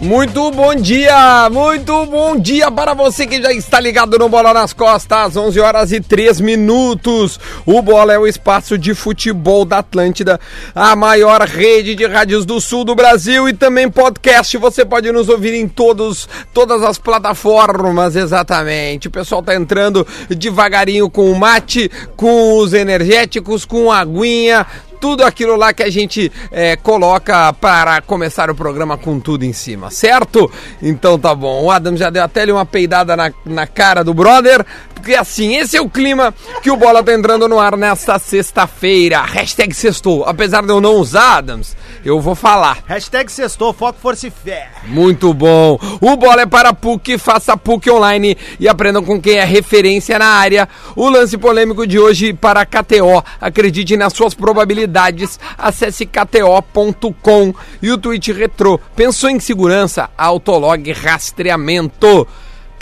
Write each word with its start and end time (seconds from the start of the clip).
Muito 0.00 0.50
bom 0.50 0.74
dia, 0.74 1.48
muito 1.50 2.04
bom 2.06 2.36
dia 2.36 2.70
para 2.70 2.94
você 2.94 3.26
que 3.26 3.40
já 3.40 3.52
está 3.52 3.78
ligado 3.78 4.18
no 4.18 4.28
Bola 4.28 4.52
nas 4.52 4.72
Costas, 4.72 5.36
11 5.36 5.60
horas 5.60 5.92
e 5.92 6.00
3 6.00 6.40
minutos. 6.40 7.38
O 7.64 7.80
Bola 7.80 8.12
é 8.12 8.18
o 8.18 8.26
espaço 8.26 8.76
de 8.76 8.92
futebol 8.92 9.64
da 9.64 9.78
Atlântida, 9.78 10.38
a 10.74 10.96
maior 10.96 11.42
rede 11.42 11.94
de 11.94 12.06
rádios 12.06 12.44
do 12.44 12.60
sul 12.60 12.84
do 12.84 12.94
Brasil 12.94 13.48
e 13.48 13.52
também 13.52 13.88
podcast. 13.88 14.58
Você 14.58 14.84
pode 14.84 15.10
nos 15.12 15.28
ouvir 15.28 15.54
em 15.54 15.68
todos, 15.68 16.28
todas 16.52 16.82
as 16.82 16.98
plataformas, 16.98 18.16
exatamente. 18.16 19.08
O 19.08 19.12
pessoal 19.12 19.42
tá 19.42 19.54
entrando 19.54 20.06
devagarinho 20.28 21.08
com 21.08 21.30
o 21.30 21.38
mate, 21.38 21.90
com 22.16 22.58
os 22.58 22.74
energéticos, 22.74 23.64
com 23.64 23.90
a 23.90 24.00
aguinha, 24.00 24.66
tudo 25.04 25.22
aquilo 25.22 25.54
lá 25.54 25.70
que 25.74 25.82
a 25.82 25.90
gente 25.90 26.32
é, 26.50 26.76
coloca 26.76 27.52
para 27.52 28.00
começar 28.00 28.48
o 28.48 28.54
programa 28.54 28.96
com 28.96 29.20
tudo 29.20 29.44
em 29.44 29.52
cima, 29.52 29.90
certo? 29.90 30.50
Então 30.80 31.18
tá 31.18 31.34
bom. 31.34 31.64
O 31.64 31.70
Adam 31.70 31.94
já 31.94 32.08
deu 32.08 32.22
até 32.22 32.50
uma 32.50 32.64
peidada 32.64 33.14
na, 33.14 33.30
na 33.44 33.66
cara 33.66 34.02
do 34.02 34.14
brother, 34.14 34.64
porque 34.94 35.14
assim, 35.14 35.56
esse 35.56 35.76
é 35.76 35.82
o 35.82 35.90
clima 35.90 36.32
que 36.62 36.70
o 36.70 36.76
Bola 36.78 37.02
tá 37.02 37.12
entrando 37.12 37.46
no 37.46 37.60
ar 37.60 37.76
nesta 37.76 38.18
sexta-feira. 38.18 39.20
Hashtag 39.20 39.74
sextou. 39.74 40.24
Apesar 40.24 40.62
de 40.62 40.70
eu 40.70 40.80
não 40.80 40.94
usar, 40.94 41.36
Adams, 41.36 41.76
eu 42.04 42.20
vou 42.20 42.34
falar. 42.34 42.78
Hashtag 42.86 43.32
sextou, 43.32 43.72
foco, 43.72 43.98
força 43.98 44.26
e 44.26 44.30
fé. 44.30 44.70
Muito 44.84 45.32
bom. 45.32 45.78
O 46.00 46.16
Bola 46.16 46.42
é 46.42 46.46
para 46.46 46.74
PUC, 46.74 47.16
faça 47.16 47.56
PUC 47.56 47.90
online 47.90 48.36
e 48.60 48.68
aprendam 48.68 49.02
com 49.02 49.20
quem 49.20 49.38
é 49.38 49.44
referência 49.44 50.18
na 50.18 50.26
área. 50.26 50.68
O 50.94 51.08
lance 51.08 51.38
polêmico 51.38 51.86
de 51.86 51.98
hoje 51.98 52.32
para 52.32 52.66
KTO. 52.66 53.24
Acredite 53.40 53.96
nas 53.96 54.12
suas 54.12 54.34
probabilidades. 54.34 55.40
Acesse 55.56 56.04
kto.com 56.06 57.54
e 57.80 57.90
o 57.90 57.98
tweet 57.98 58.32
retrô. 58.32 58.78
Pensou 58.94 59.30
em 59.30 59.40
segurança? 59.40 60.10
Autolog 60.16 60.92
rastreamento. 60.92 62.26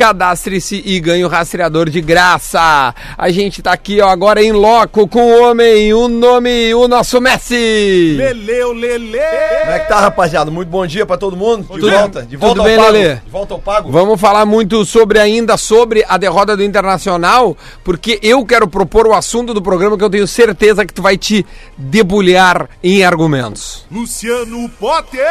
Cadastre-se 0.07 0.83
e 0.85 0.99
ganhe 0.99 1.25
o 1.25 1.29
rastreador 1.29 1.89
de 1.89 2.01
graça. 2.01 2.93
A 3.17 3.31
gente 3.31 3.63
tá 3.63 3.73
aqui 3.73 4.01
ó, 4.01 4.09
agora 4.09 4.43
em 4.43 4.51
loco 4.51 5.07
com 5.07 5.21
o 5.23 5.43
homem, 5.45 5.95
o 5.95 6.09
nome, 6.09 6.75
o 6.75 6.89
nosso 6.89 7.21
Messi. 7.21 8.17
Leleu, 8.19 8.73
Lele. 8.73 9.17
Como 9.61 9.71
é 9.71 9.79
que 9.79 9.89
tá, 9.89 10.01
rapaziada? 10.01 10.51
Muito 10.51 10.69
bom 10.69 10.85
dia 10.89 11.07
pra 11.07 11.17
todo 11.17 11.37
mundo. 11.37 11.63
De 11.63 11.69
Tudo- 11.81 11.91
volta, 11.93 12.23
de 12.25 12.37
volta 12.37 12.55
tudo 12.57 12.61
ao 12.63 12.67
bem, 12.67 12.77
pago. 12.77 12.91
Lelê? 12.91 13.15
De 13.15 13.31
volta 13.31 13.55
ao 13.55 13.61
pago. 13.61 13.93
Vamos 13.93 14.21
falar 14.21 14.45
muito 14.45 14.85
sobre 14.85 15.21
ainda 15.21 15.57
sobre 15.57 16.05
a 16.09 16.17
derrota 16.19 16.57
do 16.57 16.65
Internacional, 16.65 17.57
porque 17.85 18.19
eu 18.25 18.45
quero 18.45 18.67
propor 18.67 19.07
o 19.07 19.15
assunto 19.15 19.55
do 19.55 19.63
programa 19.63 19.97
que 19.97 20.03
eu 20.03 20.11
tenho 20.11 20.27
certeza 20.27 20.85
que 20.85 20.93
tu 20.93 21.01
vai 21.01 21.17
te 21.17 21.47
debulhar 21.79 22.69
em 22.83 23.05
argumentos. 23.05 23.87
Luciano 23.89 24.69
Potter. 24.81 25.23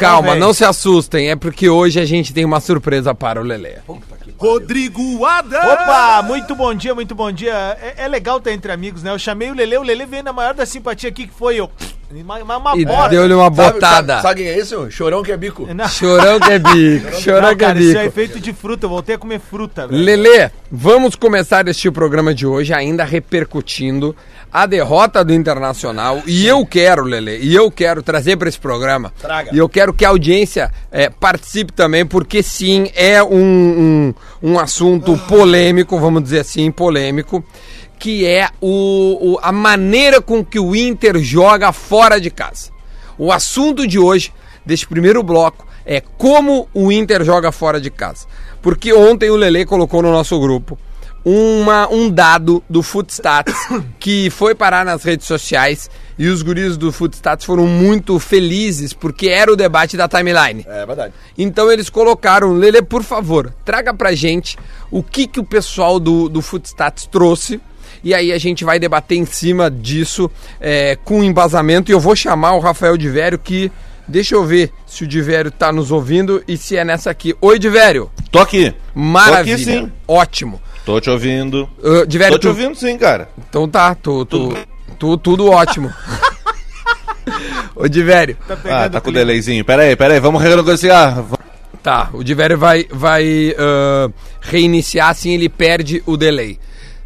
Calma, 0.00 0.34
não 0.34 0.54
se 0.54 0.64
assustem, 0.64 1.28
é 1.30 1.36
porque 1.36 1.68
hoje 1.68 2.00
a 2.00 2.06
gente 2.06 2.32
tem 2.32 2.46
uma 2.46 2.58
surpresa 2.58 3.14
para 3.14 3.38
o 3.38 3.44
Lelê. 3.44 3.74
Rodrigo 4.36 5.24
Adam. 5.24 5.72
Opa, 5.72 6.22
muito 6.22 6.54
bom 6.54 6.74
dia, 6.74 6.94
muito 6.94 7.14
bom 7.14 7.30
dia. 7.32 7.76
É, 7.80 8.04
é 8.04 8.08
legal 8.08 8.38
estar 8.38 8.52
entre 8.52 8.70
amigos, 8.72 9.02
né? 9.02 9.10
Eu 9.10 9.18
chamei 9.18 9.50
o 9.50 9.54
Lele, 9.54 9.78
o 9.78 9.82
Lele 9.82 10.06
veio 10.06 10.22
na 10.22 10.32
maior 10.32 10.54
da 10.54 10.66
simpatia 10.66 11.08
aqui, 11.08 11.26
que 11.26 11.34
foi 11.34 11.56
eu. 11.56 11.70
Uma, 12.10 12.38
uma, 12.38 12.56
uma 12.56 12.76
E 12.76 12.86
deu-lhe 13.10 13.34
uma 13.34 13.50
botada. 13.50 14.14
Sabe, 14.14 14.22
sabe 14.22 14.34
quem 14.40 14.46
é 14.48 14.58
esse? 14.58 14.90
Chorão 14.90 15.22
que 15.22 15.30
é 15.30 15.36
bico. 15.36 15.66
Não, 15.74 15.86
Chorão 15.88 16.40
que 16.40 16.50
é 16.50 16.58
bico, 16.58 17.20
chorão 17.20 17.50
não, 17.50 17.56
que 17.56 17.64
é 17.64 17.66
cara, 17.66 17.78
isso 17.78 17.98
é 17.98 18.02
bico. 18.04 18.14
feito 18.14 18.40
de 18.40 18.52
fruta. 18.54 18.86
Eu 18.86 18.90
voltei 18.90 19.14
a 19.14 19.18
comer 19.18 19.38
fruta, 19.38 19.86
velho. 19.86 20.02
Lelê, 20.02 20.50
vamos 20.72 21.14
começar 21.14 21.68
este 21.68 21.90
programa 21.90 22.32
de 22.34 22.46
hoje 22.46 22.72
ainda 22.72 23.04
repercutindo 23.04 24.16
a 24.52 24.66
derrota 24.66 25.24
do 25.24 25.32
Internacional. 25.34 26.22
E 26.26 26.46
eu 26.46 26.64
quero, 26.66 27.02
Lelê, 27.04 27.38
e 27.40 27.54
eu 27.54 27.70
quero 27.70 28.02
trazer 28.02 28.36
para 28.36 28.48
esse 28.48 28.58
programa. 28.58 29.12
Traga. 29.20 29.50
E 29.52 29.58
eu 29.58 29.68
quero 29.68 29.92
que 29.92 30.04
a 30.04 30.08
audiência 30.08 30.70
eh, 30.90 31.10
participe 31.10 31.72
também, 31.72 32.04
porque 32.06 32.42
sim, 32.42 32.90
é 32.94 33.22
um, 33.22 34.14
um, 34.42 34.50
um 34.54 34.58
assunto 34.58 35.16
polêmico, 35.28 35.98
vamos 35.98 36.22
dizer 36.22 36.40
assim, 36.40 36.70
polêmico, 36.70 37.44
que 37.98 38.24
é 38.26 38.48
o, 38.60 39.34
o- 39.34 39.38
a 39.42 39.50
maneira 39.52 40.20
com 40.22 40.44
que 40.44 40.58
o 40.58 40.74
Inter 40.76 41.18
joga 41.18 41.72
fora 41.72 42.20
de 42.20 42.30
casa. 42.30 42.70
O 43.18 43.32
assunto 43.32 43.86
de 43.86 43.98
hoje, 43.98 44.32
deste 44.64 44.86
primeiro 44.86 45.22
bloco, 45.22 45.66
é 45.84 46.00
como 46.16 46.68
o 46.72 46.92
Inter 46.92 47.24
joga 47.24 47.50
fora 47.50 47.80
de 47.80 47.90
casa. 47.90 48.26
Porque 48.62 48.92
ontem 48.92 49.30
o 49.30 49.36
Lele 49.36 49.64
colocou 49.64 50.02
no 50.02 50.10
nosso 50.12 50.38
grupo 50.38 50.78
uma, 51.24 51.88
um 51.90 52.10
dado 52.10 52.62
do 52.68 52.82
Footstats 52.82 53.54
que 53.98 54.30
foi 54.30 54.54
parar 54.54 54.84
nas 54.84 55.02
redes 55.02 55.26
sociais 55.26 55.90
e 56.18 56.26
os 56.26 56.42
guris 56.42 56.76
do 56.76 56.90
Footstats 56.90 57.44
foram 57.44 57.66
muito 57.66 58.18
felizes 58.18 58.92
porque 58.92 59.28
era 59.28 59.52
o 59.52 59.56
debate 59.56 59.96
da 59.96 60.08
timeline. 60.08 60.64
É 60.66 60.84
verdade. 60.84 61.14
Então 61.36 61.70
eles 61.70 61.88
colocaram, 61.88 62.52
Lele, 62.52 62.82
por 62.82 63.02
favor, 63.02 63.52
traga 63.64 63.94
pra 63.94 64.12
gente 64.14 64.56
o 64.90 65.02
que, 65.02 65.26
que 65.26 65.38
o 65.38 65.44
pessoal 65.44 66.00
do, 66.00 66.28
do 66.28 66.42
Footstats 66.42 67.06
trouxe. 67.06 67.60
E 68.02 68.14
aí 68.14 68.32
a 68.32 68.38
gente 68.38 68.64
vai 68.64 68.78
debater 68.78 69.18
em 69.18 69.26
cima 69.26 69.70
disso 69.70 70.30
é, 70.60 70.96
com 71.04 71.22
embasamento. 71.22 71.90
E 71.90 71.94
eu 71.94 72.00
vou 72.00 72.14
chamar 72.14 72.54
o 72.54 72.60
Rafael 72.60 72.96
Divério 72.96 73.38
que. 73.38 73.70
Deixa 74.06 74.34
eu 74.34 74.42
ver 74.42 74.72
se 74.86 75.04
o 75.04 75.06
Divério 75.06 75.50
tá 75.50 75.70
nos 75.70 75.90
ouvindo 75.90 76.42
e 76.48 76.56
se 76.56 76.76
é 76.78 76.84
nessa 76.84 77.10
aqui. 77.10 77.36
Oi, 77.42 77.58
Divério. 77.58 78.10
Tô 78.30 78.38
aqui. 78.38 78.74
Maravilha. 78.94 79.56
Tô 79.56 79.62
aqui 79.62 79.64
sim. 79.64 79.92
Ótimo. 80.06 80.60
Tô 80.88 80.98
te 81.02 81.10
ouvindo. 81.10 81.68
Uh, 81.80 82.06
Tô 82.06 82.38
te 82.38 82.38
tu- 82.40 82.48
ouvindo 82.48 82.74
sim, 82.74 82.96
cara. 82.96 83.28
Então 83.46 83.68
tá, 83.68 83.94
tu, 83.94 84.24
tu, 84.24 84.56
tu- 84.98 85.18
tudo 85.18 85.50
ótimo. 85.50 85.92
Ô, 87.76 87.86
Divério. 87.86 88.38
Ah, 88.64 88.88
tá 88.88 88.98
com 88.98 89.10
o 89.10 89.12
delayzinho. 89.12 89.62
Pera 89.66 89.82
aí, 89.82 89.94
pera 89.94 90.14
aí, 90.14 90.20
vamos 90.20 90.42
renegociar. 90.42 91.22
Tá, 91.82 92.08
o 92.14 92.24
Divério 92.24 92.56
vai, 92.56 92.86
vai 92.90 93.54
ah, 93.58 94.08
reiniciar, 94.40 95.10
assim 95.10 95.34
ele 95.34 95.50
perde 95.50 96.02
o 96.06 96.16
delay. 96.16 96.58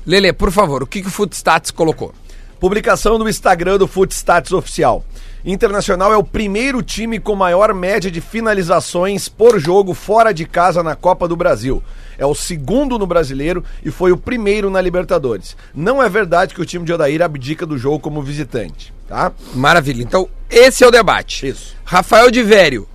Lele, 0.07 0.33
por 0.33 0.53
favor, 0.53 0.85
o 0.85 0.87
que, 0.87 1.03
que 1.03 1.09
o 1.09 1.11
Footstats 1.11 1.73
colocou? 1.73 2.15
Publicação 2.61 3.19
do 3.19 3.29
Instagram 3.29 3.79
do 3.79 3.89
Footstats 3.89 4.53
Oficial. 4.53 5.05
Internacional 5.45 6.13
é 6.13 6.17
o 6.17 6.23
primeiro 6.23 6.83
time 6.83 7.19
com 7.19 7.35
maior 7.35 7.75
média 7.75 8.11
de 8.11 8.21
finalizações 8.21 9.29
por 9.29 9.59
jogo 9.59 9.93
fora 9.93 10.33
de 10.33 10.47
casa 10.47 10.83
na 10.83 10.95
Copa 10.95 11.27
do 11.27 11.35
Brasil. 11.35 11.83
É 12.17 12.25
o 12.25 12.35
segundo 12.35 12.97
no 12.97 13.07
brasileiro 13.07 13.65
e 13.85 13.91
foi 13.91 14.13
o 14.13 14.17
primeiro 14.17 14.71
na 14.71 14.81
Libertadores. 14.81 15.57
Não 15.75 16.01
é 16.01 16.09
verdade 16.09 16.55
que 16.55 16.61
o 16.61 16.65
time 16.65 16.85
de 16.85 16.93
Odair 16.93 17.21
abdica 17.23 17.67
do 17.67 17.77
jogo 17.77 17.99
como 17.99 18.23
visitante, 18.23 18.95
tá? 19.09 19.33
Maravilha, 19.53 20.03
então 20.03 20.29
esse 20.49 20.85
é 20.85 20.87
o 20.87 20.93
debate. 20.93 21.49
Isso. 21.49 21.75
Rafael 21.85 22.31
Divério, 22.31 22.87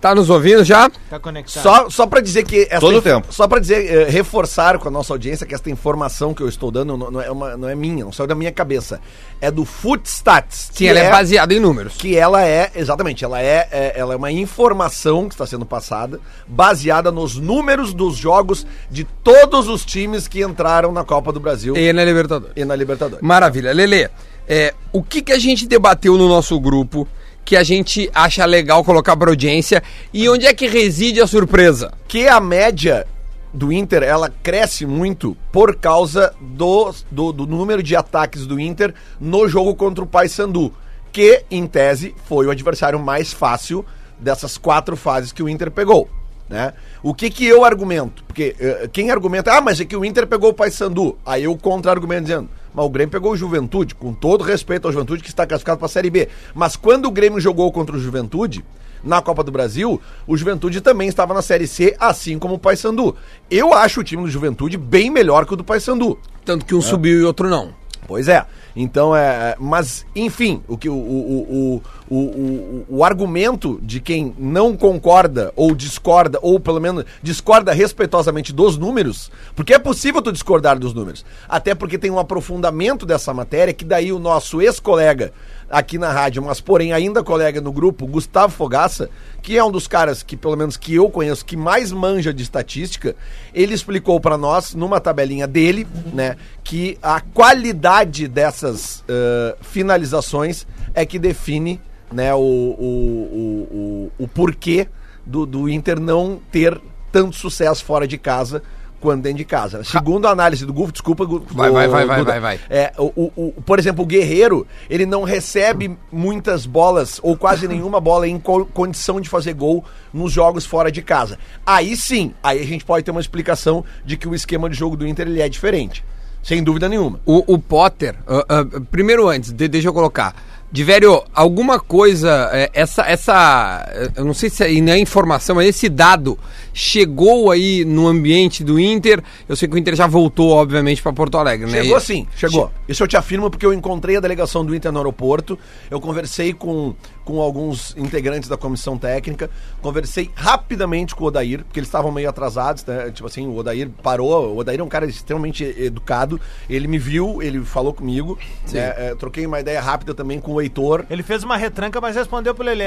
tá 0.00 0.14
nos 0.14 0.30
ouvindo 0.30 0.62
já? 0.64 0.90
Tá 1.10 1.18
conectado. 1.18 1.62
Só, 1.62 1.90
só 1.90 2.06
para 2.06 2.20
dizer 2.20 2.44
que 2.44 2.66
essa 2.70 2.80
Todo 2.80 2.96
inf- 2.98 3.04
tempo. 3.04 3.26
Só 3.30 3.48
para 3.48 3.60
dizer 3.60 3.84
eh, 3.92 4.10
reforçar 4.10 4.78
com 4.78 4.88
a 4.88 4.90
nossa 4.90 5.12
audiência 5.12 5.46
que 5.46 5.54
esta 5.54 5.68
informação 5.70 6.32
que 6.32 6.42
eu 6.42 6.48
estou 6.48 6.70
dando 6.70 6.96
não, 6.96 7.10
não 7.10 7.20
é, 7.20 7.30
uma- 7.30 7.56
não 7.56 7.68
é 7.68 7.74
minha, 7.74 8.04
não 8.04 8.12
saiu 8.12 8.26
da 8.26 8.34
minha 8.34 8.52
cabeça. 8.52 9.00
É 9.40 9.50
do 9.50 9.64
Footstats. 9.64 10.70
Sim, 10.72 10.86
ela 10.86 10.98
é, 11.00 11.10
baseada 11.10 11.52
em 11.54 11.60
números. 11.60 11.94
que 11.96 12.16
ela 12.16 12.44
é, 12.44 12.70
exatamente, 12.74 13.24
ela 13.24 13.40
é, 13.40 13.68
é- 13.70 13.92
ela 13.96 14.14
é 14.14 14.16
uma 14.16 14.30
informação 14.30 15.28
que 15.28 15.34
está 15.34 15.46
sendo 15.46 15.66
passada, 15.66 16.20
baseada 16.46 17.10
nos 17.10 17.36
números 17.36 17.92
dos 17.92 18.16
jogos 18.16 18.66
de 18.90 19.04
todos 19.04 19.68
os 19.68 19.84
times 19.84 20.26
que 20.28 20.42
entraram 20.42 20.92
na 20.92 21.04
Copa 21.04 21.32
do 21.32 21.40
Brasil 21.40 21.76
e, 21.76 21.88
E 21.88 21.92
na 21.92 22.04
Libertadores. 22.04 22.66
na 22.66 22.74
Libertadores. 22.76 23.22
Maravilha. 23.26 23.72
Lele, 23.72 24.08
é, 24.48 24.74
o 24.92 25.02
que, 25.02 25.22
que 25.22 25.32
a 25.32 25.38
gente 25.38 25.66
debateu 25.66 26.16
no 26.16 26.28
nosso 26.28 26.58
grupo 26.60 27.06
que 27.48 27.56
a 27.56 27.62
gente 27.62 28.10
acha 28.14 28.44
legal 28.44 28.84
colocar 28.84 29.16
pra 29.16 29.30
audiência 29.30 29.82
e 30.12 30.28
onde 30.28 30.44
é 30.44 30.52
que 30.52 30.68
reside 30.68 31.18
a 31.18 31.26
surpresa? 31.26 31.94
Que 32.06 32.28
a 32.28 32.38
média 32.38 33.06
do 33.54 33.72
Inter, 33.72 34.02
ela 34.02 34.30
cresce 34.42 34.84
muito 34.84 35.34
por 35.50 35.76
causa 35.76 36.34
do, 36.38 36.92
do, 37.10 37.32
do 37.32 37.46
número 37.46 37.82
de 37.82 37.96
ataques 37.96 38.46
do 38.46 38.60
Inter 38.60 38.92
no 39.18 39.48
jogo 39.48 39.74
contra 39.74 40.04
o 40.04 40.06
Paysandu, 40.06 40.74
que, 41.10 41.42
em 41.50 41.66
tese, 41.66 42.14
foi 42.26 42.46
o 42.46 42.50
adversário 42.50 42.98
mais 42.98 43.32
fácil 43.32 43.82
dessas 44.18 44.58
quatro 44.58 44.94
fases 44.94 45.32
que 45.32 45.42
o 45.42 45.48
Inter 45.48 45.70
pegou. 45.70 46.06
Né? 46.50 46.74
O 47.02 47.14
que 47.14 47.30
que 47.30 47.46
eu 47.46 47.64
argumento? 47.64 48.24
Porque 48.24 48.56
eh, 48.60 48.90
quem 48.92 49.10
argumenta, 49.10 49.54
ah, 49.54 49.62
mas 49.62 49.80
é 49.80 49.86
que 49.86 49.96
o 49.96 50.04
Inter 50.04 50.26
pegou 50.26 50.50
o 50.50 50.54
Paysandu. 50.54 51.16
Aí 51.24 51.44
eu 51.44 51.56
contra-argumento 51.56 52.24
dizendo, 52.24 52.50
mas 52.78 52.86
o 52.86 52.90
Grêmio 52.90 53.10
pegou 53.10 53.32
o 53.32 53.36
Juventude, 53.36 53.92
com 53.92 54.14
todo 54.14 54.44
respeito 54.44 54.86
ao 54.86 54.92
Juventude 54.92 55.20
que 55.20 55.28
está 55.28 55.44
classificado 55.44 55.78
para 55.78 55.86
a 55.86 55.88
Série 55.88 56.10
B. 56.10 56.28
Mas 56.54 56.76
quando 56.76 57.06
o 57.06 57.10
Grêmio 57.10 57.40
jogou 57.40 57.72
contra 57.72 57.96
o 57.96 57.98
Juventude, 57.98 58.64
na 59.02 59.20
Copa 59.20 59.42
do 59.42 59.50
Brasil, 59.50 60.00
o 60.28 60.36
Juventude 60.36 60.80
também 60.80 61.08
estava 61.08 61.34
na 61.34 61.42
Série 61.42 61.66
C, 61.66 61.96
assim 61.98 62.38
como 62.38 62.54
o 62.54 62.58
Paysandu. 62.58 63.16
Eu 63.50 63.74
acho 63.74 63.98
o 63.98 64.04
time 64.04 64.22
do 64.22 64.30
Juventude 64.30 64.76
bem 64.76 65.10
melhor 65.10 65.44
que 65.44 65.54
o 65.54 65.56
do 65.56 65.64
Paysandu. 65.64 66.20
Tanto 66.44 66.64
que 66.64 66.72
um 66.72 66.80
subiu 66.80 67.18
e 67.18 67.24
outro 67.24 67.48
não. 67.48 67.74
Pois 68.06 68.28
é. 68.28 68.46
Então 68.80 69.14
é. 69.14 69.56
Mas, 69.58 70.06
enfim, 70.14 70.62
o 70.68 70.78
que 70.78 70.88
o, 70.88 70.94
o, 70.94 71.82
o, 72.08 72.14
o, 72.14 72.16
o, 72.16 72.86
o 72.88 73.04
argumento 73.04 73.80
de 73.82 74.00
quem 74.00 74.32
não 74.38 74.76
concorda 74.76 75.52
ou 75.56 75.74
discorda, 75.74 76.38
ou 76.40 76.60
pelo 76.60 76.80
menos 76.80 77.04
discorda 77.20 77.72
respeitosamente 77.72 78.52
dos 78.52 78.78
números, 78.78 79.32
porque 79.56 79.74
é 79.74 79.80
possível 79.80 80.22
tu 80.22 80.30
discordar 80.30 80.78
dos 80.78 80.94
números. 80.94 81.24
Até 81.48 81.74
porque 81.74 81.98
tem 81.98 82.08
um 82.08 82.20
aprofundamento 82.20 83.04
dessa 83.04 83.34
matéria 83.34 83.74
que 83.74 83.84
daí 83.84 84.12
o 84.12 84.20
nosso 84.20 84.62
ex-colega 84.62 85.32
aqui 85.70 85.98
na 85.98 86.10
rádio, 86.10 86.42
mas 86.42 86.60
porém 86.60 86.92
ainda 86.92 87.22
colega 87.22 87.60
no 87.60 87.70
grupo, 87.70 88.06
Gustavo 88.06 88.52
Fogaça, 88.52 89.10
que 89.42 89.56
é 89.56 89.64
um 89.64 89.70
dos 89.70 89.86
caras 89.86 90.22
que, 90.22 90.36
pelo 90.36 90.56
menos 90.56 90.76
que 90.76 90.94
eu 90.94 91.10
conheço, 91.10 91.44
que 91.44 91.56
mais 91.56 91.92
manja 91.92 92.32
de 92.32 92.42
estatística, 92.42 93.14
ele 93.54 93.74
explicou 93.74 94.18
para 94.20 94.38
nós, 94.38 94.74
numa 94.74 95.00
tabelinha 95.00 95.46
dele, 95.46 95.86
né, 96.12 96.36
que 96.64 96.98
a 97.02 97.20
qualidade 97.20 98.26
dessas 98.28 99.00
uh, 99.00 99.56
finalizações 99.60 100.66
é 100.94 101.04
que 101.04 101.18
define 101.18 101.80
né, 102.12 102.34
o, 102.34 102.38
o, 102.38 104.10
o, 104.18 104.24
o, 104.24 104.28
porquê 104.28 104.88
do, 105.24 105.44
do 105.44 105.68
Inter 105.68 106.00
não 106.00 106.40
ter 106.50 106.80
tanto 107.12 107.36
sucesso 107.36 107.84
fora 107.84 108.06
de 108.06 108.16
casa 108.16 108.62
quando 109.00 109.22
dentro 109.22 109.38
de 109.38 109.44
casa. 109.44 109.82
Segundo 109.84 110.26
a 110.26 110.30
análise 110.30 110.66
do 110.66 110.72
Gufo, 110.72 110.92
desculpa, 110.92 111.24
Gu- 111.24 111.42
Vai, 111.50 111.70
vai, 111.70 111.88
vai, 111.88 112.06
vai, 112.06 112.22
vai, 112.24 112.40
vai. 112.40 112.60
É, 112.68 112.92
o, 112.98 113.04
o- 113.16 113.32
o- 113.56 113.62
por 113.62 113.78
exemplo, 113.78 114.02
o 114.04 114.06
Guerreiro, 114.06 114.66
ele 114.90 115.06
não 115.06 115.22
recebe 115.24 115.96
muitas 116.12 116.66
bolas 116.66 117.20
ou 117.22 117.36
quase 117.36 117.66
nenhuma 117.68 118.00
bola 118.00 118.26
em 118.28 118.38
co- 118.38 118.66
condição 118.66 119.20
de 119.20 119.28
fazer 119.28 119.54
gol 119.54 119.84
nos 120.12 120.32
jogos 120.32 120.64
fora 120.66 120.90
de 120.92 121.02
casa. 121.02 121.38
Aí 121.66 121.96
sim, 121.96 122.32
aí 122.42 122.60
a 122.60 122.66
gente 122.66 122.84
pode 122.84 123.04
ter 123.04 123.10
uma 123.10 123.20
explicação 123.20 123.84
de 124.04 124.16
que 124.16 124.28
o 124.28 124.34
esquema 124.34 124.68
de 124.68 124.76
jogo 124.76 124.96
do 124.96 125.06
Inter 125.06 125.26
ele 125.26 125.40
é 125.40 125.48
diferente. 125.48 126.04
Sem 126.42 126.62
dúvida 126.62 126.88
nenhuma. 126.88 127.20
O, 127.26 127.54
o 127.54 127.58
Potter, 127.58 128.14
ah, 128.26 128.44
ah, 128.48 128.64
primeiro 128.90 129.28
antes, 129.28 129.52
de- 129.52 129.68
deixa 129.68 129.88
eu 129.88 129.92
colocar. 129.92 130.34
Divério, 130.70 131.22
alguma 131.34 131.80
coisa, 131.80 132.50
é, 132.52 132.70
essa, 132.74 133.02
essa, 133.02 133.86
eh, 133.90 134.10
eu 134.16 134.24
não 134.26 134.34
sei 134.34 134.50
se 134.50 134.62
é, 134.62 134.80
não 134.82 134.92
é 134.92 134.98
informação, 134.98 135.56
mas 135.56 135.66
esse 135.66 135.88
dado 135.88 136.38
chegou 136.78 137.50
aí 137.50 137.84
no 137.84 138.06
ambiente 138.06 138.62
do 138.62 138.78
Inter. 138.78 139.20
Eu 139.48 139.56
sei 139.56 139.66
que 139.68 139.74
o 139.74 139.78
Inter 139.78 139.96
já 139.96 140.06
voltou, 140.06 140.50
obviamente, 140.52 141.02
para 141.02 141.12
Porto 141.12 141.36
Alegre, 141.36 141.66
né? 141.68 141.82
Chegou 141.82 141.98
sim, 142.00 142.26
chegou. 142.36 142.70
Isso 142.88 143.02
eu 143.02 143.08
te 143.08 143.16
afirmo 143.16 143.50
porque 143.50 143.66
eu 143.66 143.72
encontrei 143.74 144.16
a 144.16 144.20
delegação 144.20 144.64
do 144.64 144.74
Inter 144.76 144.92
no 144.92 144.98
aeroporto, 144.98 145.58
eu 145.90 146.00
conversei 146.00 146.52
com, 146.52 146.94
com 147.24 147.40
alguns 147.40 147.96
integrantes 147.96 148.48
da 148.48 148.56
comissão 148.56 148.96
técnica, 148.96 149.50
conversei 149.82 150.30
rapidamente 150.36 151.16
com 151.16 151.24
o 151.24 151.26
Odair, 151.26 151.64
porque 151.64 151.80
eles 151.80 151.88
estavam 151.88 152.12
meio 152.12 152.28
atrasados, 152.28 152.84
né? 152.86 153.10
Tipo 153.10 153.26
assim, 153.26 153.46
o 153.48 153.56
Odair 153.56 153.90
parou, 154.00 154.54
o 154.54 154.58
Odair 154.58 154.78
é 154.78 154.82
um 154.82 154.88
cara 154.88 155.04
extremamente 155.06 155.64
educado, 155.76 156.40
ele 156.70 156.86
me 156.86 156.98
viu, 156.98 157.42
ele 157.42 157.60
falou 157.64 157.92
comigo, 157.92 158.38
né? 158.72 158.94
É, 158.96 159.14
troquei 159.16 159.44
uma 159.44 159.58
ideia 159.58 159.80
rápida 159.80 160.14
também 160.14 160.38
com 160.38 160.52
o 160.52 160.60
Heitor. 160.62 161.04
Ele 161.10 161.24
fez 161.24 161.42
uma 161.42 161.56
retranca, 161.56 162.00
mas 162.00 162.14
respondeu 162.14 162.54
pro 162.54 162.64
Lelê. 162.64 162.86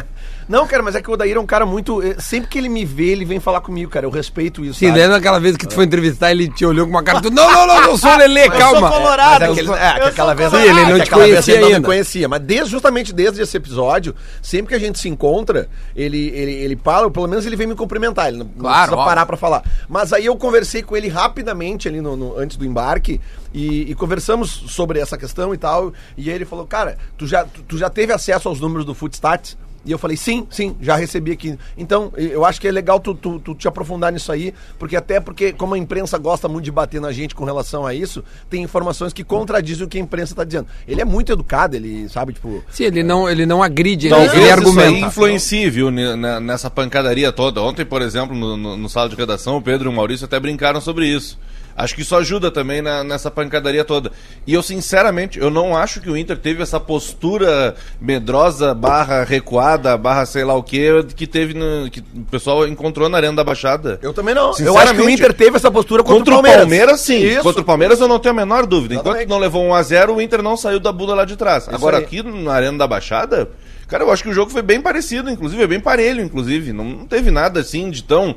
Não, 0.48 0.66
cara, 0.66 0.82
mas 0.82 0.94
é 0.94 1.02
que 1.02 1.10
o 1.10 1.12
Odair 1.12 1.36
é 1.36 1.40
um 1.40 1.46
cara 1.46 1.66
muito. 1.66 2.02
eh, 2.02 2.16
Sempre 2.18 2.48
que 2.48 2.56
ele 2.58 2.68
me 2.68 2.84
vê, 2.84 3.08
ele 3.10 3.25
vem 3.26 3.40
falar 3.40 3.60
comigo, 3.60 3.90
cara. 3.90 4.06
Eu 4.06 4.10
respeito 4.10 4.64
isso. 4.64 4.78
Sim, 4.78 4.86
sabe? 4.88 4.98
lembra 5.00 5.16
aquela 5.18 5.38
vez 5.38 5.56
que 5.56 5.66
tu 5.66 5.74
foi 5.74 5.84
entrevistar, 5.84 6.30
ele 6.30 6.48
te 6.48 6.64
olhou 6.64 6.86
com 6.86 6.90
uma 6.90 7.02
cara. 7.02 7.20
Tu, 7.20 7.30
não, 7.30 7.50
não, 7.52 7.66
não, 7.66 7.82
eu 7.84 7.98
sou 7.98 8.16
Lelê, 8.16 8.46
eu 8.46 8.52
calma. 8.52 8.88
sou 8.88 8.98
colorado. 8.98 9.40
Mas 9.40 9.50
aquele, 9.58 9.70
é, 9.72 9.92
que 9.94 10.00
Eu 10.00 10.06
aquela 10.06 10.34
vez, 10.34 10.50
colorado. 10.50 10.74
Sim, 10.74 10.80
ele 10.82 10.92
não 10.92 11.04
te 11.04 11.10
conhecia 11.10 11.54
ele 11.54 11.62
não 11.72 11.78
me 11.80 11.84
conhecia. 11.84 12.28
Mas 12.28 12.40
desde, 12.40 12.70
justamente 12.70 13.12
desde 13.12 13.42
esse 13.42 13.56
episódio, 13.56 14.14
sempre 14.40 14.68
que 14.68 14.74
a 14.74 14.78
gente 14.78 14.98
se 14.98 15.08
encontra, 15.08 15.68
ele, 15.94 16.28
ele, 16.34 16.52
ele 16.52 16.76
fala, 16.82 17.10
pelo 17.10 17.26
menos 17.26 17.44
ele 17.44 17.56
vem 17.56 17.66
me 17.66 17.74
cumprimentar. 17.74 18.28
Ele 18.28 18.38
não, 18.38 18.44
não 18.46 18.52
Claro, 18.54 18.76
precisa 18.76 18.92
óbvio. 18.96 19.06
parar 19.08 19.26
pra 19.26 19.36
falar. 19.36 19.62
Mas 19.88 20.12
aí 20.12 20.26
eu 20.26 20.36
conversei 20.36 20.82
com 20.82 20.96
ele 20.96 21.08
rapidamente 21.08 21.88
ali 21.88 22.00
no, 22.00 22.16
no- 22.16 22.38
antes 22.38 22.56
do 22.56 22.64
embarque 22.64 23.20
e, 23.52 23.90
e 23.90 23.94
conversamos 23.94 24.50
sobre 24.68 24.98
essa 25.00 25.16
questão 25.18 25.52
e 25.52 25.58
tal. 25.58 25.92
E 26.16 26.28
aí 26.30 26.34
ele 26.36 26.44
falou, 26.44 26.66
cara, 26.66 26.96
tu 27.18 27.26
já, 27.26 27.44
tu, 27.44 27.62
tu 27.62 27.78
já 27.78 27.90
teve 27.90 28.12
acesso 28.12 28.48
aos 28.48 28.60
números 28.60 28.84
do 28.84 28.94
Footstats? 28.94 29.56
E 29.86 29.92
eu 29.92 29.98
falei, 29.98 30.16
sim, 30.16 30.46
sim, 30.50 30.74
já 30.80 30.96
recebi 30.96 31.30
aqui. 31.32 31.56
Então, 31.78 32.12
eu 32.16 32.44
acho 32.44 32.60
que 32.60 32.66
é 32.66 32.70
legal 32.72 32.98
tu, 32.98 33.14
tu, 33.14 33.38
tu 33.38 33.54
te 33.54 33.68
aprofundar 33.68 34.12
nisso 34.12 34.32
aí, 34.32 34.52
porque 34.78 34.96
até 34.96 35.20
porque, 35.20 35.52
como 35.52 35.74
a 35.74 35.78
imprensa 35.78 36.18
gosta 36.18 36.48
muito 36.48 36.64
de 36.64 36.72
bater 36.72 37.00
na 37.00 37.12
gente 37.12 37.34
com 37.34 37.44
relação 37.44 37.86
a 37.86 37.94
isso, 37.94 38.22
tem 38.50 38.62
informações 38.62 39.12
que 39.12 39.22
contradizem 39.22 39.86
o 39.86 39.88
que 39.88 39.96
a 39.96 40.00
imprensa 40.00 40.34
tá 40.34 40.42
dizendo. 40.44 40.66
Ele 40.88 41.00
é 41.00 41.04
muito 41.04 41.32
educado, 41.32 41.76
ele, 41.76 42.08
sabe, 42.08 42.32
tipo. 42.32 42.62
Sim, 42.70 42.84
ele 42.84 43.02
não, 43.02 43.30
ele 43.30 43.46
não 43.46 43.62
agride, 43.62 44.08
ele, 44.08 44.14
ele 44.16 44.26
isso 44.26 44.36
aí 44.44 44.50
argumenta. 44.50 45.06
influencie, 45.06 45.70
viu, 45.70 45.90
ne- 45.90 46.16
na- 46.16 46.40
nessa 46.40 46.68
pancadaria 46.68 47.30
toda. 47.30 47.62
Ontem, 47.62 47.84
por 47.84 48.02
exemplo, 48.02 48.36
no, 48.36 48.56
no, 48.56 48.76
no 48.76 48.88
sala 48.88 49.08
de 49.08 49.14
redação, 49.14 49.56
o 49.56 49.62
Pedro 49.62 49.88
e 49.88 49.92
o 49.92 49.94
Maurício 49.94 50.24
até 50.24 50.40
brincaram 50.40 50.80
sobre 50.80 51.06
isso. 51.06 51.38
Acho 51.76 51.94
que 51.94 52.00
isso 52.00 52.16
ajuda 52.16 52.50
também 52.50 52.80
na- 52.80 53.04
nessa 53.04 53.30
pancadaria 53.30 53.84
toda. 53.84 54.10
E 54.46 54.54
eu, 54.54 54.62
sinceramente, 54.62 55.38
eu 55.38 55.50
não 55.50 55.76
acho 55.76 56.00
que 56.00 56.08
o 56.10 56.16
Inter 56.16 56.38
teve 56.38 56.62
essa 56.62 56.80
postura 56.80 57.74
medrosa, 58.00 58.72
barra 58.74 59.24
recuada, 59.24 59.96
barra 59.96 60.24
sei 60.24 60.42
lá 60.44 60.54
o 60.54 60.62
que, 60.62 61.02
que 61.14 61.26
teve 61.26 61.52
no, 61.52 61.90
que 61.90 62.00
o 62.00 62.22
pessoal 62.30 62.66
encontrou 62.66 63.08
na 63.08 63.18
Arena 63.18 63.34
da 63.36 63.44
Baixada. 63.44 63.98
Eu 64.02 64.14
também 64.14 64.34
não. 64.34 64.52
Eu 64.58 64.78
acho 64.78 64.94
que 64.94 65.02
o 65.02 65.10
Inter 65.10 65.34
teve 65.34 65.56
essa 65.56 65.70
postura 65.70 66.02
contra, 66.02 66.16
Contra 66.18 66.32
o 66.32 66.36
Palmeiras. 66.36 66.60
Palmeiras, 66.62 67.00
sim. 67.00 67.18
Isso. 67.18 67.42
Contra 67.42 67.60
o 67.60 67.64
Palmeiras 67.64 68.00
eu 68.00 68.08
não 68.08 68.18
tenho 68.18 68.34
a 68.34 68.36
menor 68.36 68.64
dúvida. 68.64 68.94
Enquanto 68.94 69.08
Exatamente. 69.16 69.28
não 69.28 69.38
levou 69.38 69.62
1 69.64 69.74
a 69.74 69.82
0 69.82 70.14
o 70.14 70.20
Inter 70.22 70.42
não 70.42 70.56
saiu 70.56 70.80
da 70.80 70.90
bula 70.90 71.14
lá 71.14 71.24
de 71.26 71.36
trás. 71.36 71.68
Agora 71.68 71.98
aí. 71.98 72.04
aqui 72.04 72.22
na 72.22 72.52
Arena 72.54 72.78
da 72.78 72.86
Baixada, 72.86 73.50
cara, 73.86 74.02
eu 74.04 74.10
acho 74.10 74.22
que 74.22 74.30
o 74.30 74.32
jogo 74.34 74.50
foi 74.50 74.62
bem 74.62 74.80
parecido, 74.80 75.28
inclusive, 75.30 75.62
é 75.62 75.66
bem 75.66 75.80
parelho, 75.80 76.22
inclusive. 76.22 76.72
Não, 76.72 76.84
não 76.84 77.06
teve 77.06 77.30
nada 77.30 77.60
assim 77.60 77.90
de 77.90 78.02
tão. 78.02 78.34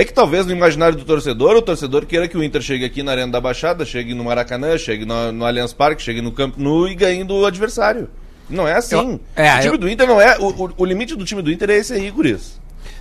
É 0.00 0.04
que 0.04 0.12
talvez 0.12 0.46
no 0.46 0.52
imaginário 0.52 0.96
do 0.96 1.04
torcedor, 1.04 1.56
o 1.56 1.62
torcedor 1.62 2.06
queira 2.06 2.28
que 2.28 2.38
o 2.38 2.44
Inter 2.44 2.62
chegue 2.62 2.84
aqui 2.84 3.02
na 3.02 3.10
Arena 3.10 3.32
da 3.32 3.40
Baixada, 3.40 3.84
chegue 3.84 4.14
no 4.14 4.22
Maracanã, 4.22 4.78
chegue 4.78 5.04
no, 5.04 5.32
no 5.32 5.44
Allianz 5.44 5.72
Parque, 5.72 6.00
chegue 6.00 6.22
no 6.22 6.30
Campo 6.30 6.60
Nu 6.60 6.86
e 6.86 6.94
ganhe 6.94 7.24
do 7.24 7.44
adversário. 7.44 8.08
Não 8.48 8.66
é 8.66 8.74
assim. 8.76 8.94
Eu- 8.94 9.20
é, 9.34 9.56
o 9.56 9.60
time 9.60 9.74
eu- 9.74 9.78
do 9.78 9.88
Inter 9.90 10.06
não 10.06 10.20
é. 10.20 10.38
O, 10.38 10.46
o- 10.66 10.70
o 10.78 10.84
limite 10.84 11.16
do 11.16 11.24
time 11.24 11.42
do 11.42 11.50
Inter 11.50 11.70
é 11.70 11.78
esse 11.78 11.92
aí, 11.94 12.10
Guris. 12.12 12.60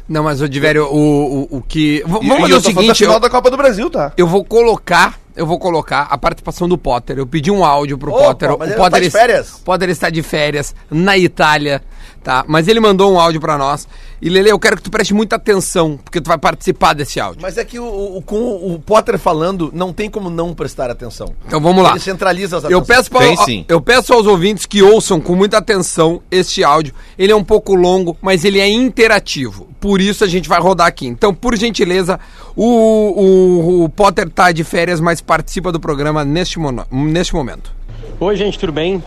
Não, 0.10 0.24
mas, 0.24 0.42
ô, 0.42 0.48
Divério, 0.48 0.86
o, 0.86 1.44
o, 1.44 1.58
o 1.58 1.62
que. 1.62 2.02
V- 2.06 2.20
E- 2.22 2.28
Vamos 2.28 2.28
e 2.28 2.30
fazer 2.30 2.54
eu 2.54 2.58
o 2.58 2.62
falando 2.62 2.64
da 2.64 2.82
seguinte. 2.82 2.98
final 2.98 3.14
Eu, 3.16 3.20
da 3.20 3.30
Copa 3.30 3.52
do 3.52 3.58
Brasil, 3.58 3.90
tá? 3.92 4.12
eu 4.18 4.26
vou 4.28 4.44
colocar. 4.44 5.20
Eu 5.36 5.46
vou 5.46 5.60
colocar 5.60 6.08
a 6.10 6.18
participação 6.18 6.68
do 6.68 6.80
Potter. 6.80 7.20
Eu 7.20 7.28
pedi 7.28 7.52
um 7.52 7.64
áudio 7.64 7.96
pro 7.96 8.12
Opa, 8.12 8.24
Potter. 8.24 8.50
mas 8.58 8.60
o 8.60 8.64
ele 8.72 8.74
Potter 8.76 8.92
tá 8.92 9.00
de 9.00 9.10
férias? 9.12 9.54
O 9.54 9.60
Potter 9.62 9.90
está 9.90 10.10
de 10.10 10.24
férias 10.24 10.74
na 10.90 11.16
Itália, 11.16 11.84
tá? 12.28 12.44
Mas 12.46 12.68
ele 12.68 12.82
mandou 12.82 13.14
um 13.14 13.18
áudio 13.18 13.40
pra 13.40 13.58
nós. 13.58 13.88
E 14.22 14.28
Lele, 14.30 14.50
eu 14.52 14.60
quero 14.60 14.76
que 14.76 14.84
tu 14.84 14.92
preste 14.92 15.14
muita 15.14 15.38
atenção, 15.38 15.98
porque 16.04 16.20
tu 16.20 16.28
vai 16.28 16.38
participar 16.38 16.94
desse 16.94 17.22
áudio. 17.22 17.42
Mas 17.42 17.58
é 17.58 17.64
que 17.64 17.80
o, 17.80 18.18
o- 18.18 18.22
com 18.22 18.38
o 18.74 18.78
Potter 18.86 19.18
falando, 19.18 19.72
não 19.74 19.94
tem 19.94 20.10
como 20.10 20.30
não 20.30 20.54
prestar 20.54 20.90
atenção. 20.92 21.34
Então 21.46 21.62
vamos 21.62 21.82
lá. 21.82 21.92
Ele 21.92 22.00
centraliza 22.02 22.58
as 22.58 22.64
Eu 22.66 22.82
peço, 22.82 23.10
para, 23.10 23.26
Tem 23.26 23.38
sim. 23.38 23.66
eu 23.70 23.80
peço 23.80 24.12
aos 24.14 24.28
ouvintes 24.28 24.66
que 24.66 24.82
ouçam 24.84 25.22
com 25.22 25.36
muita 25.36 25.58
atenção 25.60 26.22
este 26.30 26.66
áudio. 26.66 26.94
Ele 27.18 27.32
é 27.32 27.36
um 27.36 27.44
pouco 27.46 27.74
longo, 27.76 28.18
mas 28.22 28.44
ele 28.44 28.60
é 28.60 28.68
interativo. 28.68 29.70
Por 29.80 30.02
isso 30.02 30.26
a 30.26 30.28
gente 30.28 30.50
vai 30.50 30.60
rodar 30.60 30.88
aqui. 30.88 31.08
Então, 31.08 31.34
por 31.34 31.56
gentileza, 31.56 32.20
o, 32.58 32.66
o, 32.66 33.84
o 33.86 33.90
Potter 33.90 34.30
tá 34.30 34.52
de 34.52 34.66
férias, 34.66 35.00
mas 35.00 35.22
participa 35.22 35.72
do 35.72 35.80
programa 35.80 36.26
neste, 36.26 36.60
mono- 36.60 36.86
neste 36.92 37.34
momento. 37.34 37.72
Oi, 38.20 38.36
gente, 38.36 38.60
tudo 38.60 38.74
bem? 38.74 39.02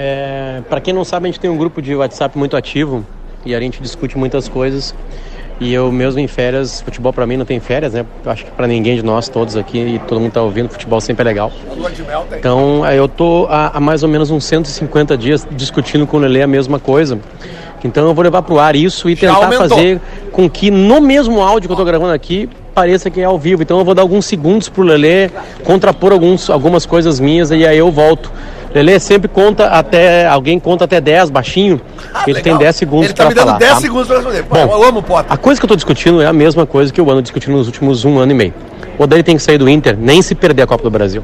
É, 0.00 0.62
para 0.68 0.80
quem 0.80 0.94
não 0.94 1.04
sabe, 1.04 1.26
a 1.26 1.28
gente 1.28 1.40
tem 1.40 1.50
um 1.50 1.56
grupo 1.56 1.82
de 1.82 1.92
WhatsApp 1.92 2.38
muito 2.38 2.56
ativo 2.56 3.04
e 3.44 3.52
a 3.52 3.58
gente 3.58 3.82
discute 3.82 4.16
muitas 4.16 4.48
coisas. 4.48 4.94
E 5.60 5.74
eu 5.74 5.90
mesmo 5.90 6.20
em 6.20 6.28
férias, 6.28 6.80
futebol 6.82 7.12
para 7.12 7.26
mim 7.26 7.36
não 7.36 7.44
tem 7.44 7.58
férias, 7.58 7.92
né? 7.92 8.06
Acho 8.24 8.44
que 8.44 8.50
para 8.52 8.68
ninguém 8.68 8.94
de 8.94 9.02
nós 9.02 9.28
todos 9.28 9.56
aqui 9.56 9.76
e 9.76 9.98
todo 9.98 10.20
mundo 10.20 10.30
tá 10.30 10.40
ouvindo, 10.40 10.68
futebol 10.68 11.00
sempre 11.00 11.22
é 11.22 11.24
legal. 11.24 11.50
Então, 12.38 12.86
é, 12.86 12.96
eu 12.96 13.08
tô 13.08 13.48
há, 13.50 13.76
há 13.76 13.80
mais 13.80 14.04
ou 14.04 14.08
menos 14.08 14.30
uns 14.30 14.44
150 14.44 15.18
dias 15.18 15.44
discutindo 15.50 16.06
com 16.06 16.16
o 16.16 16.20
Lelê 16.20 16.42
a 16.42 16.46
mesma 16.46 16.78
coisa. 16.78 17.18
Então 17.84 18.06
eu 18.06 18.14
vou 18.14 18.22
levar 18.22 18.42
pro 18.42 18.58
ar 18.58 18.76
isso 18.76 19.08
e 19.10 19.16
Já 19.16 19.32
tentar 19.32 19.46
aumentou. 19.46 19.68
fazer 19.68 20.00
com 20.30 20.48
que 20.48 20.70
no 20.70 21.00
mesmo 21.00 21.40
áudio 21.40 21.68
que 21.68 21.72
eu 21.72 21.76
tô 21.76 21.84
gravando 21.84 22.12
aqui 22.12 22.48
pareça 22.74 23.10
que 23.10 23.20
é 23.20 23.24
ao 23.24 23.38
vivo. 23.38 23.62
Então 23.62 23.78
eu 23.78 23.84
vou 23.84 23.94
dar 23.94 24.02
alguns 24.02 24.26
segundos 24.26 24.68
pro 24.68 24.82
Lelê 24.82 25.28
contrapor 25.64 26.12
alguns, 26.12 26.48
algumas 26.48 26.86
coisas 26.86 27.18
minhas 27.18 27.50
e 27.50 27.66
aí 27.66 27.78
eu 27.78 27.90
volto. 27.90 28.30
Lelê 28.74 28.98
sempre 29.00 29.28
conta 29.28 29.66
até. 29.66 30.26
Alguém 30.26 30.58
conta 30.58 30.84
até 30.84 31.00
10 31.00 31.30
baixinho. 31.30 31.80
ele 32.26 32.40
tem 32.40 32.52
Legal. 32.52 32.58
10 32.58 32.76
segundos 32.76 33.04
Ele 33.06 33.14
tá 33.14 33.22
pra 33.24 33.28
me 33.28 33.34
dando 33.34 33.46
falar, 33.46 33.58
10 33.58 33.72
tá? 33.72 33.80
segundos 33.80 34.06
pra 34.06 34.16
responder. 34.16 34.42
Pô, 34.44 34.54
Bom, 34.54 34.72
eu 34.72 34.84
amo 34.84 35.00
o 35.00 35.02
Potter. 35.02 35.32
A 35.32 35.36
coisa 35.36 35.60
que 35.60 35.64
eu 35.64 35.68
tô 35.68 35.76
discutindo 35.76 36.20
é 36.20 36.26
a 36.26 36.32
mesma 36.32 36.66
coisa 36.66 36.92
que 36.92 37.00
eu 37.00 37.10
ando 37.10 37.22
discutindo 37.22 37.56
nos 37.56 37.66
últimos 37.66 38.04
um 38.04 38.18
ano 38.18 38.32
e 38.32 38.34
meio. 38.34 38.54
O 38.98 39.04
Odair 39.04 39.22
tem 39.22 39.36
que 39.36 39.42
sair 39.42 39.58
do 39.58 39.68
Inter, 39.68 39.96
nem 39.98 40.20
se 40.22 40.34
perder 40.34 40.62
a 40.62 40.66
Copa 40.66 40.82
do 40.82 40.90
Brasil. 40.90 41.22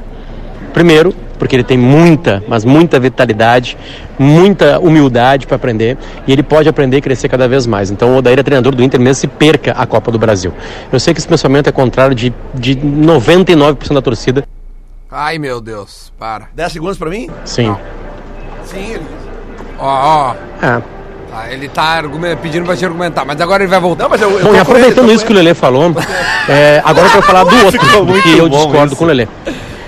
Primeiro, 0.72 1.14
porque 1.38 1.54
ele 1.54 1.62
tem 1.62 1.78
muita, 1.78 2.42
mas 2.48 2.64
muita 2.64 2.98
vitalidade, 2.98 3.76
muita 4.18 4.80
humildade 4.80 5.46
para 5.46 5.56
aprender 5.56 5.96
e 6.26 6.32
ele 6.32 6.42
pode 6.42 6.68
aprender 6.68 6.96
e 6.96 7.00
crescer 7.00 7.28
cada 7.28 7.46
vez 7.46 7.66
mais. 7.66 7.90
Então 7.90 8.12
o 8.14 8.16
Odair 8.18 8.38
é 8.38 8.42
treinador 8.42 8.74
do 8.74 8.82
Inter 8.82 9.00
mesmo 9.00 9.20
se 9.20 9.26
perca 9.28 9.72
a 9.72 9.86
Copa 9.86 10.10
do 10.10 10.18
Brasil. 10.18 10.52
Eu 10.92 10.98
sei 10.98 11.14
que 11.14 11.20
esse 11.20 11.28
pensamento 11.28 11.68
é 11.68 11.72
contrário 11.72 12.14
de, 12.14 12.32
de 12.54 12.74
99% 12.76 13.92
da 13.92 14.02
torcida. 14.02 14.44
Ai, 15.16 15.38
meu 15.38 15.60
Deus, 15.60 16.12
para. 16.18 16.48
10 16.56 16.72
segundos 16.72 16.98
pra 16.98 17.08
mim? 17.08 17.30
Sim. 17.44 17.72
Sim, 18.64 18.94
ele... 18.94 19.04
Ó, 19.78 19.86
ó. 19.86 20.34
Ah. 20.60 20.82
Tá, 21.30 21.52
ele 21.52 21.68
tá 21.68 22.02
pedindo 22.42 22.66
pra 22.66 22.76
te 22.76 22.84
argumentar, 22.84 23.24
mas 23.24 23.40
agora 23.40 23.62
ele 23.62 23.70
vai 23.70 23.78
voltar. 23.78 24.02
Não, 24.04 24.10
mas 24.10 24.20
eu, 24.20 24.28
eu 24.28 24.44
Bom, 24.44 24.56
e 24.56 24.58
aproveitando 24.58 25.04
ele, 25.04 25.14
isso 25.14 25.24
que 25.24 25.32
o 25.32 25.36
Lelê 25.36 25.54
falou, 25.54 25.94
é, 26.48 26.82
agora 26.84 27.06
eu 27.06 27.10
quero 27.12 27.22
falar 27.22 27.44
do 27.44 27.54
outro, 27.64 27.78
que 28.22 28.36
eu 28.36 28.48
discordo 28.48 28.86
isso. 28.86 28.96
com 28.96 29.04
o 29.04 29.06
Lelê. 29.06 29.28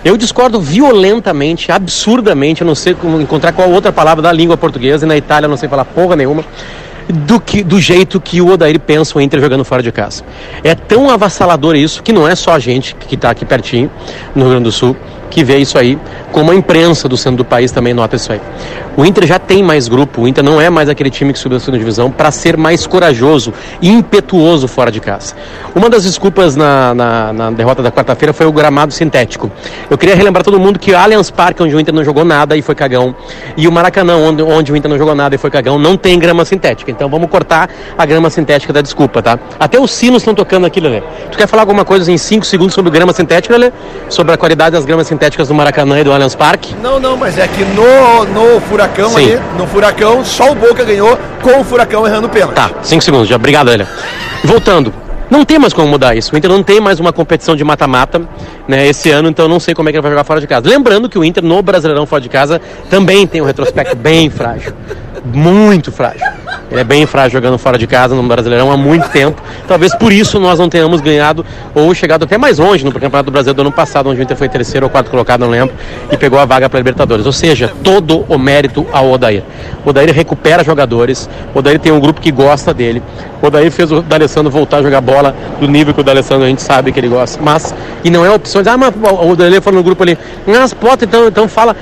Eu 0.05 0.17
discordo 0.17 0.61
violentamente, 0.61 1.73
absurdamente, 1.73 2.61
eu 2.61 2.67
não 2.67 2.77
sei 2.77 2.95
como 2.95 3.21
encontrar 3.21 3.51
qual 3.51 3.69
outra 3.69 3.91
palavra 3.91 4.23
da 4.23 4.31
língua 4.31 4.57
portuguesa, 4.57 5.07
e 5.07 5.09
na 5.09 5.17
Itália 5.17 5.47
eu 5.47 5.51
não 5.51 5.57
sei 5.57 5.69
falar 5.69 5.85
porra 5.85 6.15
nenhuma, 6.15 6.45
do, 7.09 7.41
que, 7.41 7.63
do 7.63 7.81
jeito 7.81 8.21
que 8.21 8.41
o 8.41 8.49
Odair 8.49 8.79
pensa 8.81 9.19
o 9.19 9.21
Inter 9.21 9.41
jogando 9.41 9.65
fora 9.65 9.83
de 9.83 9.93
casa. 9.93 10.25
É 10.63 10.75
tão 10.75 11.11
avassalador 11.11 11.77
isso, 11.77 12.03
que 12.03 12.13
não 12.13 12.27
é 12.27 12.35
só 12.35 12.53
a 12.53 12.59
gente 12.59 12.95
que 12.95 13.15
está 13.15 13.31
aqui 13.31 13.45
pertinho, 13.45 13.91
no 14.35 14.43
Rio 14.43 14.51
Grande 14.51 14.65
do 14.65 14.73
Sul, 14.73 14.97
que 15.37 15.45
vê 15.45 15.59
isso 15.59 15.77
aí, 15.77 15.99
como 16.33 16.51
a 16.51 16.55
imprensa 16.55 17.07
do 17.07 17.15
centro 17.15 17.37
do 17.37 17.45
país 17.45 17.71
também 17.71 17.93
nota 17.93 18.17
isso 18.17 18.33
aí. 18.33 18.41
O 18.97 19.05
Inter 19.05 19.27
já 19.27 19.39
tem 19.39 19.63
mais 19.63 19.87
grupo, 19.87 20.23
o 20.23 20.29
Inter 20.29 20.43
não 20.43 20.59
é 20.59 20.71
mais 20.71 20.89
aquele 20.89 21.11
time 21.11 21.31
que 21.31 21.39
subiu 21.39 21.59
a 21.59 21.61
segunda 21.61 21.77
divisão 21.77 22.11
para 22.11 22.31
ser 22.31 22.57
mais 22.57 22.87
corajoso 22.87 23.53
e 23.83 23.91
impetuoso 23.91 24.67
fora 24.67 24.91
de 24.91 24.99
casa. 24.99 25.35
Uma 25.75 25.91
das 25.91 26.05
desculpas 26.05 26.57
na, 26.57 26.95
na, 26.95 27.33
na 27.35 27.51
derrota 27.51 27.83
da 27.83 27.93
quarta-feira 27.93 28.33
foi 28.33 28.47
o 28.47 28.53
gramado 28.53 28.95
sintético. 28.95 29.53
Eu 29.91 29.99
queria 29.99 30.17
relembrar 30.17 30.43
todo 30.43 30.59
mundo 30.59 30.79
que 30.79 30.93
o 30.93 30.97
Allianz 30.97 31.31
Parque, 31.31 31.63
onde 31.63 31.77
o 31.77 31.81
Inter 31.81 31.93
não 31.93 32.03
jogou 32.03 32.25
nada 32.25 32.57
e 32.57 32.63
foi 32.63 32.75
cagão, 32.75 33.15
e 33.59 33.69
o 33.69 33.73
Maracanã, 33.73 34.17
onde, 34.17 34.43
onde 34.43 34.73
o 34.73 34.77
Inter 34.77 34.91
não 34.91 34.97
jogou 34.97 35.15
nada 35.15 35.35
e 35.35 35.39
foi 35.39 35.51
cagão, 35.51 35.79
não 35.79 35.99
tem 35.99 36.19
grama 36.19 36.47
sintética. 36.47 36.91
Então 36.91 37.11
vamos 37.11 37.29
cortar 37.29 37.69
a 37.99 38.07
grama 38.07 38.31
sintética 38.31 38.73
da 38.73 38.81
desculpa, 38.81 39.21
tá? 39.21 39.39
Até 39.61 39.79
os 39.79 39.91
sinos 39.91 40.23
estão 40.23 40.35
tocando 40.35 40.65
aqui, 40.65 40.81
Lelê. 40.81 41.03
Tu 41.31 41.37
quer 41.37 41.47
falar 41.47 41.61
alguma 41.61 41.85
coisa 41.85 42.11
em 42.11 42.17
5 42.17 42.47
segundos 42.47 42.73
sobre 42.73 42.91
grama 42.91 43.13
sintética, 43.13 43.55
Lelê? 43.59 43.71
Sobre 44.09 44.33
a 44.33 44.39
qualidade 44.39 44.73
das 44.73 44.87
gramas 44.87 45.07
sintéticas 45.07 45.26
do 45.31 45.55
Maracanã 45.55 46.01
e 46.01 46.05
do 46.05 46.13
Allianz 46.13 46.35
Parque? 46.35 46.75
Não, 46.83 47.01
não, 47.01 47.17
mas 47.17 47.37
é 47.37 47.49
que 47.49 47.65
no, 47.65 48.25
no 48.27 48.61
Furacão 48.61 49.11
Sim. 49.11 49.33
ali, 49.33 49.41
no 49.59 49.67
Furacão, 49.67 50.25
só 50.25 50.53
o 50.53 50.55
Boca 50.55 50.85
ganhou 50.85 51.19
com 51.43 51.61
o 51.61 51.65
Furacão 51.65 52.07
errando 52.07 52.27
o 52.27 52.31
pênalti. 52.31 52.55
Tá, 52.55 52.71
cinco 52.83 53.03
segundos 53.03 53.29
já. 53.29 53.37
Obrigado, 53.37 53.71
Elia. 53.71 53.89
Voltando. 54.45 54.93
Não 55.29 55.45
tem 55.45 55.59
mais 55.59 55.73
como 55.73 55.89
mudar 55.89 56.15
isso. 56.15 56.33
O 56.35 56.39
Inter 56.39 56.51
não 56.51 56.63
tem 56.63 56.81
mais 56.81 57.01
uma 57.01 57.13
competição 57.13 57.57
de 57.57 57.65
mata-mata 57.65 58.23
né, 58.69 58.87
esse 58.87 59.11
ano, 59.11 59.29
então 59.29 59.49
não 59.49 59.59
sei 59.59 59.75
como 59.75 59.89
é 59.89 59.93
que 59.93 59.99
ele 59.99 60.03
vai 60.03 60.13
jogar 60.13 60.25
fora 60.25 60.41
de 60.41 60.47
casa. 60.47 60.69
Lembrando 60.69 61.09
que 61.09 61.19
o 61.19 61.25
Inter 61.25 61.45
no 61.45 61.61
Brasileirão 61.63 62.07
fora 62.07 62.23
de 62.23 62.29
casa 62.29 62.61
também 62.89 63.27
tem 63.27 63.43
um 63.43 63.45
retrospecto 63.45 63.97
bem 63.97 64.31
frágil. 64.31 64.73
Muito 65.25 65.91
frágil. 65.91 66.25
Ele 66.71 66.81
é 66.81 66.85
bem 66.85 67.07
frágil 67.07 67.33
jogando 67.33 67.59
fora 67.59 67.79
de 67.79 67.87
casa 67.87 68.15
no 68.15 68.23
Brasileirão 68.23 68.71
há 68.71 68.77
muito 68.77 69.09
tempo. 69.11 69.41
Talvez 69.67 69.95
por 69.95 70.13
isso 70.13 70.39
nós 70.39 70.59
não 70.59 70.69
tenhamos 70.69 71.01
ganhado 71.01 71.45
ou 71.75 71.95
chegado 71.95 72.25
até 72.25 72.37
mais 72.37 72.59
longe 72.59 72.85
no 72.85 72.93
Campeonato 72.93 73.25
do 73.25 73.31
Brasil 73.31 73.55
do 73.55 73.61
ano 73.61 73.73
passado, 73.73 74.09
onde 74.09 74.21
o 74.21 74.23
Inter 74.23 74.37
foi 74.37 74.49
terceiro 74.49 74.87
ou 74.87 74.91
quarto 74.91 75.11
colocado, 75.11 75.41
não 75.41 75.51
lembro, 75.51 75.75
e 76.11 76.17
pegou 76.17 76.39
a 76.39 76.45
vaga 76.45 76.69
para 76.69 76.79
a 76.79 76.81
Libertadores. 76.81 77.27
Ou 77.27 77.33
seja, 77.33 77.73
todo 77.83 78.25
o 78.29 78.39
mérito 78.39 78.87
ao 78.93 79.11
Odair. 79.11 79.43
O 79.85 79.91
Odair 79.91 80.13
recupera 80.13 80.65
jogadores, 80.65 81.29
o 81.55 81.59
Odair 81.59 81.79
tem 81.79 81.93
um 81.93 82.01
grupo 82.01 82.21
que 82.21 82.31
gosta 82.31 82.73
dele. 82.73 83.03
O 83.43 83.47
Odair 83.47 83.71
fez 83.71 83.93
o 83.93 84.03
D'Alessandro 84.03 84.51
voltar 84.51 84.79
a 84.79 84.83
jogar 84.83 85.01
bola 85.01 85.35
do 85.61 85.69
nível 85.69 85.95
que 85.95 86.01
o 86.01 86.05
D'Alessandro 86.05 86.45
a 86.45 86.49
gente 86.49 86.63
sabe 86.63 86.93
que 86.93 86.99
ele 86.99 87.09
gosta. 87.09 87.41
Mas, 87.43 87.75
e 88.03 88.11
não 88.11 88.25
é 88.25 88.31
opção 88.31 88.63
de, 88.63 88.69
ah, 88.69 88.77
mas 88.77 88.93
o 88.95 89.31
Odair 89.31 89.61
falou 89.61 89.79
no 89.79 89.85
grupo 89.85 90.03
ali, 90.03 90.19
mas 90.47 90.73
Potter, 90.75 91.09
então, 91.09 91.29
então 91.29 91.49
fala, 91.49 91.77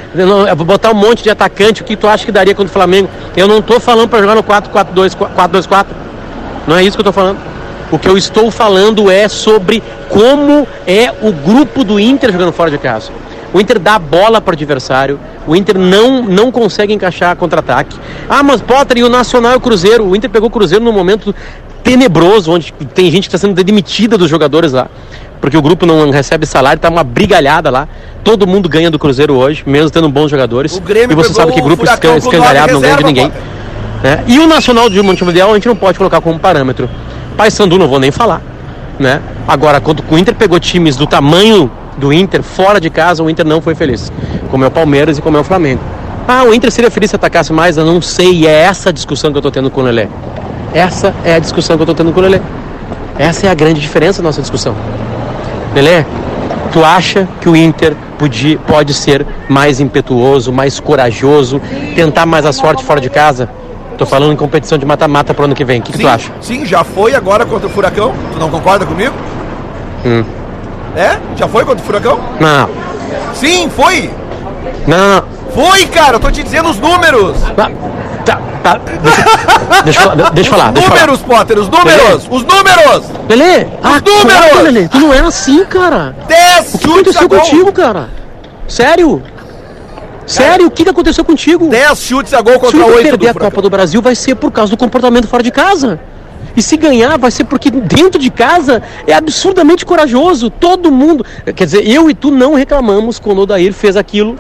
vou 0.57 0.67
botar 0.67 0.91
um 0.91 0.95
monte 0.95 1.23
de 1.23 1.31
atacante, 1.31 1.83
o 1.83 1.85
que 1.85 1.97
tu 1.97 2.07
acha 2.07 2.25
que 2.25 2.33
daria 2.33 2.55
contra 2.55 2.71
o 2.71 2.73
Flamengo? 2.73 3.09
Eu 3.37 3.47
não 3.49 3.61
tô 3.63 3.81
falando 3.81 4.09
para 4.09 4.21
jogar 4.21 4.35
no 4.35 4.43
4-4-2, 4.71 5.17
4-2-4. 5.37 5.87
Não 6.67 6.77
é 6.77 6.83
isso 6.83 6.97
que 6.97 7.01
eu 7.01 7.05
tô 7.05 7.13
falando. 7.13 7.39
O 7.91 7.99
que 7.99 8.09
eu 8.09 8.17
estou 8.17 8.51
falando 8.51 9.11
é 9.11 9.29
sobre 9.29 9.83
como 10.09 10.67
é 10.87 11.13
o 11.23 11.33
grupo 11.33 11.85
do 11.85 12.01
Inter 12.01 12.33
jogando 12.33 12.53
fora 12.53 12.71
de 12.71 12.79
casa. 12.79 13.11
O 13.53 13.61
Inter 13.61 13.79
dá 13.79 13.99
bola 14.01 14.41
para 14.41 14.53
o 14.53 14.55
adversário, 14.55 15.21
o 15.47 15.55
Inter 15.55 15.79
não, 15.79 16.23
não 16.23 16.51
consegue 16.51 16.93
encaixar 16.93 17.37
contra-ataque. 17.37 17.97
Ah, 18.29 18.43
mas 18.43 18.61
Potter 18.61 18.99
e 18.99 19.05
o 19.05 19.09
Nacional 19.09 19.53
e 19.53 19.57
o 19.57 19.61
Cruzeiro. 19.61 20.05
O 20.05 20.17
Inter 20.17 20.29
pegou 20.29 20.49
o 20.49 20.51
Cruzeiro 20.51 20.85
num 20.85 20.93
momento 20.93 21.33
tenebroso, 21.85 22.51
onde 22.51 22.73
tem 22.73 23.11
gente 23.13 23.29
que 23.29 23.37
está 23.37 23.39
sendo 23.39 23.63
demitida 23.63 24.19
dos 24.19 24.29
jogadores 24.29 24.73
lá. 24.73 24.89
Porque 25.41 25.57
o 25.57 25.63
grupo 25.63 25.85
não 25.87 26.11
recebe 26.11 26.47
salário, 26.47 26.81
tá 26.81 26.89
uma 26.89 27.05
brigalhada 27.05 27.71
lá. 27.71 27.87
Todo 28.25 28.47
mundo 28.47 28.69
ganha 28.69 28.91
do 28.91 28.99
Cruzeiro 28.99 29.35
hoje, 29.35 29.63
mesmo 29.67 29.91
tendo 29.91 30.09
bons 30.09 30.31
jogadores. 30.31 30.83
E 31.11 31.15
você 31.15 31.35
sabe 31.35 31.53
que 31.53 31.61
grupo 31.61 31.85
escangalhado 31.85 32.73
não 32.73 32.81
ganha 32.81 32.97
de 32.97 33.05
ninguém. 33.05 33.31
Né? 34.03 34.25
E 34.27 34.39
o 34.39 34.47
Nacional 34.47 34.89
de 34.89 35.01
Montevideo 35.03 35.51
a 35.51 35.55
gente 35.55 35.69
não 35.69 35.77
pode 35.77 35.99
colocar 35.99 36.21
como 36.21 36.39
parâmetro. 36.39 36.89
Paysandu 37.37 37.79
não 37.79 37.89
vou 37.89 37.99
nem 37.99 38.11
falar. 38.11 38.41
Né? 38.99 39.21
Agora, 39.49 39.81
quando 39.81 40.05
o 40.09 40.19
Inter 40.19 40.35
pegou 40.35 40.59
times 40.61 40.97
do 40.97 41.07
tamanho 41.07 41.71
do 41.97 42.13
Inter, 42.13 42.43
fora 42.43 42.81
de 42.81 42.91
casa, 42.91 43.23
o 43.23 43.31
Inter 43.31 43.47
não 43.47 43.61
foi 43.61 43.75
feliz. 43.75 44.13
Como 44.51 44.65
é 44.65 44.69
o 44.69 44.71
Palmeiras 44.71 45.19
e 45.19 45.23
como 45.23 45.37
é 45.37 45.41
o 45.41 45.45
Flamengo. 45.45 45.81
Ah, 46.27 46.45
o 46.45 46.55
Inter 46.55 46.71
seria 46.71 46.91
feliz 46.91 47.11
se 47.11 47.17
atacasse 47.17 47.53
mais? 47.53 47.77
Eu 47.77 47.85
não 47.85 48.01
sei. 48.01 48.33
E 48.33 48.47
é 48.47 48.53
essa 48.53 48.91
a 48.91 48.93
discussão 48.93 49.31
que 49.31 49.37
eu 49.37 49.41
estou 49.41 49.51
tendo 49.51 49.71
com 49.71 49.81
o 49.81 49.85
Lelé. 49.85 50.09
Essa 50.73 51.15
é 51.25 51.35
a 51.35 51.39
discussão 51.39 51.77
que 51.77 51.83
eu 51.83 51.85
estou 51.85 51.95
tendo 51.95 52.13
com 52.13 52.21
o 52.21 52.23
Lelé. 52.23 52.41
Essa 53.19 53.47
é 53.47 53.51
a 53.51 53.55
grande 53.55 53.81
diferença 53.81 54.23
da 54.23 54.29
nossa 54.29 54.41
discussão. 54.41 54.75
Lelé, 55.75 56.07
tu 56.73 56.85
acha 56.85 57.29
que 57.41 57.49
o 57.49 57.55
Inter 57.55 57.95
podia, 58.19 58.59
pode 58.59 58.95
ser 58.95 59.27
mais 59.49 59.81
impetuoso, 59.81 60.53
mais 60.53 60.81
corajoso, 60.81 61.61
tentar 61.95 62.27
mais 62.27 62.47
a 62.47 62.53
sorte 62.53 62.83
fora 62.83 63.01
de 63.01 63.11
casa? 63.11 63.49
Tô 63.97 64.07
falando 64.07 64.33
em 64.33 64.37
competição 64.37 64.77
de 64.77 64.85
mata-mata 64.85 65.33
pro 65.33 65.45
ano 65.45 65.55
que 65.55 65.65
vem. 65.65 65.81
O 65.81 65.83
que, 65.83 65.93
que 65.93 65.99
tu 65.99 66.09
acha? 66.09 66.33
sim, 66.41 66.65
já 66.67 66.83
foi 66.85 67.15
agora 67.15 67.45
contra 67.47 67.67
o 67.67 67.71
Furacão. 67.71 68.15
Tu 68.33 68.39
não 68.39 68.51
concorda 68.51 68.85
comigo? 68.85 69.15
Hum. 70.05 70.25
É? 70.97 71.19
Já 71.37 71.49
foi 71.49 71.65
contra 71.65 71.83
o 71.83 71.87
Furacão? 71.87 72.21
Não, 72.41 72.69
Sim, 73.35 73.69
foi! 73.71 74.11
não. 74.87 75.35
Foi, 75.55 75.87
cara! 75.87 76.17
Eu 76.17 76.21
tô 76.21 76.31
te 76.33 76.43
dizendo 76.43 76.69
os 76.69 76.81
números! 76.81 77.37
Ah, 77.57 77.71
Tá, 78.25 78.41
tá. 78.63 78.81
Deixa, 79.85 79.85
deixa 79.85 80.01
eu 80.01 80.03
falar, 80.03 80.31
deixa 80.33 80.51
eu 80.51 80.55
falar. 80.55 80.73
Deixa 80.73 80.89
eu 80.89 80.91
falar. 80.91 81.07
números, 81.07 81.21
Potter, 81.21 81.59
os 81.59 81.69
números! 81.69 82.27
Os 82.31 82.43
números! 82.45 83.05
Lelê, 83.29 83.67
ah, 83.83 84.01
números! 84.01 84.63
Lelê. 84.63 84.89
Tu 84.89 84.99
não 84.99 85.13
é 85.13 85.21
assim, 85.21 85.65
cara. 85.67 86.17
10 86.27 86.75
O 86.75 86.79
que 86.79 86.91
aconteceu 86.91 87.29
contigo, 87.29 87.73
cara? 87.73 88.09
Sério? 88.67 89.23
Sério, 90.27 90.67
o 90.67 90.71
que, 90.71 90.85
que 90.85 90.91
aconteceu 90.91 91.25
contigo? 91.25 91.69
10 91.69 91.99
chutes 92.01 92.33
a 92.33 92.41
gol 92.41 92.55
Se 92.55 92.61
contra 92.61 92.79
o 92.79 92.83
Inter 92.83 92.97
8 92.97 93.09
perder 93.11 93.29
a. 93.29 93.35
Copa 93.35 93.63
do 93.63 93.71
Brasil, 93.71 94.01
vai 94.01 94.15
ser 94.15 94.35
por 94.35 94.51
causa 94.51 94.71
do 94.71 94.77
comportamento 94.77 95.27
fora 95.27 95.43
de 95.43 95.51
casa. 95.51 96.01
E 96.57 96.63
se 96.63 96.77
ganhar, 96.77 97.19
vai 97.19 97.31
ser 97.31 97.45
porque 97.45 97.71
dentro 97.71 98.21
de 98.21 98.31
casa 98.31 98.83
é 99.07 99.13
absurdamente 99.13 99.85
corajoso. 99.85 100.51
Todo 100.51 100.91
mundo. 100.91 101.25
Quer 101.55 101.65
dizer, 101.65 101.89
eu 101.89 102.09
e 102.09 102.15
tu 102.15 102.31
não 102.31 102.55
reclamamos 102.55 103.19
quando 103.19 103.39
o 103.39 103.43
Odair 103.43 103.73
fez 103.73 103.97
aquilo 103.97 104.37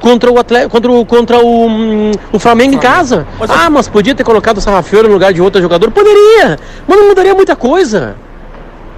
contra 0.00 0.30
o 0.30 0.38
Atlético, 0.38 0.70
contra 0.70 0.90
o, 0.90 1.04
contra 1.04 1.38
o, 1.44 1.66
hum, 1.66 2.12
o 2.32 2.38
Flamengo 2.38 2.74
em 2.74 2.78
casa. 2.78 3.26
Mas 3.38 3.50
ah, 3.50 3.68
mas 3.68 3.88
podia 3.88 4.14
ter 4.14 4.24
colocado 4.24 4.58
o 4.58 4.60
Sarrafiori 4.60 5.08
no 5.08 5.14
lugar 5.14 5.32
de 5.32 5.42
outro 5.42 5.60
jogador? 5.60 5.90
Poderia, 5.90 6.58
mas 6.86 6.98
não 6.98 7.08
mudaria 7.08 7.34
muita 7.34 7.54
coisa. 7.54 8.16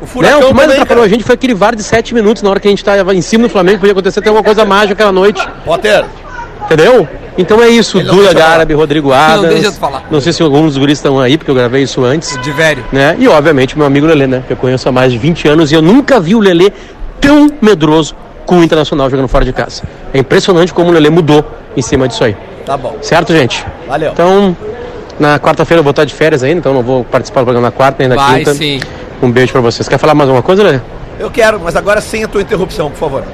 O 0.01 0.23
Né? 0.23 0.37
O 0.37 0.39
que 0.39 0.55
mais 0.55 0.69
também, 0.69 0.77
atrapalhou 0.77 1.05
a 1.05 1.07
cara. 1.07 1.09
gente 1.09 1.25
foi 1.25 1.35
aquele 1.35 1.55
VAR 1.55 1.75
de 1.77 1.83
7 1.83 2.15
minutos 2.15 2.43
na 2.43 2.51
hora 2.51 2.61
que 2.61 2.69
a 2.69 2.71
gente 2.71 2.79
estava 2.79 3.15
em 3.15 3.21
cima 3.21 3.49
do 3.49 3.51
Flamengo, 3.51 3.81
podia 3.81 3.93
acontecer 3.93 4.21
até 4.21 4.31
uma 4.31 4.43
coisa 4.43 4.65
mágica 4.65 4.95
aquela 4.95 5.13
noite. 5.13 5.47
Potter, 5.65 6.07
Entendeu? 6.65 7.09
Então 7.39 7.63
é 7.63 7.69
isso, 7.69 8.03
não 8.03 8.15
falar. 8.17 8.33
Garbi, 8.35 8.75
Rodrigo 8.75 9.13
Adams. 9.13 9.49
deixa 9.49 9.69
eu 9.69 9.73
falar. 9.73 10.05
Não 10.11 10.21
sei 10.21 10.33
se 10.33 10.43
alguns 10.43 10.67
dos 10.67 10.79
guris 10.79 10.99
estão 10.99 11.19
aí, 11.19 11.39
porque 11.39 11.51
eu 11.51 11.55
gravei 11.55 11.83
isso 11.83 12.05
antes. 12.05 12.37
De 12.43 12.51
velho. 12.53 12.85
Né? 12.93 13.17
E 13.19 13.27
obviamente 13.29 13.77
meu 13.79 13.87
amigo 13.87 14.07
Lelê, 14.07 14.27
né? 14.27 14.43
Que 14.47 14.53
eu 14.53 14.57
conheço 14.57 14.89
há 14.89 14.93
mais 14.93 15.11
de 15.13 15.19
20 15.19 15.49
anos 15.49 15.73
e 15.73 15.75
eu 15.75 15.81
nunca 15.83 16.21
vi 16.21 16.35
o 16.35 16.41
Lelê 16.41 16.71
tão 17.21 17.49
medroso 17.63 18.15
com 18.45 18.59
o 18.59 18.63
Internacional 18.65 19.09
jogando 19.09 19.29
fora 19.29 19.45
de 19.45 19.53
casa. 19.53 19.83
É 20.13 20.19
impressionante 20.19 20.75
como 20.75 20.91
o 20.91 20.93
Lelê 20.93 21.09
mudou 21.09 21.45
em 21.77 21.83
cima 21.83 22.07
disso 22.09 22.25
aí. 22.25 22.37
tá 22.67 22.77
bom. 22.77 22.97
Certo, 23.01 23.33
gente? 23.33 23.65
Valeu. 23.89 24.13
Então, 24.13 24.57
na 25.19 25.39
quarta-feira 25.39 25.79
eu 25.81 25.85
vou 25.85 25.91
estar 25.93 26.05
de 26.05 26.13
férias 26.13 26.43
ainda, 26.43 26.59
então 26.59 26.75
não 26.75 26.83
vou 26.83 27.05
participar 27.05 27.41
do 27.41 27.45
programa 27.45 27.69
na 27.69 27.73
quarta 27.73 27.97
nem 28.01 28.09
na 28.09 28.17
Vai 28.17 28.39
quinta. 28.41 28.55
sim. 28.55 28.81
Um 29.23 29.31
beijo 29.31 29.53
pra 29.53 29.61
vocês. 29.61 29.89
Quer 29.89 29.99
falar 29.99 30.15
mais 30.15 30.29
alguma 30.29 30.43
coisa, 30.43 30.63
Lelê? 30.63 30.81
Eu 31.19 31.31
quero, 31.31 31.61
mas 31.61 31.77
agora 31.77 32.01
sem 32.01 32.25
a 32.25 32.29
tua 32.29 32.43
interrupção, 32.43 32.91
por 32.91 32.99
favor. 32.99 33.25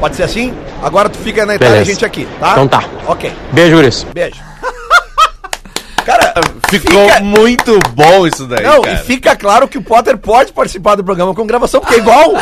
Pode 0.00 0.16
ser 0.16 0.22
assim? 0.22 0.52
Agora 0.82 1.08
tu 1.08 1.18
fica 1.18 1.44
na 1.44 1.54
Itália 1.56 1.70
e 1.70 1.80
a 1.80 1.80
Beleza. 1.84 1.90
gente 1.92 2.04
aqui, 2.04 2.28
tá? 2.38 2.52
Então 2.52 2.68
tá. 2.68 2.84
Ok, 3.06 3.32
Beijo, 3.52 3.76
guris. 3.76 4.06
beijo. 4.14 4.40
Cara, 6.04 6.32
Ficou 6.70 7.06
fica- 7.06 7.20
muito 7.20 7.78
bom 7.92 8.26
isso 8.26 8.46
daí, 8.46 8.62
Não, 8.64 8.80
cara. 8.80 8.94
e 8.94 8.96
fica 9.04 9.36
claro 9.36 9.68
que 9.68 9.76
o 9.76 9.82
Potter 9.82 10.16
pode 10.16 10.52
participar 10.52 10.94
do 10.94 11.04
programa 11.04 11.34
com 11.34 11.46
gravação, 11.46 11.80
porque 11.82 11.96
é 11.96 11.98
igual. 11.98 12.32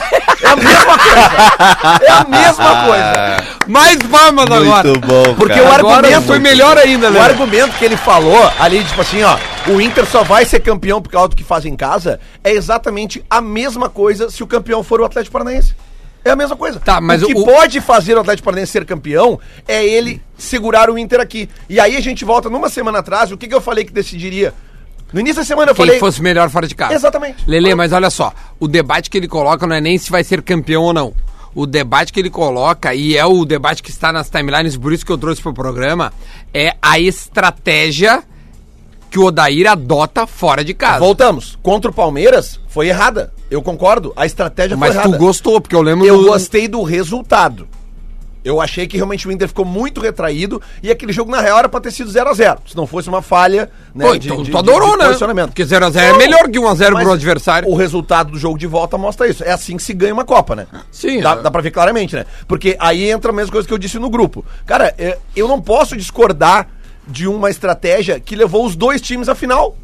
É 0.41 0.47
a 0.47 0.55
mesma 0.57 0.99
coisa. 0.99 2.05
É 2.05 2.11
a 2.11 2.25
mesma 2.25 2.87
coisa. 2.87 3.45
Mais 3.67 3.97
palmas 4.05 4.45
agora. 4.49 4.89
Muito 4.89 5.01
bom, 5.07 5.35
Porque 5.35 5.55
cara. 5.61 5.85
o 5.85 5.91
argumento 5.91 6.23
foi 6.27 6.39
melhor 6.39 6.79
ainda, 6.79 7.09
O 7.09 7.13
Lelê. 7.13 7.25
argumento 7.25 7.77
que 7.77 7.85
ele 7.85 7.97
falou 7.97 8.49
ali, 8.61 8.85
tipo 8.85 9.01
assim, 9.01 9.25
ó, 9.25 9.37
o 9.69 9.81
Inter 9.81 10.07
só 10.07 10.23
vai 10.23 10.45
ser 10.45 10.61
campeão 10.61 11.03
por 11.03 11.11
causa 11.11 11.31
do 11.31 11.37
que 11.37 11.43
faz 11.43 11.65
em 11.67 11.75
casa, 11.75 12.21
é 12.45 12.53
exatamente 12.53 13.25
a 13.29 13.41
mesma 13.41 13.89
coisa 13.89 14.31
se 14.31 14.45
o 14.45 14.47
campeão 14.47 14.85
for 14.85 15.01
o 15.01 15.05
Atlético 15.05 15.33
Paranaense. 15.33 15.75
É 16.27 16.31
a 16.33 16.37
mesma 16.37 16.57
coisa. 16.57 16.81
Tá, 16.81 17.01
mas 17.01 17.23
o 17.23 17.27
que 17.27 17.35
o- 17.39 17.45
pode 17.45 17.81
fazer 17.81 18.17
o 18.17 18.21
Atlético 18.21 18.45
Paranaense 18.47 18.73
ser 18.73 18.85
campeão 18.85 19.39
é 19.69 19.85
ele 19.85 20.21
segurar 20.37 20.91
o 20.91 20.99
Inter 20.99 21.21
aqui. 21.21 21.49
E 21.69 21.79
aí 21.79 21.97
a 21.97 22.01
gente 22.01 22.25
volta 22.25 22.51
numa 22.51 22.69
semana 22.69 22.99
atrás, 22.99 23.31
o 23.31 23.37
que, 23.37 23.47
que 23.47 23.55
eu 23.55 23.61
falei 23.61 23.85
que 23.85 23.93
decidiria? 23.93 24.53
No 25.13 25.21
início 25.21 25.37
da 25.41 25.45
semana 25.45 25.71
eu 25.71 25.75
Quem 25.77 25.87
falei. 25.87 26.01
fosse 26.01 26.21
melhor 26.21 26.51
fora 26.51 26.67
de 26.67 26.75
casa. 26.75 26.95
Exatamente. 26.95 27.45
Lele, 27.47 27.75
mas 27.77 27.93
olha 27.93 28.11
só, 28.11 28.33
o 28.59 28.67
debate 28.67 29.09
que 29.09 29.17
ele 29.17 29.29
coloca 29.29 29.65
não 29.67 29.77
é 29.77 29.81
nem 29.81 29.97
se 29.97 30.11
vai 30.11 30.25
ser 30.25 30.43
campeão 30.43 30.83
ou 30.83 30.93
não. 30.93 31.15
O 31.55 31.65
debate 31.65 32.13
que 32.13 32.19
ele 32.21 32.29
coloca, 32.29 32.93
e 32.93 33.17
é 33.17 33.25
o 33.25 33.45
debate 33.45 33.83
que 33.83 33.89
está 33.91 34.13
nas 34.13 34.29
timelines, 34.29 34.77
por 34.77 34.93
isso 34.93 35.07
que 35.07 35.13
eu 35.13 35.17
trouxe 35.17 35.41
pro 35.41 35.55
programa, 35.55 36.13
é 36.53 36.75
a 36.83 36.99
estratégia 36.99 38.23
que 39.17 39.21
o 39.21 39.25
Odair 39.25 39.67
adota 39.67 40.27
fora 40.27 40.63
de 40.63 40.75
casa. 40.75 40.99
Voltamos. 40.99 41.59
Contra 41.63 41.91
o 41.91 41.95
Palmeiras, 41.95 42.61
foi 42.69 42.89
errada. 42.89 43.33
Eu 43.51 43.63
concordo. 43.63 44.13
A 44.15 44.27
estratégia 44.27 44.77
Mas 44.77 44.93
foi 44.93 45.03
tu 45.03 45.09
errada. 45.09 45.17
gostou, 45.19 45.59
porque 45.59 45.75
eu 45.75 45.81
lembro 45.81 46.05
Eu 46.07 46.19
do- 46.19 46.27
gostei 46.27 46.69
do 46.69 46.83
resultado. 46.83 47.67
Eu 48.45 48.61
achei 48.61 48.87
que 48.87 48.97
realmente 48.97 49.27
o 49.27 49.33
Inter 49.33 49.49
ficou 49.49 49.65
muito 49.65 50.01
retraído 50.03 50.61
e 50.83 50.89
aquele 50.91 51.13
jogo, 51.15 51.31
na 51.33 51.41
real, 51.41 51.59
era 51.59 51.69
pra 51.69 51.81
ter 51.81 51.91
sido 51.91 52.11
0x0. 52.13 52.59
Se 52.69 52.77
não 52.77 52.87
fosse 52.87 53.09
uma 53.09 53.21
falha, 53.23 53.71
né? 53.95 54.05
Pô, 54.07 54.15
então 54.15 54.45
tu 54.45 54.57
adorou, 54.59 54.97
né? 54.99 55.07
posicionamento. 55.07 55.47
Porque 55.49 55.65
0x0 55.65 55.97
é 55.97 56.13
melhor 56.19 56.49
que 56.49 56.59
1x0 56.61 56.93
mas 56.93 57.03
pro 57.03 57.13
adversário. 57.15 57.69
O 57.71 57.75
resultado 57.75 58.31
do 58.33 58.39
jogo 58.39 58.57
de 58.59 58.67
volta 58.67 58.97
mostra 58.99 59.27
isso. 59.27 59.43
É 59.43 59.51
assim 59.51 59.77
que 59.79 59.83
se 59.83 59.95
ganha 59.95 60.13
uma 60.13 60.25
Copa, 60.27 60.55
né? 60.55 60.67
Sim, 60.93 61.21
Dá, 61.23 61.33
é. 61.33 61.37
dá 61.43 61.51
pra 61.51 61.63
ver 61.63 61.71
claramente, 61.71 62.15
né? 62.15 62.25
Porque 62.47 62.77
aí 62.79 63.11
entra 63.11 63.33
a 63.33 63.35
mesma 63.35 63.51
coisa 63.51 63.67
que 63.67 63.73
eu 63.75 63.79
disse 63.79 63.99
no 63.99 64.11
grupo. 64.11 64.45
Cara, 64.67 64.95
é, 64.99 65.19
eu 65.35 65.49
não 65.49 65.61
posso 65.61 65.97
discordar 65.97 66.69
de 67.07 67.27
uma 67.29 67.51
estratégia 67.51 68.19
que 68.21 68.35
levou 68.37 68.65
os 68.67 68.75
dois 68.77 69.01
times 69.01 69.29
à 69.29 69.35
final. 69.35 69.77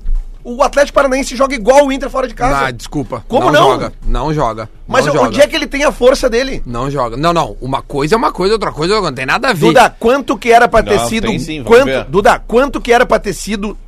O 0.44 0.60
Atlético 0.60 0.96
Paranaense 0.96 1.36
joga 1.36 1.54
igual 1.54 1.86
o 1.86 1.92
Inter 1.92 2.10
fora 2.10 2.26
de 2.26 2.34
casa. 2.34 2.66
Ah, 2.66 2.70
desculpa. 2.72 3.24
Como 3.28 3.48
não? 3.52 3.70
joga. 3.70 3.92
Não 4.04 4.34
joga. 4.34 4.68
Mas 4.88 5.06
não 5.06 5.12
onde 5.14 5.36
joga. 5.36 5.44
é 5.44 5.46
que 5.46 5.54
ele 5.54 5.68
tem 5.68 5.84
a 5.84 5.92
força 5.92 6.28
dele? 6.28 6.60
Não 6.66 6.90
joga. 6.90 7.16
Não, 7.16 7.32
não. 7.32 7.56
Uma 7.60 7.80
coisa 7.80 8.16
é 8.16 8.18
uma 8.18 8.32
coisa, 8.32 8.54
outra 8.54 8.72
coisa 8.72 9.00
não 9.00 9.12
tem 9.12 9.24
nada 9.24 9.50
a 9.50 9.52
ver. 9.52 9.66
Duda, 9.66 9.94
quanto 10.00 10.36
que 10.36 10.50
era 10.50 10.66
pra 10.66 10.82
ter 10.82 10.96
Não, 10.98 11.08
sido. 11.08 11.28
tem 11.28 11.38
sim, 11.38 11.62
vamos 11.62 11.68
quanto, 11.68 11.84
ver. 11.86 12.04
Duda, 12.06 12.42
quanto 12.44 12.80
que 12.80 12.92
era 12.92 13.06
pra 13.06 13.20
ter 13.20 13.32
sido 13.34 13.78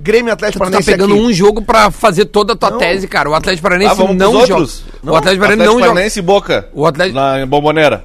Grêmio 0.00 0.32
Atlético 0.32 0.58
Tu 0.58 0.64
tá 0.64 0.64
Paranaense 0.64 0.90
pegando 0.90 1.14
aqui? 1.14 1.22
um 1.22 1.32
jogo 1.32 1.62
pra 1.62 1.88
fazer 1.92 2.24
toda 2.24 2.54
a 2.54 2.56
tua 2.56 2.70
Não. 2.70 2.78
tese, 2.78 3.06
cara. 3.06 3.30
O 3.30 3.34
Atlético 3.34 3.62
Paranaense 3.62 3.92
Ah, 3.92 3.94
vamos 3.94 4.16
não 4.16 4.32
joga. 4.32 4.54
outros? 4.56 4.82
O 5.00 5.14
Atlético 5.14 5.42
Paranaense 5.44 5.66
não 5.66 5.74
joga. 5.78 5.86
Paranaense 5.86 6.18
e 6.18 6.22
Boca. 6.22 6.68
O 6.74 6.84
Atlético- 6.86 7.14
Na 7.20 7.46
Bomboneira. 7.46 8.04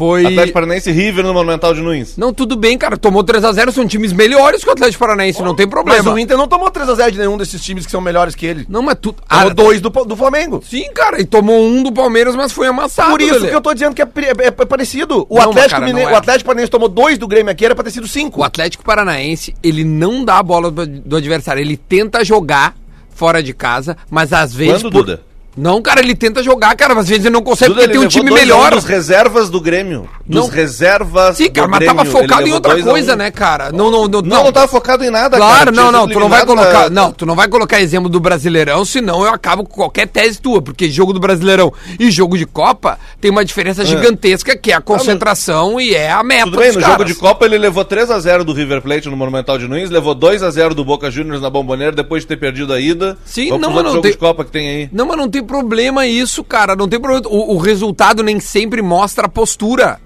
Foi. 0.00 0.24
Atlético 0.24 0.54
Paranaense 0.54 0.88
e 0.88 0.92
River 0.94 1.24
no 1.24 1.34
Monumental 1.34 1.74
de 1.74 1.82
Nunes. 1.82 2.16
Não, 2.16 2.32
tudo 2.32 2.56
bem, 2.56 2.78
cara. 2.78 2.96
Tomou 2.96 3.22
3x0, 3.22 3.70
são 3.70 3.86
times 3.86 4.14
melhores 4.14 4.64
que 4.64 4.68
o 4.70 4.72
Atlético 4.72 4.98
Paranaense, 4.98 5.42
não 5.42 5.54
tem 5.54 5.68
problema. 5.68 6.02
Mas 6.02 6.12
o 6.14 6.18
Inter 6.18 6.38
não 6.38 6.48
tomou 6.48 6.70
3x0 6.70 7.10
de 7.10 7.18
nenhum 7.18 7.36
desses 7.36 7.62
times 7.62 7.84
que 7.84 7.92
são 7.92 8.00
melhores 8.00 8.34
que 8.34 8.46
ele. 8.46 8.64
Não, 8.66 8.80
mas 8.80 8.96
tu. 8.98 9.12
Tomou 9.12 9.24
Ah, 9.28 9.48
dois 9.52 9.78
do, 9.80 9.90
do 9.90 10.16
Flamengo. 10.16 10.62
Sim, 10.66 10.90
cara, 10.94 11.20
e 11.20 11.24
tomou 11.26 11.62
um 11.62 11.82
do 11.82 11.92
Palmeiras, 11.92 12.34
mas 12.34 12.50
foi 12.50 12.66
amassado. 12.66 13.10
Por 13.10 13.20
isso 13.20 13.46
que 13.46 13.54
eu 13.54 13.60
tô 13.60 13.74
dizendo 13.74 13.94
que 13.94 14.00
é, 14.00 14.06
é- 14.06 14.46
é 14.46 14.50
parecido. 14.50 15.26
O, 15.28 15.34
Não, 15.36 15.50
Atlético 15.50 15.70
cara, 15.80 15.84
Mine- 15.86 16.00
é. 16.00 16.10
o 16.10 16.16
Atlético 16.16 16.46
Paranaense 16.46 16.70
tomou 16.70 16.88
dois 16.88 17.18
do 17.18 17.28
Grêmio 17.28 17.52
aqui, 17.52 17.64
era 17.66 17.74
pra 17.74 17.84
ter 17.84 17.90
sido 17.90 18.08
cinco. 18.08 18.40
O 18.40 18.44
Atlético 18.44 18.82
Paranaense, 18.82 19.54
ele 19.62 19.84
não 19.84 20.24
dá 20.24 20.38
a 20.38 20.42
bola 20.42 20.70
do, 20.70 20.86
do 20.86 21.16
adversário. 21.16 21.60
Ele 21.60 21.76
tenta 21.76 22.24
jogar 22.24 22.74
fora 23.14 23.42
de 23.42 23.52
casa, 23.52 23.98
mas 24.10 24.32
às 24.32 24.54
vezes. 24.54 24.80
Quando, 24.82 24.92
por- 24.92 25.04
Duda? 25.04 25.22
Não, 25.60 25.80
cara, 25.82 26.00
ele 26.00 26.14
tenta 26.14 26.42
jogar, 26.42 26.74
cara. 26.76 26.98
Às 26.98 27.08
vezes 27.08 27.24
ele 27.26 27.32
não 27.34 27.42
consegue 27.42 27.70
Duda, 27.74 27.82
porque 27.82 27.96
tem 27.98 28.04
um 28.06 28.08
time 28.08 28.30
2 28.30 28.40
a 28.40 28.44
1 28.44 28.46
melhor. 28.46 28.70
Dos 28.74 28.84
reservas 28.84 29.50
do 29.50 29.60
Grêmio. 29.60 30.08
Dos 30.26 30.46
Não. 30.46 30.48
reservas 30.48 31.36
Sim, 31.36 31.50
cara, 31.50 31.68
mas 31.68 31.84
tava 31.84 32.04
focado 32.04 32.46
em 32.48 32.52
outra 32.52 32.72
2 32.72 32.86
a 32.86 32.88
1. 32.88 32.92
coisa, 32.92 33.16
né, 33.16 33.30
cara? 33.30 33.70
Não, 33.72 33.90
não, 33.90 34.06
não. 34.08 34.22
Não, 34.22 34.44
não 34.44 34.52
tava 34.52 34.68
focado 34.68 35.04
em 35.04 35.10
nada, 35.10 35.36
Claro, 35.36 35.56
cara. 35.58 35.70
não, 35.72 35.82
Tinha 35.88 35.92
não, 35.92 36.00
sido 36.02 36.12
tu 36.14 36.20
não 36.20 36.28
vai 36.28 36.46
colocar, 36.46 36.72
na- 36.84 36.90
não, 36.90 37.12
tu 37.12 37.26
não 37.26 37.34
vai 37.34 37.48
colocar 37.48 37.80
exemplo 37.80 38.08
do 38.08 38.18
Brasileirão, 38.20 38.84
senão 38.84 39.24
eu 39.24 39.32
acabo 39.32 39.64
com 39.64 39.74
qualquer 39.74 40.06
tese 40.06 40.40
tua, 40.40 40.62
porque 40.62 40.88
jogo 40.90 41.12
do 41.12 41.20
Brasileirão 41.20 41.72
e 41.98 42.10
jogo 42.10 42.38
de 42.38 42.46
Copa 42.46 42.98
tem 43.20 43.30
uma 43.30 43.44
diferença 43.44 43.84
gigantesca 43.84 44.56
que 44.56 44.72
é 44.72 44.74
a 44.76 44.80
concentração 44.80 45.80
e 45.80 45.94
é 45.94 46.10
a 46.10 46.22
meta 46.22 46.44
Tudo 46.44 46.58
bem, 46.58 46.68
no 46.68 46.80
jogo 46.80 46.86
caras. 46.86 47.06
de 47.06 47.14
Copa 47.14 47.44
ele 47.44 47.58
levou 47.58 47.84
3x0 47.84 48.44
do 48.44 48.52
River 48.52 48.80
Plate 48.80 49.08
no 49.08 49.16
Monumental 49.16 49.58
de 49.58 49.66
Nunes, 49.68 49.90
levou 49.90 50.14
2x0 50.14 50.74
do 50.74 50.84
Boca 50.84 51.10
Juniors 51.10 51.40
na 51.42 51.50
Bomboneira 51.50 51.92
depois 51.94 52.22
de 52.22 52.28
ter 52.28 52.36
perdido 52.36 52.72
a 52.72 52.80
ida. 52.80 53.18
Sim, 53.24 53.48
Vamos 53.50 53.62
não, 53.62 53.70
mas 53.74 53.84
não 53.84 53.90
jogos 53.92 54.02
tem- 54.02 54.12
de 54.12 54.18
Copa 54.18 54.44
que 54.44 54.50
tem 54.50 54.68
aí. 54.68 54.88
Não, 54.92 55.06
mas 55.06 55.16
não 55.16 55.28
tem 55.28 55.42
problema 55.50 56.06
isso, 56.06 56.44
cara, 56.44 56.76
não 56.76 56.88
tem 56.88 57.00
problema. 57.00 57.26
O, 57.28 57.54
o 57.54 57.58
resultado 57.58 58.22
nem 58.22 58.38
sempre 58.38 58.80
mostra 58.82 59.26
a 59.26 59.28
postura. 59.28 60.00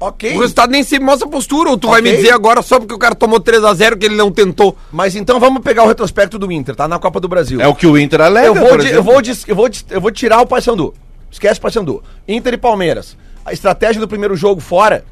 Ok. 0.00 0.34
O 0.36 0.40
resultado 0.40 0.70
nem 0.70 0.82
sempre 0.82 1.04
mostra 1.06 1.28
a 1.28 1.30
postura. 1.30 1.70
Ou 1.70 1.78
tu 1.78 1.88
vai 1.88 2.00
Ok. 2.00 2.10
me 2.10 2.16
dizer 2.16 2.32
agora 2.32 2.60
só 2.62 2.78
porque 2.80 2.94
o 2.94 2.98
cara 2.98 3.14
tomou 3.14 3.38
3x0 3.40 3.96
que 3.98 4.06
ele 4.06 4.16
não 4.16 4.30
tentou. 4.32 4.76
Mas 4.90 5.14
então 5.14 5.38
vamos 5.38 5.62
pegar 5.62 5.84
o 5.84 5.86
retrospecto 5.88 6.38
do 6.38 6.50
Inter, 6.50 6.74
tá? 6.74 6.88
Na 6.88 6.98
Copa 6.98 7.20
do 7.20 7.28
Brasil. 7.28 7.60
É 7.60 7.68
o 7.68 7.74
que 7.74 7.86
o 7.86 7.96
Inter 7.98 8.20
alega, 8.22 8.46
eu, 8.48 8.54
vou 8.54 8.76
de- 8.78 8.88
eu, 8.90 9.02
vou 9.02 9.20
de- 9.22 9.38
eu, 9.46 9.54
vou 9.56 9.68
de- 9.68 9.84
eu 9.90 10.00
vou 10.00 10.10
tirar 10.10 10.40
o 10.40 10.46
Paysandu. 10.46 10.92
Esquece 11.30 11.58
o 11.60 11.62
Paysandu. 11.62 12.02
Inter 12.26 12.54
e 12.54 12.58
Palmeiras. 12.58 13.16
A 13.44 13.52
estratégia 13.52 14.00
do 14.00 14.08
primeiro 14.08 14.34
jogo 14.36 14.60
fora, 14.60 15.04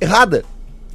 errada. 0.00 0.44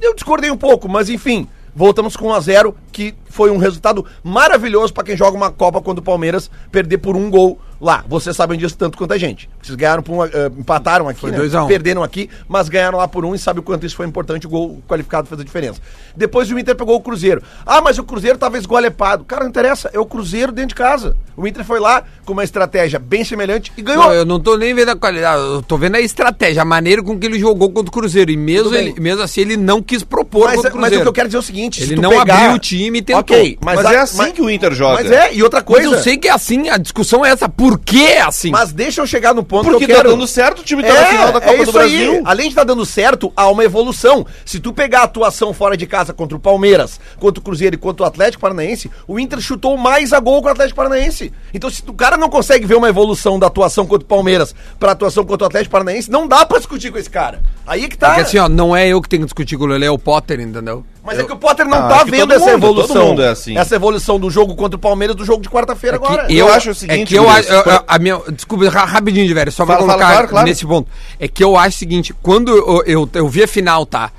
Eu 0.00 0.14
discordei 0.14 0.50
um 0.50 0.56
pouco, 0.56 0.88
mas 0.88 1.08
enfim. 1.08 1.46
Voltamos 1.74 2.16
com 2.16 2.26
1 2.28 2.34
a 2.34 2.40
0 2.40 2.76
que 2.92 3.14
foi 3.30 3.50
um 3.50 3.56
resultado 3.56 4.04
maravilhoso 4.22 4.92
pra 4.92 5.02
quem 5.02 5.16
joga 5.16 5.36
uma 5.36 5.50
Copa 5.50 5.80
contra 5.80 6.02
o 6.02 6.04
Palmeiras, 6.04 6.50
perder 6.70 6.98
por 6.98 7.16
um 7.16 7.30
gol 7.30 7.58
lá. 7.82 8.04
Vocês 8.08 8.36
sabem 8.36 8.56
disso 8.56 8.78
tanto 8.78 8.96
quanto 8.96 9.12
a 9.12 9.18
gente. 9.18 9.50
Vocês 9.60 9.74
ganharam 9.74 10.04
por 10.04 10.12
um, 10.12 10.24
eh, 10.24 10.50
empataram 10.56 11.08
aqui, 11.08 11.20
Foi 11.20 11.32
né? 11.32 11.36
2 11.36 11.54
a 11.56 11.64
1. 11.64 11.66
perderam 11.66 12.02
aqui, 12.04 12.30
mas 12.48 12.68
ganharam 12.68 12.96
lá 12.96 13.08
por 13.08 13.24
um 13.24 13.34
e 13.34 13.38
sabe 13.38 13.58
o 13.58 13.62
quanto 13.62 13.84
isso 13.84 13.96
foi 13.96 14.06
importante, 14.06 14.46
o 14.46 14.50
gol 14.50 14.80
qualificado 14.88 15.26
fez 15.26 15.40
a 15.40 15.44
diferença. 15.44 15.80
Depois 16.16 16.48
o 16.50 16.58
Inter 16.58 16.76
pegou 16.76 16.94
o 16.94 17.00
Cruzeiro. 17.00 17.42
Ah, 17.66 17.80
mas 17.80 17.98
o 17.98 18.04
Cruzeiro 18.04 18.38
tava 18.38 18.56
esgolepado. 18.56 19.24
Cara, 19.24 19.42
não 19.42 19.50
interessa, 19.50 19.90
é 19.92 19.98
o 19.98 20.06
Cruzeiro 20.06 20.52
dentro 20.52 20.68
de 20.68 20.74
casa. 20.76 21.16
O 21.36 21.44
Inter 21.46 21.64
foi 21.64 21.80
lá 21.80 22.04
com 22.24 22.32
uma 22.32 22.44
estratégia 22.44 23.00
bem 23.00 23.24
semelhante 23.24 23.72
e 23.76 23.82
ganhou. 23.82 24.04
Não, 24.04 24.12
eu 24.12 24.24
não 24.24 24.38
tô 24.38 24.56
nem 24.56 24.72
vendo 24.72 24.90
a 24.90 24.96
qualidade, 24.96 25.42
eu 25.42 25.62
tô 25.62 25.76
vendo 25.76 25.96
a 25.96 26.00
estratégia, 26.00 26.62
a 26.62 26.64
maneira 26.64 27.02
com 27.02 27.18
que 27.18 27.26
ele 27.26 27.38
jogou 27.38 27.70
contra 27.70 27.88
o 27.88 27.92
Cruzeiro. 27.92 28.30
E 28.30 28.36
mesmo, 28.36 28.72
ele, 28.74 28.94
mesmo 29.00 29.22
assim, 29.22 29.40
ele 29.40 29.56
não 29.56 29.82
quis 29.82 30.04
propor 30.32 30.46
Mas, 30.48 30.56
contra 30.56 30.70
o 30.72 30.74
mas 30.80 30.80
Cruzeiro. 30.90 31.00
o 31.00 31.02
que 31.04 31.08
eu 31.08 31.12
quero 31.12 31.28
dizer 31.28 31.36
é 31.36 31.40
o 31.40 31.42
seguinte, 31.42 31.82
Ele 31.82 31.96
não 31.96 32.18
abriu 32.18 32.52
o 32.54 32.58
time 32.58 32.98
e 32.98 33.02
tentou. 33.02 33.20
Ok, 33.20 33.58
mas, 33.62 33.76
Mas 33.76 33.86
a- 33.86 33.92
é 33.92 33.96
assim 33.98 34.32
que 34.32 34.40
o 34.42 34.48
Inter 34.50 34.72
joga. 34.72 34.94
Mas 35.02 35.10
é, 35.12 35.34
e 35.34 35.42
outra 35.42 35.60
Mas 35.60 35.66
coisa. 35.66 35.96
eu 35.96 36.02
sei 36.02 36.16
que 36.16 36.26
é 36.28 36.30
assim, 36.32 36.68
a 36.70 36.78
discussão 36.78 37.24
é 37.24 37.30
essa. 37.30 37.48
Por 37.48 37.78
que 37.78 38.06
é 38.06 38.22
assim? 38.22 38.50
Mas 38.50 38.72
deixa 38.72 39.00
eu 39.02 39.06
chegar 39.06 39.34
no 39.34 39.44
ponto 39.44 39.70
Porque 39.70 39.86
que 39.86 39.92
eu 39.92 39.96
tá 39.96 40.02
dando 40.04 40.26
certo, 40.26 40.60
o 40.60 40.64
time 40.64 40.82
tá 40.82 40.92
na 40.94 41.00
É, 41.00 41.04
final 41.10 41.32
da 41.32 41.38
é 41.38 41.40
Copa 41.42 41.56
do 41.56 41.62
isso 41.62 41.72
Brasil. 41.72 42.12
aí. 42.12 42.22
Além 42.24 42.46
de 42.46 42.52
estar 42.52 42.64
dando 42.64 42.84
certo, 42.86 43.32
há 43.36 43.48
uma 43.50 43.62
evolução. 43.64 44.26
Se 44.44 44.58
tu 44.58 44.72
pegar 44.72 45.00
a 45.00 45.04
atuação 45.04 45.52
fora 45.52 45.76
de 45.76 45.86
casa 45.86 46.12
contra 46.12 46.36
o 46.36 46.40
Palmeiras, 46.40 46.98
contra 47.18 47.40
o 47.40 47.42
Cruzeiro 47.44 47.74
e 47.74 47.78
contra 47.78 48.04
o 48.04 48.06
Atlético 48.06 48.40
Paranaense, 48.40 48.90
o 49.06 49.18
Inter 49.20 49.40
chutou 49.40 49.76
mais 49.76 50.12
a 50.12 50.20
gol 50.20 50.40
com 50.40 50.48
o 50.48 50.50
Atlético 50.50 50.76
Paranaense. 50.76 51.32
Então, 51.52 51.68
se 51.68 51.82
o 51.86 51.92
cara 51.92 52.16
não 52.16 52.28
consegue 52.28 52.66
ver 52.66 52.76
uma 52.76 52.88
evolução 52.88 53.38
da 53.38 53.46
atuação 53.48 53.86
contra 53.86 54.04
o 54.04 54.08
Palmeiras 54.08 54.54
pra 54.78 54.92
atuação 54.92 55.24
contra 55.24 55.44
o 55.44 55.48
Atlético 55.48 55.72
Paranaense, 55.72 56.10
não 56.10 56.26
dá 56.26 56.46
pra 56.46 56.58
discutir 56.58 56.90
com 56.90 56.98
esse 56.98 57.10
cara. 57.10 57.42
Aí 57.66 57.84
é 57.84 57.88
que 57.88 57.98
tá. 57.98 58.08
Porque 58.08 58.22
assim, 58.22 58.38
ó, 58.38 58.48
não 58.48 58.74
é 58.76 58.88
eu 58.88 59.00
que 59.00 59.08
tenho 59.08 59.22
que 59.22 59.26
discutir 59.26 59.56
com 59.56 59.64
o 59.64 59.66
Lele, 59.66 59.84
é 59.84 59.90
o 59.90 59.98
Potter, 59.98 60.21
entendeu? 60.30 60.84
Mas 61.04 61.18
é 61.18 61.24
que 61.24 61.32
o 61.32 61.36
Potter 61.36 61.66
não 61.66 61.78
Ah, 61.78 61.88
tá 61.88 62.04
vendo 62.04 62.32
essa 62.32 62.52
mundo, 62.52 62.60
todo 62.60 62.80
evolução. 62.80 63.06
mundo 63.08 63.22
é 63.22 63.28
assim. 63.28 63.56
Essa 63.56 63.74
evolução 63.74 64.18
do 64.20 64.30
jogo 64.30 64.54
contra 64.54 64.76
o 64.76 64.78
Palmeiras 64.78 65.16
do 65.16 65.24
jogo 65.24 65.42
de 65.42 65.48
quarta-feira 65.50 65.96
É 65.96 65.98
agora. 65.98 66.26
eu, 66.32 66.46
Eu 66.46 66.52
acho 66.52 66.68
o 66.68 66.72
é 66.72 66.74
seguinte, 66.74 67.08
que 67.08 67.14
eu 67.18 67.28
acho. 67.28 67.48
eu- 67.52 67.62
eu- 67.62 67.84
a 67.86 67.98
minha, 67.98 68.20
desculpa, 68.32 68.68
ra- 68.68 68.84
rapidinho 68.84 69.26
de 69.26 69.34
velho, 69.34 69.50
só 69.50 69.64
pra 69.66 69.76
Fala, 69.76 69.86
fala, 69.86 69.98
colocar 69.98 70.12
claro, 70.14 70.28
claro. 70.28 70.46
nesse 70.48 70.64
ponto. 70.66 70.88
É 71.18 71.26
que 71.28 71.42
eu 71.42 71.56
acho 71.56 71.76
o 71.76 71.78
seguinte: 71.78 72.14
quando 72.22 72.50
eu, 72.56 72.82
eu, 72.86 73.10
eu 73.14 73.28
vi 73.28 73.42
a 73.42 73.48
final, 73.48 73.84
tá? 73.84 74.10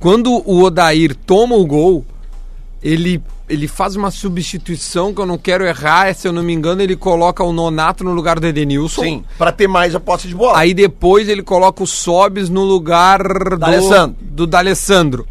Quando 0.00 0.32
o 0.48 0.62
Odair 0.62 1.14
toma 1.14 1.54
o 1.54 1.64
gol, 1.64 2.04
ele, 2.82 3.22
ele 3.48 3.68
faz 3.68 3.94
uma 3.94 4.10
substituição 4.10 5.14
que 5.14 5.20
eu 5.20 5.26
não 5.26 5.38
quero 5.38 5.64
errar, 5.64 6.12
se 6.14 6.26
eu 6.26 6.32
não 6.32 6.42
me 6.42 6.52
engano, 6.52 6.82
ele 6.82 6.96
coloca 6.96 7.44
o 7.44 7.52
Nonato 7.52 8.02
no 8.02 8.12
lugar 8.12 8.40
do 8.40 8.46
Edenilson. 8.46 9.02
Sim, 9.02 9.24
pra 9.38 9.52
ter 9.52 9.68
mais 9.68 9.94
a 9.94 10.00
posse 10.00 10.26
de 10.26 10.34
bola. 10.34 10.58
Aí 10.58 10.74
depois 10.74 11.28
ele 11.28 11.42
coloca 11.42 11.82
o 11.82 11.86
Sobis 11.86 12.48
no 12.48 12.64
lugar 12.64 13.22
do 13.22 13.56
D'Alessandro. 13.56 14.16
do 14.20 14.46
D'Alessandro. 14.46 15.26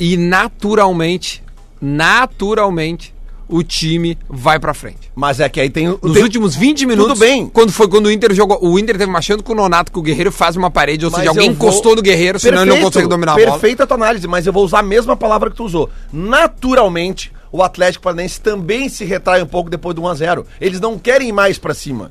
E 0.00 0.16
naturalmente, 0.16 1.42
naturalmente, 1.80 3.14
o 3.48 3.62
time 3.62 4.18
vai 4.28 4.58
pra 4.58 4.74
frente. 4.74 5.10
Mas 5.14 5.40
é 5.40 5.48
que 5.48 5.60
aí 5.60 5.70
tem. 5.70 5.88
Nos 5.88 6.12
tem- 6.12 6.22
últimos 6.22 6.54
20 6.54 6.84
minutos, 6.86 7.18
bem. 7.18 7.48
quando 7.48 7.72
foi 7.72 7.88
quando 7.88 8.06
o 8.06 8.10
Inter 8.10 8.34
jogou, 8.34 8.58
o 8.62 8.78
Inter 8.78 8.98
teve 8.98 9.10
uma 9.10 9.22
chance 9.22 9.42
com 9.42 9.52
o 9.52 9.56
Nonato 9.56 9.90
que 9.90 9.98
o 9.98 10.02
Guerreiro 10.02 10.30
faz 10.30 10.54
uma 10.56 10.70
parede, 10.70 11.04
ou 11.04 11.10
Mas 11.10 11.20
seja, 11.20 11.30
alguém 11.30 11.52
vou- 11.52 11.68
encostou 11.68 11.96
no 11.96 12.02
Guerreiro, 12.02 12.38
senão 12.38 12.62
ele 12.62 12.70
não 12.72 12.80
consegue 12.80 13.08
dominar 13.08 13.32
a 13.32 13.36
bola. 13.36 13.50
Perfeita 13.52 13.84
a 13.84 13.86
tua 13.86 13.96
análise, 13.96 14.26
mas 14.28 14.46
eu 14.46 14.52
vou 14.52 14.64
usar 14.64 14.80
a 14.80 14.82
mesma 14.82 15.16
palavra 15.16 15.50
que 15.50 15.56
tu 15.56 15.64
usou. 15.64 15.88
Naturalmente, 16.12 17.32
o 17.50 17.62
Atlético 17.62 18.04
Paranaense 18.04 18.40
também 18.40 18.88
se 18.88 19.04
retrai 19.04 19.42
um 19.42 19.46
pouco 19.46 19.70
depois 19.70 19.94
do 19.94 20.02
1x0. 20.02 20.44
Eles 20.60 20.80
não 20.80 20.98
querem 20.98 21.28
ir 21.28 21.32
mais 21.32 21.58
pra 21.58 21.72
cima. 21.74 22.10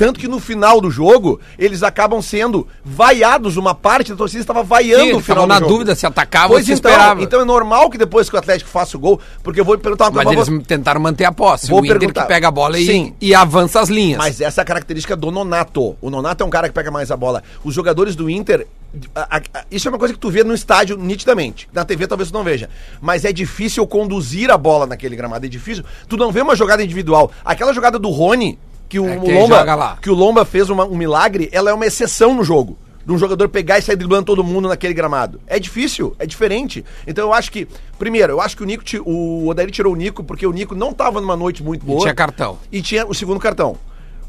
Tanto 0.00 0.18
que 0.18 0.26
no 0.26 0.40
final 0.40 0.80
do 0.80 0.90
jogo, 0.90 1.38
eles 1.58 1.82
acabam 1.82 2.22
sendo 2.22 2.66
vaiados, 2.82 3.58
uma 3.58 3.74
parte 3.74 4.10
da 4.12 4.16
torcida 4.16 4.40
estava 4.40 4.62
vaiando 4.62 5.02
Sim, 5.04 5.10
o 5.12 5.16
eles 5.16 5.26
final 5.26 5.46
na 5.46 5.58
jogo. 5.58 5.68
dúvida 5.68 5.94
se 5.94 6.06
atacava 6.06 6.48
pois 6.48 6.60
ou 6.60 6.64
se 6.64 6.72
então, 6.80 6.90
esperava. 6.90 7.22
Então 7.22 7.38
é 7.42 7.44
normal 7.44 7.90
que 7.90 7.98
depois 7.98 8.30
que 8.30 8.34
o 8.34 8.38
Atlético 8.38 8.70
faça 8.70 8.96
o 8.96 9.00
gol, 9.00 9.20
porque 9.42 9.60
eu 9.60 9.64
vou 9.64 9.76
perguntar 9.76 10.04
uma 10.06 10.12
Mas 10.12 10.24
coisa. 10.24 10.38
eles 10.40 10.48
vou- 10.48 10.62
tentaram 10.66 11.02
manter 11.02 11.26
a 11.26 11.32
posse. 11.32 11.68
vou 11.68 11.82
o 11.82 11.84
Inter 11.84 11.98
perguntar. 11.98 12.22
que 12.22 12.28
pega 12.28 12.48
a 12.48 12.50
bola 12.50 12.78
e, 12.78 13.14
e 13.20 13.34
avança 13.34 13.78
as 13.78 13.90
linhas. 13.90 14.16
Mas 14.16 14.40
essa 14.40 14.60
é 14.60 14.62
a 14.62 14.64
característica 14.64 15.14
do 15.14 15.30
Nonato. 15.30 15.94
O 16.00 16.08
Nonato 16.08 16.42
é 16.42 16.46
um 16.46 16.50
cara 16.50 16.66
que 16.68 16.74
pega 16.74 16.90
mais 16.90 17.10
a 17.10 17.16
bola. 17.18 17.42
Os 17.62 17.74
jogadores 17.74 18.16
do 18.16 18.30
Inter. 18.30 18.66
a- 19.14 19.36
a- 19.36 19.64
isso 19.70 19.86
é 19.86 19.90
uma 19.90 19.98
coisa 19.98 20.14
que 20.14 20.18
tu 20.18 20.30
vê 20.30 20.42
no 20.42 20.54
estádio 20.54 20.96
nitidamente. 20.96 21.68
Na 21.74 21.84
TV 21.84 22.06
talvez 22.06 22.30
tu 22.30 22.34
não 22.34 22.42
veja. 22.42 22.70
Mas 23.02 23.24
é 23.26 23.32
difícil 23.32 23.86
conduzir 23.86 24.50
a 24.50 24.56
bola 24.56 24.86
naquele 24.86 25.14
gramado. 25.14 25.44
É 25.44 25.48
difícil. 25.48 25.84
Tu 26.08 26.16
não 26.16 26.32
vê 26.32 26.40
uma 26.40 26.56
jogada 26.56 26.82
individual. 26.82 27.30
Aquela 27.44 27.72
jogada 27.74 27.98
do 27.98 28.08
Rony, 28.10 28.58
que 28.90 28.98
o, 29.00 29.08
É, 29.08 29.16
Lomba. 29.16 29.98
Que 30.02 30.10
o 30.10 30.14
Lomba 30.14 30.44
fez 30.44 30.68
uma- 30.68 30.84
um 30.84 30.96
milagre, 30.96 31.48
ela 31.52 31.70
é 31.70 31.72
uma 31.72 31.86
exceção 31.86 32.34
no 32.34 32.44
jogo. 32.44 32.76
De 33.06 33.12
um 33.12 33.16
jogador 33.18 33.48
pegar 33.48 33.78
e 33.78 33.82
sair 33.82 33.96
driblando 33.96 34.26
todo 34.26 34.44
mundo 34.44 34.68
naquele 34.68 34.92
gramado. 34.92 35.40
É 35.46 35.58
difícil, 35.58 36.14
é 36.18 36.26
diferente. 36.26 36.84
Então 37.06 37.28
eu 37.28 37.32
acho 37.32 37.50
que. 37.50 37.66
Primeiro, 37.98 38.34
eu 38.34 38.40
acho 38.40 38.54
que 38.56 38.62
o 38.62 38.66
Nico. 38.66 38.84
O 39.06 39.48
Odair 39.48 39.70
tirou 39.70 39.94
o 39.94 39.96
Nico 39.96 40.22
porque 40.22 40.46
o 40.46 40.52
Nico 40.52 40.74
não 40.74 40.92
tava 40.92 41.18
numa 41.20 41.34
noite 41.34 41.62
muito 41.62 41.84
boa. 41.86 42.00
tinha 42.02 42.14
cartão. 42.14 42.58
E 42.70 42.82
tinha 42.82 43.06
o 43.06 43.14
segundo 43.14 43.40
cartão. 43.40 43.76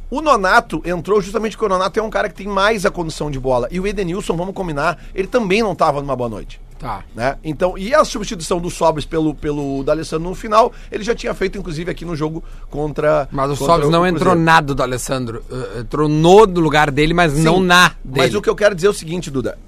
O 0.09 0.21
Nonato 0.21 0.81
entrou 0.85 1.21
justamente 1.21 1.57
porque 1.57 1.65
o 1.65 1.69
Nonato 1.69 1.99
é 1.99 2.03
um 2.03 2.09
cara 2.09 2.29
que 2.29 2.35
tem 2.35 2.47
mais 2.47 2.85
a 2.85 2.91
condição 2.91 3.29
de 3.31 3.39
bola. 3.39 3.67
E 3.71 3.79
o 3.79 3.85
Edenilson, 3.87 4.35
vamos 4.37 4.53
combinar, 4.53 4.97
ele 5.15 5.27
também 5.27 5.61
não 5.61 5.71
estava 5.73 6.01
numa 6.01 6.15
boa 6.15 6.29
noite. 6.29 6.59
Tá. 6.81 7.03
Né? 7.15 7.37
Então, 7.43 7.77
e 7.77 7.93
a 7.93 8.03
substituição 8.03 8.59
do 8.59 8.71
Sobres 8.71 9.05
pelo, 9.05 9.35
pelo 9.35 9.83
D'Alessandro 9.83 10.27
no 10.27 10.33
final, 10.33 10.73
ele 10.91 11.03
já 11.03 11.13
tinha 11.13 11.31
feito, 11.31 11.55
inclusive, 11.55 11.91
aqui 11.91 12.03
no 12.03 12.15
jogo 12.15 12.43
contra. 12.71 13.29
Mas 13.31 13.51
o 13.51 13.55
contra 13.55 13.75
Sobs 13.75 13.89
não 13.89 14.05
entrou 14.05 14.33
nada 14.33 14.73
do 14.73 14.81
Alessandro. 14.81 15.43
Uh, 15.47 15.81
entrou 15.81 16.09
no 16.09 16.45
lugar 16.59 16.89
dele, 16.89 17.13
mas 17.13 17.33
Sim, 17.33 17.43
não 17.43 17.59
na 17.59 17.89
dele. 18.03 18.25
Mas 18.25 18.33
o 18.33 18.41
que 18.41 18.49
eu 18.49 18.55
quero 18.55 18.73
dizer 18.73 18.87
é 18.87 18.89
o 18.89 18.93
seguinte, 18.93 19.29
Duda. 19.29 19.59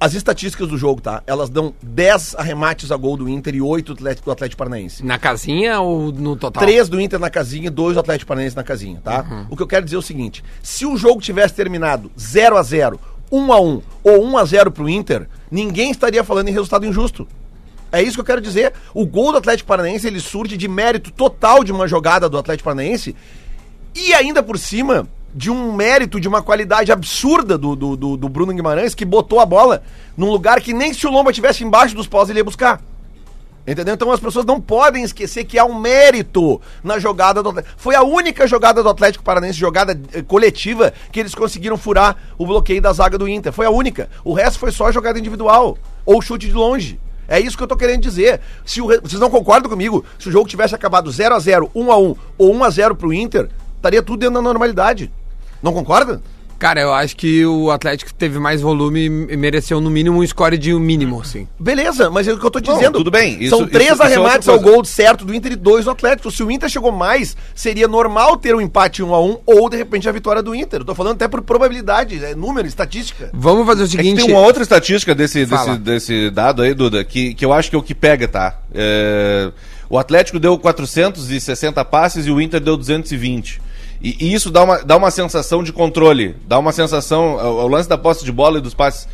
As 0.00 0.14
estatísticas 0.14 0.66
do 0.66 0.76
jogo, 0.76 1.00
tá? 1.00 1.22
Elas 1.28 1.48
dão 1.48 1.72
10 1.80 2.34
arremates 2.34 2.90
a 2.90 2.96
gol 2.96 3.16
do 3.16 3.28
Inter 3.28 3.54
e 3.54 3.62
8 3.62 3.94
do 3.94 3.98
Atlético, 3.98 4.24
do 4.24 4.32
Atlético 4.32 4.58
Paranaense. 4.58 5.06
Na 5.06 5.16
casinha 5.16 5.80
ou 5.80 6.10
no 6.10 6.34
total? 6.34 6.60
Três 6.60 6.88
do 6.88 7.00
Inter 7.00 7.20
na 7.20 7.30
casinha 7.30 7.68
e 7.68 7.70
dois 7.70 7.94
do 7.94 8.00
Atlético 8.00 8.26
Paranaense 8.26 8.56
na 8.56 8.64
casinha, 8.64 9.00
tá? 9.00 9.24
Uhum. 9.30 9.46
O 9.50 9.56
que 9.56 9.62
eu 9.62 9.66
quero 9.68 9.84
dizer 9.84 9.94
é 9.94 10.00
o 10.00 10.02
seguinte: 10.02 10.42
se 10.60 10.84
o 10.84 10.96
jogo 10.96 11.20
tivesse 11.20 11.54
terminado 11.54 12.10
0 12.18 12.56
a 12.56 12.62
0 12.64 12.98
1 13.32 13.52
a 13.52 13.60
1 13.60 13.82
ou 14.04 14.24
1 14.26 14.38
a 14.38 14.44
0 14.44 14.70
pro 14.70 14.88
Inter, 14.88 15.26
ninguém 15.50 15.90
estaria 15.90 16.22
falando 16.22 16.48
em 16.48 16.52
resultado 16.52 16.84
injusto. 16.86 17.26
É 17.90 18.02
isso 18.02 18.14
que 18.14 18.20
eu 18.20 18.24
quero 18.24 18.40
dizer. 18.40 18.72
O 18.94 19.06
gol 19.06 19.32
do 19.32 19.38
Atlético 19.38 19.68
Paranaense, 19.68 20.06
ele 20.06 20.20
surge 20.20 20.56
de 20.56 20.68
mérito 20.68 21.10
total 21.10 21.64
de 21.64 21.72
uma 21.72 21.88
jogada 21.88 22.28
do 22.28 22.38
Atlético 22.38 22.64
Paranaense 22.64 23.16
e 23.94 24.14
ainda 24.14 24.42
por 24.42 24.58
cima 24.58 25.06
de 25.34 25.50
um 25.50 25.72
mérito, 25.72 26.20
de 26.20 26.28
uma 26.28 26.42
qualidade 26.42 26.92
absurda 26.92 27.56
do, 27.56 27.74
do, 27.74 27.96
do, 27.96 28.16
do 28.16 28.28
Bruno 28.28 28.52
Guimarães, 28.52 28.94
que 28.94 29.04
botou 29.04 29.40
a 29.40 29.46
bola 29.46 29.82
num 30.16 30.30
lugar 30.30 30.60
que 30.60 30.74
nem 30.74 30.92
se 30.92 31.06
o 31.06 31.10
Lomba 31.10 31.32
tivesse 31.32 31.64
embaixo 31.64 31.94
dos 31.94 32.06
pós 32.06 32.28
ele 32.28 32.40
ia 32.40 32.44
buscar. 32.44 32.80
Entendeu? 33.66 33.94
Então 33.94 34.10
as 34.10 34.18
pessoas 34.18 34.44
não 34.44 34.60
podem 34.60 35.04
esquecer 35.04 35.44
que 35.44 35.58
há 35.58 35.64
um 35.64 35.78
mérito 35.78 36.60
na 36.82 36.98
jogada 36.98 37.42
do 37.42 37.50
Atlético. 37.50 37.74
Foi 37.76 37.94
a 37.94 38.02
única 38.02 38.46
jogada 38.46 38.82
do 38.82 38.88
Atlético 38.88 39.22
Paranaense, 39.22 39.58
jogada 39.58 39.98
eh, 40.12 40.22
coletiva, 40.22 40.92
que 41.12 41.20
eles 41.20 41.34
conseguiram 41.34 41.78
furar 41.78 42.16
o 42.36 42.44
bloqueio 42.44 42.82
da 42.82 42.92
zaga 42.92 43.16
do 43.16 43.28
Inter. 43.28 43.52
Foi 43.52 43.64
a 43.64 43.70
única. 43.70 44.10
O 44.24 44.32
resto 44.32 44.58
foi 44.58 44.72
só 44.72 44.90
jogada 44.90 45.18
individual 45.18 45.78
ou 46.04 46.20
chute 46.20 46.48
de 46.48 46.52
longe. 46.52 46.98
É 47.28 47.38
isso 47.38 47.56
que 47.56 47.62
eu 47.62 47.68
tô 47.68 47.76
querendo 47.76 48.02
dizer. 48.02 48.40
Se 48.64 48.80
o 48.80 48.86
Vocês 48.86 49.20
não 49.20 49.30
concordam 49.30 49.70
comigo? 49.70 50.04
Se 50.18 50.28
o 50.28 50.32
jogo 50.32 50.48
tivesse 50.48 50.74
acabado 50.74 51.10
0 51.10 51.34
a 51.34 51.38
0 51.38 51.70
1 51.72 51.92
a 51.92 51.98
1 51.98 52.16
ou 52.36 52.54
1 52.54 52.64
a 52.64 52.70
0 52.70 52.96
pro 52.96 53.12
Inter, 53.12 53.48
estaria 53.76 54.02
tudo 54.02 54.18
dentro 54.18 54.34
da 54.34 54.42
normalidade. 54.42 55.10
Não 55.62 55.72
concorda? 55.72 56.20
Cara, 56.62 56.80
eu 56.80 56.94
acho 56.94 57.16
que 57.16 57.44
o 57.44 57.72
Atlético 57.72 58.14
teve 58.14 58.38
mais 58.38 58.60
volume 58.60 59.06
e 59.28 59.36
mereceu 59.36 59.80
no 59.80 59.90
mínimo 59.90 60.20
um 60.22 60.24
score 60.24 60.56
de 60.56 60.72
um 60.72 60.78
mínimo, 60.78 61.20
assim. 61.20 61.48
Beleza, 61.58 62.08
mas 62.08 62.28
é 62.28 62.32
o 62.32 62.38
que 62.38 62.46
eu 62.46 62.50
tô 62.52 62.60
dizendo. 62.60 62.98
tudo 62.98 63.10
bem, 63.10 63.36
isso- 63.42 63.56
São 63.56 63.66
três 63.66 63.86
isso- 63.86 63.94
isso 63.94 64.02
é 64.04 64.06
arremates 64.06 64.46
outra 64.46 64.52
ao 64.52 64.58
coisa. 64.60 64.76
gol 64.76 64.84
certo 64.84 65.24
do 65.24 65.34
Inter 65.34 65.50
e 65.50 65.56
dois 65.56 65.86
do 65.86 65.90
Atlético. 65.90 66.30
Se 66.30 66.40
o 66.44 66.52
Inter 66.52 66.68
chegou 66.68 66.92
mais, 66.92 67.36
seria 67.52 67.88
normal 67.88 68.36
ter 68.36 68.54
um 68.54 68.60
empate 68.60 69.02
1 69.02 69.12
a 69.12 69.20
1 69.20 69.38
ou 69.44 69.68
de 69.68 69.76
repente 69.76 70.08
a 70.08 70.12
vitória 70.12 70.40
do 70.40 70.54
Inter. 70.54 70.82
Eu 70.82 70.84
tô 70.84 70.94
falando 70.94 71.14
até 71.14 71.26
por 71.26 71.42
probabilidade, 71.42 72.24
é 72.24 72.32
número, 72.36 72.68
estatística. 72.68 73.28
Vamos 73.34 73.66
fazer 73.66 73.82
o 73.82 73.86
É 73.86 73.88
seguinte. 73.88 74.22
tem 74.24 74.30
uma 74.32 74.40
outra 74.46 74.62
estatística 74.62 75.16
desse, 75.16 75.44
desse, 75.44 75.78
desse 75.78 76.30
dado 76.30 76.62
aí, 76.62 76.74
Duda, 76.74 77.02
que, 77.02 77.34
que 77.34 77.44
eu 77.44 77.52
acho 77.52 77.70
que 77.70 77.74
é 77.74 77.78
o 77.80 77.82
que 77.82 77.92
pega, 77.92 78.28
tá? 78.28 78.60
É, 78.72 79.50
o 79.90 79.98
Atlético 79.98 80.38
deu 80.38 80.56
460 80.56 81.84
passes 81.84 82.24
e 82.26 82.30
o 82.30 82.40
Inter 82.40 82.60
deu 82.60 82.76
220. 82.76 83.60
E, 84.02 84.16
e 84.18 84.34
isso 84.34 84.50
dá 84.50 84.64
uma, 84.64 84.78
dá 84.82 84.96
uma 84.96 85.10
sensação 85.10 85.62
de 85.62 85.72
controle, 85.72 86.34
dá 86.46 86.58
uma 86.58 86.72
sensação, 86.72 87.36
o, 87.36 87.64
o 87.64 87.68
lance 87.68 87.88
da 87.88 87.96
posse 87.96 88.24
de 88.24 88.32
bola 88.32 88.58
e 88.58 88.60
dos 88.60 88.74
passes. 88.74 89.06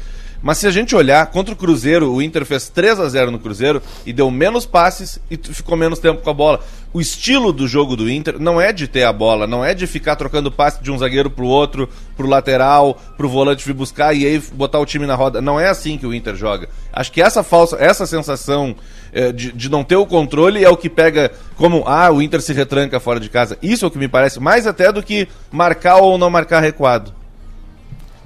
Mas 0.43 0.59
se 0.59 0.67
a 0.67 0.71
gente 0.71 0.95
olhar, 0.95 1.27
contra 1.27 1.53
o 1.53 1.57
Cruzeiro, 1.57 2.13
o 2.13 2.23
Inter 2.23 2.45
fez 2.45 2.69
3 2.69 3.01
a 3.01 3.09
0 3.09 3.31
no 3.31 3.39
Cruzeiro 3.39 3.83
e 4.07 4.13
deu 4.13 4.31
menos 4.31 4.65
passes 4.65 5.19
e 5.31 5.37
ficou 5.37 5.77
menos 5.77 5.99
tempo 5.99 6.23
com 6.23 6.31
a 6.31 6.35
bola. 6.35 6.61
O 6.93 7.01
estilo 7.01 7.53
do 7.53 7.69
jogo 7.69 7.97
do 7.97 8.09
Inter 8.09 8.39
não 8.39 8.61
é 8.61 8.73
de 8.73 8.89
ter 8.89 9.05
a 9.05 9.13
bola, 9.13 9.47
não 9.47 9.65
é 9.65 9.75
de 9.75 9.87
ficar 9.87 10.17
trocando 10.17 10.51
passe 10.51 10.83
de 10.83 10.91
um 10.91 10.97
zagueiro 10.97 11.29
pro 11.29 11.47
outro, 11.47 11.89
pro 12.17 12.27
lateral, 12.27 12.99
pro 13.17 13.29
volante 13.29 13.67
vir 13.67 13.75
buscar 13.75 14.15
e 14.15 14.25
aí 14.25 14.39
botar 14.53 14.79
o 14.79 14.87
time 14.87 15.07
na 15.07 15.15
roda. 15.15 15.41
Não 15.41 15.61
é 15.61 15.69
assim 15.69 15.99
que 15.99 16.07
o 16.07 16.15
Inter 16.15 16.35
joga. 16.35 16.69
Acho 16.93 17.13
que 17.13 17.21
essa 17.21 17.43
falsa, 17.43 17.77
essa 17.79 18.07
sensação 18.07 18.75
eh, 19.13 19.33
de, 19.33 19.53
de 19.53 19.69
não 19.69 19.85
ter 19.85 19.97
o 19.97 20.07
controle 20.07 20.65
é 20.65 20.69
o 20.71 20.77
que 20.77 20.89
pega 20.89 21.31
como, 21.57 21.83
ah, 21.87 22.11
o 22.11 22.23
Inter 22.23 22.41
se 22.41 22.53
retranca 22.53 22.99
fora 23.01 23.21
de 23.21 23.29
casa. 23.29 23.59
Isso 23.61 23.85
é 23.85 23.89
o 23.89 23.91
que 23.91 23.99
me 23.99 24.09
parece 24.09 24.41
mais 24.41 24.67
até 24.67 24.91
do 24.93 25.03
que 25.03 25.29
marcar 25.51 25.97
ou 25.97 26.17
não 26.17 26.31
marcar 26.31 26.61
recuado. 26.61 27.18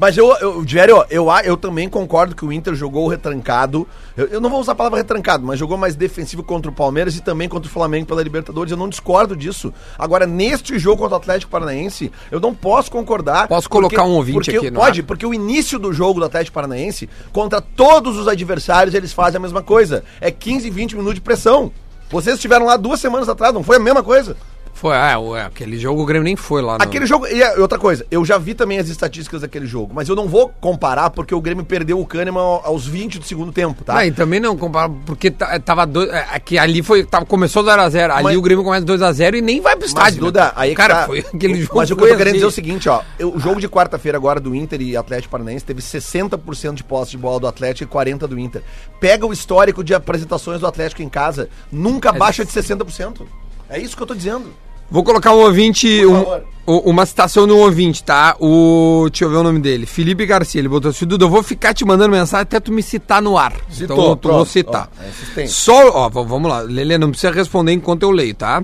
Mas 0.03 0.19
eu, 0.19 0.35
eu 0.41 0.65
Diério, 0.65 1.05
eu, 1.11 1.31
a- 1.31 1.43
eu 1.43 1.57
também 1.57 1.88
concordo 1.88 2.35
que 2.35 2.45
o 2.45 2.53
Inter 2.53 2.75
jogou 2.75 3.07
retrancado. 3.07 3.87
Eu, 4.17 4.27
eu 4.27 4.41
não 4.41 4.51
vou 4.51 4.59
usar 4.59 4.73
a 4.73 4.75
palavra 4.75 4.99
retrancado, 4.99 5.47
mas 5.47 5.61
jogou 5.61 5.79
mais 5.79 5.95
defensivo 5.95 6.43
contra 6.43 6.69
o 6.69 6.75
Palmeiras 6.75 7.15
e 7.17 7.21
também 7.21 7.49
contra 7.49 7.69
o 7.69 7.73
Flamengo 7.73 8.07
pela 8.07 8.21
Libertadores. 8.21 8.73
Eu 8.73 8.77
não 8.77 8.88
discordo 8.88 9.37
disso. 9.37 9.73
Agora, 9.97 10.27
neste 10.27 10.77
jogo 10.77 11.03
contra 11.03 11.15
o 11.15 11.19
Atlético 11.19 11.53
Paranaense, 11.53 12.11
eu 12.33 12.41
não 12.41 12.53
posso 12.53 12.91
concordar. 12.91 13.47
Posso 13.47 13.71
colocar 13.71 14.03
um 14.03 14.15
ouvinte 14.17 14.35
porque, 14.35 14.57
aqui 14.57 14.71
no 14.73 14.81
Pode, 14.81 15.03
ar? 15.03 15.07
porque 15.07 15.25
o 15.25 15.33
início 15.33 15.79
do 15.79 15.93
jogo 15.93 16.19
do 16.19 16.27
Atlético 16.27 16.57
Paranaense, 16.57 17.09
contra 17.33 17.61
todos 17.61 18.19
os 18.19 18.27
adversários, 18.27 18.97
eles 18.97 19.12
fazem 19.12 19.37
a 19.37 19.41
mesma 19.41 19.62
coisa. 19.62 20.03
É 20.21 20.33
15, 20.33 20.69
20 20.69 20.97
minutos 20.97 21.15
de 21.15 21.21
pressão. 21.21 21.71
Vocês 22.11 22.35
estiveram 22.35 22.67
lá 22.67 22.77
duas 22.77 22.99
semanas 22.99 23.29
atrás, 23.29 23.55
não 23.55 23.62
foi 23.62 23.77
a 23.77 23.81
mesma 23.81 24.03
coisa? 24.03 24.37
Foi, 24.83 24.97
ah, 24.97 25.16
é, 25.37 25.42
aquele 25.42 25.79
jogo 25.79 26.03
o 26.03 26.05
Grêmio 26.05 26.25
nem 26.25 26.35
foi 26.35 26.61
lá. 26.61 26.77
no- 26.77 26.83
Aquele 26.83 27.07
jogo. 27.07 27.25
E 27.29 27.40
é, 27.40 27.57
outra 27.61 27.79
coisa, 27.79 28.05
eu 28.11 28.25
já 28.25 28.37
vi 28.37 28.53
também 28.53 28.81
as 28.81 28.88
estatísticas 28.88 29.42
daquele 29.42 29.64
jogo, 29.64 29.92
mas 29.95 30.09
eu 30.09 30.16
não 30.16 30.27
vou 30.27 30.49
comparar 30.61 31.09
porque 31.11 31.33
o 31.33 31.40
Grêmio 31.40 31.64
perdeu 31.64 32.01
o 32.01 32.05
Kahneman 32.05 32.40
ao- 32.40 32.66
aos 32.66 32.85
20 32.85 33.21
do 33.21 33.25
segundo 33.25 33.53
tempo, 33.53 33.85
tá? 33.85 33.99
Ah, 33.99 34.05
e 34.09 34.11
também 34.11 34.40
não 34.40 34.57
compara, 34.57 34.90
porque 35.07 35.31
ta- 35.31 35.57
tava 35.61 35.87
dois, 35.87 36.11
é, 36.11 36.27
é 36.33 36.40
que 36.40 36.59
ali 36.59 36.83
foi, 36.83 37.05
tava, 37.05 37.25
começou 37.25 37.62
0x0, 37.62 38.11
ali 38.12 38.25
Mas- 38.25 38.37
o 38.37 38.42
Grêmio 38.42 38.64
começa 38.64 38.85
2x0 38.85 39.37
e 39.37 39.40
nem 39.40 39.61
vai 39.61 39.75
pro 39.77 39.83
Mas, 39.83 39.90
estádio. 39.90 40.18
né? 40.21 40.27
Duda, 40.27 40.53
aí 40.57 40.73
é 40.73 40.75
Cara, 40.75 40.95
tá. 40.97 41.07
foi 41.07 41.21
aquele 41.33 41.61
jogo 41.62 41.77
Mas 41.77 41.88
o 41.88 41.95
que 41.95 42.03
eu 42.03 42.09
tô 42.09 42.16
querendo 42.16 42.27
assim. 42.27 42.33
dizer 42.35 42.45
é 42.45 42.49
o 42.49 42.51
seguinte, 42.51 42.88
ó. 42.88 43.03
O 43.23 43.38
jogo 43.38 43.61
de 43.61 43.68
quarta-feira 43.68 44.18
agora 44.18 44.40
do 44.40 44.53
Inter 44.53 44.83
e 44.83 44.97
Atlético 44.97 45.31
Paranaense 45.31 45.64
teve 45.64 45.81
60% 45.81 46.75
de 46.75 46.83
posse 46.83 47.12
de 47.12 47.18
bola 47.18 47.38
do 47.38 47.47
Atlético 47.47 47.85
e 47.85 47.87
40% 47.87 48.27
do 48.27 48.37
Inter. 48.37 48.62
Pega 48.99 49.25
o 49.25 49.33
histórico 49.33 49.85
de 49.85 49.95
apresentações 49.95 50.59
do 50.59 50.66
Atlético 50.66 51.03
em 51.03 51.09
casa, 51.09 51.49
nunca 51.71 52.11
baixa 52.11 52.45
de 52.45 52.51
60%. 52.51 53.29
É 53.71 53.79
isso 53.79 53.97
que 53.97 54.03
eu 54.03 54.07
tô 54.09 54.14
dizendo. 54.16 54.53
Vou 54.92 55.02
colocar 55.02 55.33
um 55.33 55.40
ouvinte, 55.40 56.05
um- 56.07 56.42
uma 56.64 57.05
citação 57.05 57.44
de 57.46 57.52
um 57.52 57.59
ouvinte, 57.59 58.05
tá? 58.05 58.37
O, 58.38 59.09
deixa 59.11 59.24
eu 59.24 59.31
ver 59.31 59.37
o 59.38 59.42
nome 59.42 59.59
dele, 59.59 59.85
Felipe 59.85 60.24
Garcia, 60.24 60.61
ele 60.61 60.68
botou 60.68 60.90
assim, 60.92 61.05
Duda, 61.05 61.24
eu 61.24 61.28
vou 61.28 61.42
ficar 61.42 61.74
te 61.74 61.85
mandando 61.85 62.11
mensagem 62.12 62.42
até 62.42 62.61
tu 62.61 62.70
me 62.70 62.83
citar 62.85 63.20
no 63.20 63.37
ar. 63.37 63.52
Citou, 63.68 63.96
então 64.12 64.31
eu 64.31 64.37
vou 64.37 64.46
citar. 64.46 64.88
Ó, 65.37 65.40
é. 65.40 65.46
Só, 65.48 65.88
ó, 65.88 66.09
vamos 66.09 66.48
lá, 66.48 66.61
Lelê, 66.61 66.98
não 66.98 67.11
precisa 67.11 67.33
responder 67.33 67.72
enquanto 67.72 68.05
eu 68.05 68.12
leio, 68.12 68.35
tá? 68.35 68.62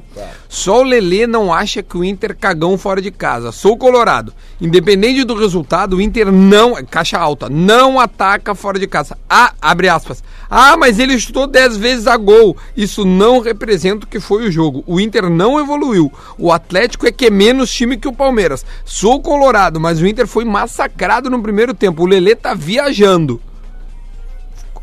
Só 0.48 0.80
o 0.80 0.84
Lelê 0.84 1.26
não 1.26 1.52
acha 1.52 1.82
que 1.82 1.96
o 1.98 2.04
Inter 2.04 2.36
cagão 2.38 2.78
fora 2.78 3.02
de 3.02 3.10
casa. 3.10 3.50
Sou 3.50 3.76
colorado. 3.76 4.32
Independente 4.60 5.24
do 5.24 5.34
resultado, 5.34 5.96
o 5.96 6.00
Inter 6.00 6.30
não, 6.30 6.74
caixa 6.84 7.18
alta, 7.18 7.48
não 7.48 7.98
ataca 7.98 8.54
fora 8.54 8.78
de 8.78 8.86
casa. 8.86 9.18
Ah, 9.28 9.52
abre 9.60 9.88
aspas. 9.88 10.22
Ah, 10.50 10.76
mas 10.76 10.98
ele 10.98 11.18
chutou 11.18 11.46
10 11.46 11.76
vezes 11.76 12.06
a 12.06 12.16
gol. 12.16 12.56
Isso 12.76 13.04
não 13.04 13.40
representa 13.40 14.06
o 14.06 14.08
que 14.08 14.20
foi 14.20 14.46
o 14.46 14.50
jogo. 14.50 14.82
O 14.86 14.98
Inter 15.00 15.28
não 15.28 15.60
evoluiu. 15.60 16.12
O 16.38 16.50
Atlético 16.52 17.06
é 17.06 17.12
que 17.12 17.26
é 17.26 17.30
menos 17.30 17.70
time 17.70 17.96
que 17.96 18.08
o 18.08 18.12
Palmeiras. 18.12 18.64
Sou 18.84 19.20
colorado, 19.20 19.78
mas 19.78 20.00
o 20.00 20.06
Inter 20.06 20.26
foi 20.26 20.44
massacrado 20.44 21.28
no 21.28 21.42
primeiro 21.42 21.74
tempo. 21.74 22.02
O 22.02 22.06
Lelê 22.06 22.34
tá 22.34 22.54
viajando. 22.54 23.40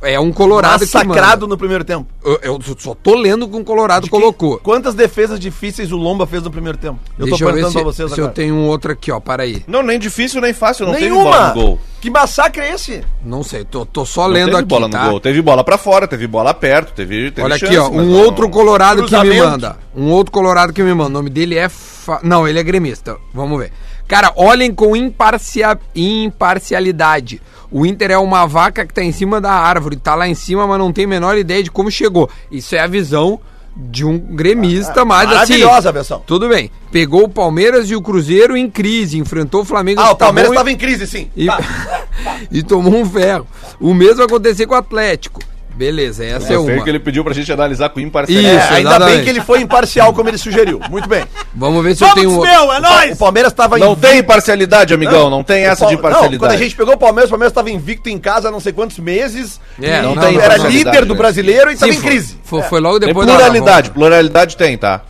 É 0.08 0.20
um 0.20 0.32
colorado 0.32 0.86
que 0.86 0.94
Massacrado 0.94 1.48
no 1.48 1.58
primeiro 1.58 1.84
tempo. 1.84 2.08
Eu, 2.24 2.39
eu 2.44 2.60
só 2.78 2.94
tô 2.94 3.15
lendo 3.15 3.46
o 3.46 3.50
que 3.50 3.56
um 3.58 3.63
colorado 3.63 4.10
colocou. 4.10 4.58
Quantas 4.60 4.94
defesas 4.94 5.39
difíceis 5.39 5.91
o 5.91 5.98
Lomba 5.98 6.28
fez 6.28 6.44
no 6.44 6.52
primeiro 6.52 6.78
tempo? 6.78 7.00
Eu 7.18 7.26
Deixa 7.26 7.39
tô 7.39 7.44
eu 7.44 7.48
ver 7.48 7.54
perguntando 7.62 7.72
se, 7.72 7.78
pra 7.78 7.84
vocês 7.84 8.12
se 8.12 8.20
eu 8.20 8.26
agora. 8.26 8.36
tenho 8.36 8.56
um 8.56 8.68
outro 8.68 8.91
aqui, 8.91 9.12
ó. 9.12 9.20
Para 9.20 9.44
aí. 9.44 9.63
Não, 9.68 9.82
nem 9.82 9.98
difícil 9.98 10.39
nem 10.41 10.54
fácil, 10.54 10.86
não 10.86 10.94
teve 10.94 11.06
Nenhuma! 11.10 11.24
bola 11.32 11.48
no 11.48 11.54
gol. 11.56 11.80
Que 12.00 12.10
massacre 12.12 12.62
é 12.62 12.74
esse? 12.76 13.04
Não 13.24 13.41
sei, 13.41 13.65
tô, 13.65 13.84
tô 13.84 14.06
só 14.06 14.28
Não 14.28 14.34
lendo 14.36 14.46
teve 14.48 14.58
aqui, 14.58 14.68
bola 14.68 14.88
tá? 14.89 15.04
no 15.06 15.10
gol. 15.12 15.20
Teve 15.20 15.41
bola 15.41 15.63
pra 15.63 15.78
fora, 15.78 16.08
teve 16.08 16.28
bola 16.28 16.54
perto, 16.54 16.94
teve, 16.94 17.32
teve 17.32 17.41
Olha 17.44 17.56
aqui, 17.56 17.65
chance, 17.65 17.78
ó, 17.80 17.89
mas 17.89 18.06
um 18.06 18.12
não- 18.12 18.20
outro 18.20 18.48
colorado 18.50 19.04
que 19.06 19.12
me 19.15 19.20
Cruzamento. 19.22 19.44
manda. 19.50 19.78
Um 19.96 20.12
outro 20.12 20.32
colorado 20.32 20.72
que 20.72 20.84
me 20.84 20.94
manda. 20.94 21.10
O 21.10 21.13
nome 21.13 21.30
dele 21.32 21.58
é... 21.58 21.68
Fa... 21.68 22.20
Não, 22.22 22.48
ele 22.48 22.60
é 22.60 22.63
gremista. 22.63 23.18
Vamos 23.34 23.58
ver. 23.60 23.72
Cara, 24.08 24.32
olhem 24.36 24.74
com 24.74 24.96
imparcia... 24.96 25.78
imparcialidade. 25.96 27.41
O 27.72 27.86
Inter 27.86 28.12
é 28.12 28.18
uma 28.18 28.46
vaca 28.46 28.86
que 28.86 28.94
tá 28.94 29.04
em 29.04 29.12
cima 29.12 29.41
da 29.41 29.52
árvore. 29.52 29.96
Tá 29.96 30.15
lá 30.15 30.28
em 30.28 30.36
cima, 30.36 30.65
mas 30.68 30.80
não 30.80 30.94
tem 30.94 31.06
a 31.06 31.08
menor 31.08 31.38
ideia 31.38 31.63
de 31.63 31.72
como 31.72 31.89
chegou. 31.91 32.30
Isso 32.52 32.76
é 32.76 32.80
a 32.80 32.88
visão 32.88 33.39
de 33.76 34.06
um 34.06 34.18
gremista, 34.18 35.04
mas 35.04 35.30
assim... 35.30 35.54
Maravilhosa 35.60 35.91
versão. 35.91 36.24
Tudo 36.26 36.48
bem. 36.48 36.72
Pegou 36.91 37.24
o 37.24 37.30
Palmeiras 37.30 37.89
e 37.89 37.96
o 37.96 38.02
Cruzeiro 38.02 38.56
em 38.56 38.70
crise. 38.70 39.18
Enfrentou 39.18 39.62
o 39.62 39.65
Flamengo... 39.65 40.00
Ah, 40.00 40.12
o 40.12 40.15
tá 40.15 40.26
Palmeiras 40.26 40.52
e- 40.52 40.54
estava 40.54 40.72
em 40.72 40.78
crise, 40.78 41.06
sim. 41.08 41.30
e, 41.36 41.48
Tá. 41.48 41.60
e 42.50 42.63
tomou 42.63 42.96
um 42.96 43.06
ferro. 43.06 43.46
O 43.80 43.94
mesmo 43.94 44.24
aconteceu 44.24 44.68
com 44.68 44.76
o 44.76 44.78
Atlético. 44.78 45.41
Beleza, 45.76 46.24
essa 46.24 46.54
é, 46.54 46.56
Eu 46.56 46.64
sei 46.66 46.76
uma. 46.76 46.84
que 46.86 46.90
ele 46.90 47.00
pediu 47.00 47.22
pra 47.24 47.34
gente 47.34 47.52
analisar 47.52 47.90
com 47.90 48.00
É, 48.00 48.04
imparcialidade. 48.04 48.58
Isso, 48.64 48.74
ainda 48.74 48.90
exatamente. 48.90 49.16
bem 49.16 49.24
que 49.26 49.30
ele 49.30 49.42
foi 49.42 49.60
imparcial, 49.62 50.14
como 50.14 50.30
ele 50.30 50.38
sugeriu. 50.38 50.80
Muito 50.90 51.08
bem. 51.10 51.26
Vamos 51.54 51.84
ver 51.84 51.96
se 51.96 52.04
eu 52.06 52.14
tenho. 52.14 52.30
Vamos, 52.32 52.48
meu, 52.48 52.72
é 52.74 52.78
O 52.78 52.82
nóis! 52.82 53.18
Palmeiras 53.18 53.52
estava 53.52 53.78
Não 53.78 53.94
tem 53.96 54.20
imparcialidade, 54.20 54.94
amigão, 54.94 55.30
não, 55.30 55.44
tem 55.44 55.66
O 55.66 55.68
essa 55.68 55.86
de 55.86 55.96
imparcialidade. 55.96 56.34
Não, 56.34 56.40
quando 56.40 56.52
a 56.52 56.58
gente 56.58 56.76
pegou 56.76 56.94
o 56.94 56.98
Palmeiras, 56.98 57.30
o 57.30 57.32
Palmeiras 57.32 57.52
estava 57.52 57.70
invicto 57.70 58.10
em 58.10 58.18
casa 58.18 58.48
há 58.48 58.52
não 58.52 58.62
sei 58.62 58.72
quantos 58.72 58.98
meses. 59.00 59.60
É, 59.82 60.02
não 60.02 60.12
então 60.14 60.24
tem 60.30 60.40
era 60.40 60.58
líder 60.58 61.04
do 61.04 61.14
brasileiro 61.16 61.70
e 61.70 61.74
estava 61.74 61.92
Sim, 61.92 61.98
em 61.98 62.02
foi- 62.02 62.10
crise. 62.12 62.38
Foi, 62.44 62.62
foi 62.64 62.80
logo 62.80 63.00
Tem 63.00 63.08
depois 63.10 63.28
pluralidade, 63.28 63.90
da. 63.90 63.94
pluralidade 63.94 64.56
tem, 64.56 64.78
tá? 64.78 65.02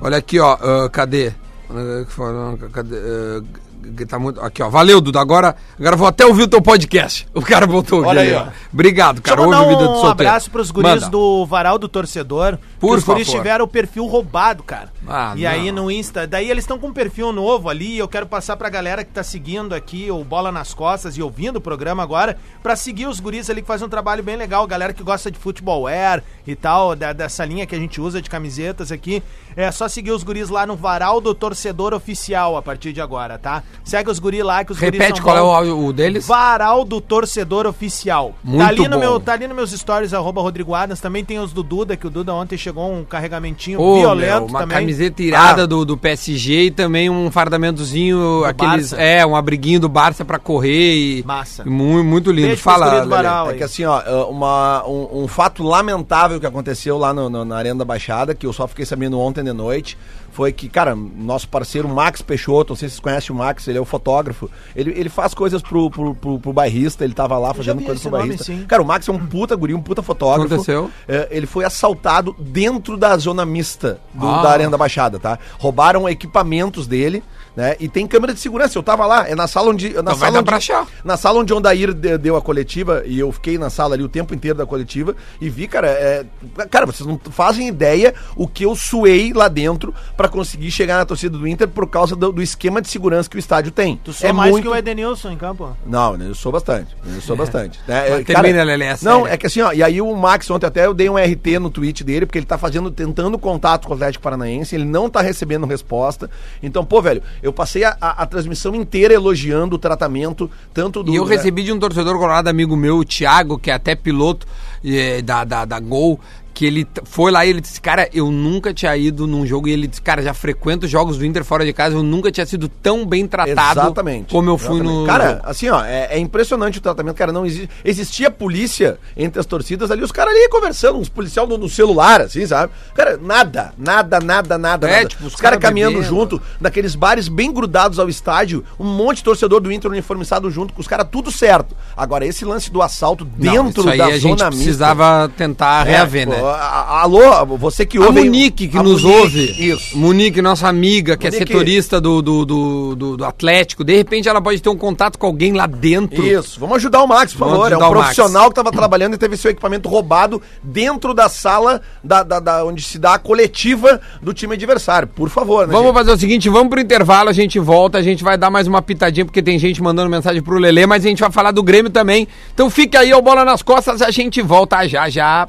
Olha 0.00 0.18
aqui, 0.18 0.38
ó. 0.38 0.58
ah, 0.60 0.90
cadê? 0.90 1.32
Ah, 1.70 1.74
não, 2.18 2.58
Cadê? 2.70 2.96
Que 2.96 3.61
tá 4.06 4.18
muito... 4.18 4.40
Aqui, 4.40 4.62
ó. 4.62 4.68
Valeu, 4.68 5.00
Duda. 5.00 5.20
Agora, 5.20 5.56
agora 5.78 5.96
vou 5.96 6.06
até 6.06 6.24
ouvir 6.26 6.42
o 6.42 6.48
teu 6.48 6.62
podcast. 6.62 7.26
O 7.34 7.42
cara 7.42 7.66
botou 7.66 8.04
Olha 8.04 8.22
aqui, 8.22 8.30
aí, 8.30 8.36
ó. 8.36 8.46
Obrigado, 8.72 9.20
cara. 9.20 9.36
Deixa 9.42 9.52
eu 9.54 9.60
Ouve 9.62 9.74
o 9.74 9.78
vida 9.78 9.90
um 9.90 9.94
solteiro. 9.94 10.10
abraço 10.30 10.50
pros 10.50 10.70
guris 10.70 10.90
Manda. 10.90 11.08
do 11.08 11.44
Varal 11.46 11.78
do 11.78 11.88
Torcedor. 11.88 12.58
Por 12.82 12.98
os 12.98 13.04
guris 13.04 13.30
tiveram 13.30 13.64
o 13.64 13.68
perfil 13.68 14.06
roubado, 14.06 14.62
cara. 14.62 14.92
Ah, 15.08 15.32
e 15.36 15.46
aí 15.46 15.70
não. 15.72 15.84
no 15.84 15.90
Insta, 15.90 16.26
daí 16.26 16.50
eles 16.50 16.64
estão 16.64 16.78
com 16.78 16.88
um 16.88 16.92
perfil 16.92 17.32
novo 17.32 17.68
ali, 17.70 17.94
e 17.94 17.98
eu 17.98 18.08
quero 18.08 18.26
passar 18.26 18.56
pra 18.56 18.68
galera 18.68 19.04
que 19.04 19.10
tá 19.12 19.22
seguindo 19.22 19.72
aqui 19.74 20.10
o 20.10 20.22
Bola 20.24 20.52
nas 20.52 20.74
Costas 20.74 21.16
e 21.16 21.22
ouvindo 21.22 21.56
o 21.56 21.60
programa 21.60 22.02
agora, 22.02 22.36
pra 22.62 22.76
seguir 22.76 23.06
os 23.06 23.20
guris 23.20 23.48
ali 23.48 23.62
que 23.62 23.66
fazem 23.68 23.86
um 23.86 23.90
trabalho 23.90 24.22
bem 24.22 24.36
legal, 24.36 24.66
galera 24.66 24.92
que 24.92 25.02
gosta 25.02 25.30
de 25.30 25.38
futebol 25.38 25.82
wear 25.82 26.22
e 26.46 26.54
tal, 26.56 26.94
da- 26.96 27.12
dessa 27.12 27.44
linha 27.44 27.66
que 27.66 27.74
a 27.74 27.78
gente 27.78 28.00
usa 28.00 28.20
de 28.20 28.28
camisetas 28.28 28.90
aqui. 28.92 29.22
É 29.56 29.70
só 29.70 29.86
seguir 29.86 30.10
os 30.12 30.22
guris 30.24 30.48
lá 30.48 30.66
no 30.66 30.74
Varal 30.74 31.20
do 31.20 31.34
Torcedor 31.34 31.92
Oficial 31.94 32.56
a 32.56 32.62
partir 32.62 32.92
de 32.92 33.00
agora, 33.00 33.38
tá? 33.38 33.62
Segue 33.84 34.10
os 34.10 34.18
guris 34.18 34.42
lá 34.42 34.64
que 34.64 34.72
os 34.72 34.78
guris 34.78 34.92
Repete 34.92 35.18
são 35.18 35.24
qual 35.24 35.36
é 35.36 35.70
o, 35.70 35.86
o 35.86 35.92
deles. 35.92 36.26
Varal 36.26 36.84
do 36.84 37.00
Torcedor 37.00 37.66
Oficial. 37.66 38.34
Muito 38.42 38.62
tá 38.62 38.68
ali 38.68 38.88
no 38.88 38.94
bom. 38.96 38.98
meu, 39.00 39.20
tá 39.20 39.34
ali 39.34 39.46
nos 39.46 39.54
meus 39.56 39.70
stories, 39.72 40.14
arroba 40.14 40.40
Rodrigo 40.40 40.74
Adams. 40.74 41.00
Também 41.00 41.22
tem 41.24 41.38
os 41.38 41.52
do 41.52 41.62
Duda, 41.62 41.96
que 41.96 42.06
o 42.06 42.10
Duda 42.10 42.32
ontem 42.32 42.56
chegou 42.56 42.71
um 42.80 43.04
carregamentinho 43.04 43.80
Ô, 43.80 43.96
violento 44.00 44.32
meu, 44.40 44.46
uma 44.46 44.60
também. 44.60 44.78
camiseta 44.78 45.22
irada 45.22 45.62
Ah, 45.62 45.66
do, 45.66 45.84
do 45.84 45.96
PSG 45.96 46.64
e 46.66 46.70
também 46.70 47.08
um 47.10 47.30
fardamentozinho, 47.30 48.44
aqueles. 48.44 48.90
Barça. 48.90 48.96
É, 48.96 49.24
um 49.26 49.34
abriguinho 49.36 49.80
do 49.80 49.88
Barça 49.88 50.24
pra 50.24 50.38
correr 50.38 50.94
e. 50.94 51.22
Massa. 51.24 51.64
Muito, 51.64 52.04
muito 52.06 52.30
lindo. 52.30 52.48
Beijo 52.48 52.62
Fala, 52.62 53.00
do. 53.00 53.08
Varal. 53.08 53.50
É 53.50 53.54
que 53.54 53.62
assim, 53.62 53.84
ó, 53.84 54.00
uma, 54.28 54.84
um, 54.86 55.24
um 55.24 55.28
fato 55.28 55.62
lamentável 55.62 56.38
que 56.40 56.46
aconteceu 56.46 56.96
lá 56.98 57.12
no- 57.14 57.28
no- 57.30 57.44
na 57.44 57.56
Arena 57.56 57.78
da 57.80 57.84
Baixada, 57.84 58.34
que 58.34 58.46
eu 58.46 58.52
só 58.52 58.66
fiquei 58.66 58.84
sabendo 58.84 59.18
ontem 59.18 59.42
de 59.44 59.52
noite, 59.52 59.96
foi 60.32 60.50
que, 60.52 60.68
cara, 60.68 60.94
nosso 60.96 61.48
parceiro 61.48 61.88
Max 61.88 62.20
Peixoto, 62.22 62.72
não 62.72 62.76
sei 62.76 62.88
se 62.88 62.94
vocês 62.94 63.00
conhecem 63.00 63.34
o 63.36 63.38
Max, 63.38 63.68
ele 63.68 63.78
é 63.78 63.80
o 63.80 63.84
fotógrafo, 63.84 64.50
ele, 64.74 64.90
ele 64.98 65.08
faz 65.08 65.34
coisas 65.34 65.62
pro, 65.62 65.90
pro, 65.90 66.14
pro, 66.14 66.38
pro 66.40 66.52
bairrista, 66.52 67.04
ele 67.04 67.14
tava 67.14 67.38
lá 67.38 67.52
fazendo 67.54 67.82
coisas 67.82 68.00
pro 68.02 68.10
nome, 68.10 68.22
bairrista. 68.24 68.44
sim. 68.44 68.64
Cara, 68.66 68.82
o 68.82 68.86
Max 68.86 69.06
é 69.08 69.12
um 69.12 69.18
puta 69.26 69.54
guri, 69.54 69.74
um 69.74 69.82
puta 69.82 70.02
fotógrafo. 70.02 70.54
Aconteceu? 70.54 70.90
É, 71.06 71.28
ele 71.30 71.46
foi 71.46 71.64
assaltado 71.64 72.34
dentro 72.38 72.96
da 72.96 73.16
zona 73.16 73.44
mista 73.46 74.00
do- 74.14 74.26
Ah. 74.26 74.42
da 74.42 74.50
Arena 74.50 74.70
da 74.70 74.78
Baixada, 74.78 75.18
tá? 75.18 75.38
Roubaram 75.58 76.08
equipamentos 76.08 76.86
dele, 76.86 77.22
né? 77.54 77.76
E 77.78 77.86
tem 77.88 78.06
câmera 78.06 78.32
de 78.32 78.40
segurança. 78.40 78.78
Eu 78.78 78.82
tava 78.82 79.04
lá, 79.04 79.28
é 79.28 79.34
na 79.34 79.46
sala 79.46 79.68
onde. 79.70 79.90
Na 79.92 80.00
Então 80.00 80.04
vai 80.16 80.28
sala 80.28 80.38
onde, 80.38 80.46
pra 80.46 80.56
achar. 80.56 80.86
na 81.04 81.16
sala 81.18 81.40
onde 81.40 81.52
o 81.52 81.58
Ondair 81.58 81.92
de- 81.92 82.16
deu 82.16 82.36
a 82.36 82.40
coletiva, 82.40 83.02
e 83.04 83.18
eu 83.18 83.30
fiquei 83.32 83.58
na 83.58 83.68
sala 83.68 83.94
ali 83.94 84.02
o 84.02 84.08
tempo 84.08 84.34
inteiro 84.34 84.56
da 84.56 84.64
coletiva, 84.64 85.14
e 85.40 85.50
vi, 85.50 85.68
cara, 85.68 85.88
é, 85.88 86.24
cara, 86.70 86.86
vocês 86.86 87.06
não 87.06 87.20
fazem 87.30 87.68
ideia 87.68 88.14
o 88.34 88.48
que 88.48 88.64
eu 88.64 88.74
suei 88.74 89.32
lá 89.34 89.48
dentro 89.48 89.94
pra 90.22 90.28
conseguir 90.28 90.70
chegar 90.70 90.98
na 90.98 91.04
torcida 91.04 91.36
do 91.36 91.48
Inter 91.48 91.66
por 91.66 91.84
causa 91.88 92.14
do, 92.14 92.30
do 92.30 92.40
esquema 92.40 92.80
de 92.80 92.88
segurança 92.88 93.28
que 93.28 93.34
o 93.36 93.40
estádio 93.40 93.72
tem. 93.72 94.00
Tu 94.04 94.12
sou 94.12 94.32
mais 94.32 94.56
que 94.60 94.68
o 94.68 94.76
Edenilson 94.76 95.32
em 95.32 95.36
campo. 95.36 95.76
Não, 95.84 96.14
eu 96.16 96.32
sou 96.32 96.52
bastante. 96.52 96.96
Eu 97.04 97.20
sou 97.20 97.34
bastante. 97.34 97.80
Né? 97.88 98.08
Mas 98.08 98.20
É, 98.20 98.22
termina, 98.24 98.62
Lelé, 98.62 98.86
é 98.92 98.96
Não, 99.02 99.26
é 99.26 99.36
que 99.36 99.46
assim, 99.48 99.60
ó, 99.60 99.72
e 99.72 99.82
aí 99.82 100.00
o 100.00 100.14
Max 100.14 100.48
ontem 100.48 100.64
até 100.66 100.86
eu 100.86 100.94
dei 100.94 101.10
um 101.10 101.16
RT 101.16 101.58
no 101.60 101.70
tweet 101.70 102.04
dele, 102.04 102.24
porque 102.24 102.38
ele 102.38 102.46
tá 102.46 102.56
fazendo, 102.56 102.88
tentando 102.88 103.36
contato 103.36 103.86
com 103.88 103.92
o 103.92 103.96
Atlético 103.96 104.22
Paranaense, 104.22 104.76
ele 104.76 104.84
não 104.84 105.10
tá 105.10 105.20
recebendo 105.20 105.66
resposta. 105.66 106.30
Então, 106.62 106.84
pô, 106.84 107.02
velho, 107.02 107.20
eu 107.42 107.52
passei 107.52 107.82
a, 107.82 107.96
a- 108.00 108.22
a 108.22 108.26
transmissão 108.26 108.76
inteira 108.76 109.12
elogiando 109.12 109.74
o 109.74 109.78
tratamento, 109.78 110.48
tanto 110.72 111.02
do. 111.02 111.12
E 111.12 111.16
eu 111.16 111.24
né? 111.26 111.34
recebi 111.34 111.64
de 111.64 111.72
um 111.72 111.80
torcedor 111.80 112.16
colorado 112.16 112.46
amigo 112.48 112.76
meu, 112.76 112.98
o 112.98 113.04
Thiago, 113.04 113.58
que 113.58 113.72
é 113.72 113.74
até 113.74 113.96
piloto 113.96 114.46
eh, 114.84 115.20
da, 115.22 115.42
da, 115.42 115.64
da 115.64 115.80
Gol, 115.80 116.20
que 116.54 116.66
ele 116.66 116.86
foi 117.04 117.30
lá 117.32 117.44
e 117.46 117.50
ele 117.50 117.60
disse, 117.60 117.80
cara, 117.80 118.08
eu 118.12 118.30
nunca 118.30 118.72
tinha 118.74 118.96
ido 118.96 119.26
num 119.26 119.46
jogo, 119.46 119.68
e 119.68 119.72
ele 119.72 119.86
disse, 119.86 120.02
cara, 120.02 120.22
já 120.22 120.34
frequento 120.34 120.86
jogos 120.86 121.16
do 121.18 121.24
Inter 121.24 121.44
fora 121.44 121.64
de 121.64 121.72
casa, 121.72 121.96
eu 121.96 122.02
nunca 122.02 122.30
tinha 122.30 122.44
sido 122.46 122.68
tão 122.68 123.06
bem 123.06 123.26
tratado 123.26 123.80
Exatamente. 123.80 124.32
como 124.32 124.50
eu 124.50 124.58
fui 124.58 124.76
Exatamente. 124.76 124.98
no 125.00 125.06
Cara, 125.06 125.28
jogo. 125.30 125.40
assim, 125.44 125.68
ó, 125.70 125.84
é, 125.84 126.08
é 126.10 126.18
impressionante 126.18 126.78
o 126.78 126.80
tratamento, 126.80 127.16
cara. 127.16 127.32
Não 127.32 127.46
existe. 127.46 127.70
Existia 127.84 128.30
polícia 128.30 128.98
entre 129.16 129.40
as 129.40 129.46
torcidas 129.46 129.90
ali, 129.90 130.02
os 130.02 130.12
caras 130.12 130.34
ali 130.34 130.48
conversando, 130.48 130.98
uns 130.98 131.08
policial 131.08 131.46
no, 131.46 131.56
no 131.56 131.68
celular, 131.68 132.20
assim, 132.20 132.46
sabe? 132.46 132.72
Cara, 132.94 133.16
nada, 133.16 133.72
nada, 133.78 134.20
nada, 134.20 134.58
nada. 134.58 134.88
É, 134.88 134.96
nada. 134.96 135.08
tipo, 135.08 135.26
os 135.26 135.34
os 135.34 135.40
caras 135.40 135.58
cara 135.58 135.68
caminhando 135.70 135.94
bebendo. 135.94 136.08
junto, 136.08 136.42
naqueles 136.60 136.94
bares 136.94 137.28
bem 137.28 137.52
grudados 137.52 137.98
ao 137.98 138.08
estádio, 138.08 138.64
um 138.78 138.84
monte 138.84 139.18
de 139.18 139.24
torcedor 139.24 139.60
do 139.60 139.72
Inter 139.72 139.90
uniformizado 139.90 140.50
junto, 140.50 140.74
com 140.74 140.80
os 140.80 140.86
caras 140.88 141.06
tudo 141.10 141.30
certo. 141.30 141.74
Agora, 141.96 142.26
esse 142.26 142.44
lance 142.44 142.70
do 142.70 142.82
assalto 142.82 143.26
Não, 143.38 143.64
dentro 143.64 143.80
isso 143.82 143.90
aí 143.90 143.98
da 143.98 144.06
a 144.06 144.10
gente 144.10 144.22
zona 144.22 144.32
mista- 144.50 144.50
precisava 144.50 145.30
tentar 145.36 145.86
É, 145.86 145.90
reaver, 145.92 146.26
pô, 146.26 146.32
né? 146.32 146.41
A- 146.46 146.56
a- 146.56 147.00
Alô, 147.02 147.44
você 147.58 147.84
que 147.86 147.98
A 147.98 148.02
ouve. 148.06 148.18
aí- 148.20 148.24
Monique, 148.26 148.68
que 148.68 148.78
a 148.78 148.82
nos 148.82 149.02
Monique, 149.02 149.20
ouve. 149.20 149.68
Isso. 149.70 149.98
Monique, 149.98 150.40
nossa 150.42 150.68
amiga, 150.68 151.16
que 151.16 151.26
é 151.26 151.30
Monique. 151.30 151.48
setorista 151.52 152.00
do, 152.00 152.22
do, 152.22 152.44
do, 152.44 152.94
do- 152.96 153.16
do 153.16 153.24
Atlético. 153.24 153.82
De 153.84 153.96
repente 153.96 154.28
ela 154.28 154.40
pode 154.40 154.60
ter 154.60 154.68
um 154.68 154.76
contato 154.76 155.18
com 155.18 155.26
alguém 155.26 155.52
lá 155.52 155.66
dentro. 155.66 156.24
Isso, 156.26 156.58
vamos 156.60 156.76
ajudar 156.76 157.02
o 157.02 157.06
Max, 157.06 157.32
por 157.32 157.40
Vamos 157.40 157.54
favor. 157.54 157.72
É 157.72 157.76
um 157.76 157.78
o 157.78 157.82
Max. 157.82 157.92
profissional 157.92 158.44
que 158.44 158.52
estava 158.52 158.70
trabalhando 158.70 159.14
e 159.14 159.18
teve 159.18 159.36
seu 159.36 159.50
equipamento 159.50 159.88
roubado 159.88 160.40
dentro 160.62 161.12
da 161.14 161.28
sala 161.28 161.80
da, 162.02 162.22
da- 162.22 162.40
da- 162.40 162.64
onde 162.64 162.82
se 162.82 162.98
dá 162.98 163.14
a 163.14 163.18
coletiva 163.18 164.00
do 164.22 164.32
time 164.32 164.54
adversário. 164.54 165.08
Por 165.08 165.28
favor, 165.28 165.66
né? 165.66 165.72
Vamos 165.72 165.88
gente? 165.88 165.94
fazer 165.98 166.12
o 166.12 166.18
seguinte, 166.18 166.48
vamos 166.48 166.68
pro 166.70 166.80
intervalo, 166.80 167.28
a 167.28 167.32
gente 167.32 167.58
volta, 167.58 167.98
a 167.98 168.02
gente 168.02 168.22
vai 168.22 168.36
dar 168.38 168.50
mais 168.50 168.66
uma 168.66 168.80
pitadinha, 168.82 169.24
porque 169.24 169.42
tem 169.42 169.58
gente 169.58 169.82
mandando 169.82 170.08
mensagem 170.10 170.42
pro 170.42 170.58
Lelê, 170.58 170.86
mas 170.86 171.04
a 171.04 171.08
gente 171.08 171.20
vai 171.20 171.30
falar 171.30 171.50
do 171.50 171.62
Grêmio 171.62 171.90
também. 171.90 172.26
Então 172.54 172.68
fique 172.70 172.96
aí, 172.96 173.12
ó, 173.12 173.20
bola 173.20 173.44
nas 173.44 173.62
costas, 173.62 174.02
a 174.02 174.10
gente 174.10 174.40
volta 174.42 174.86
já 174.86 175.08
já. 175.08 175.48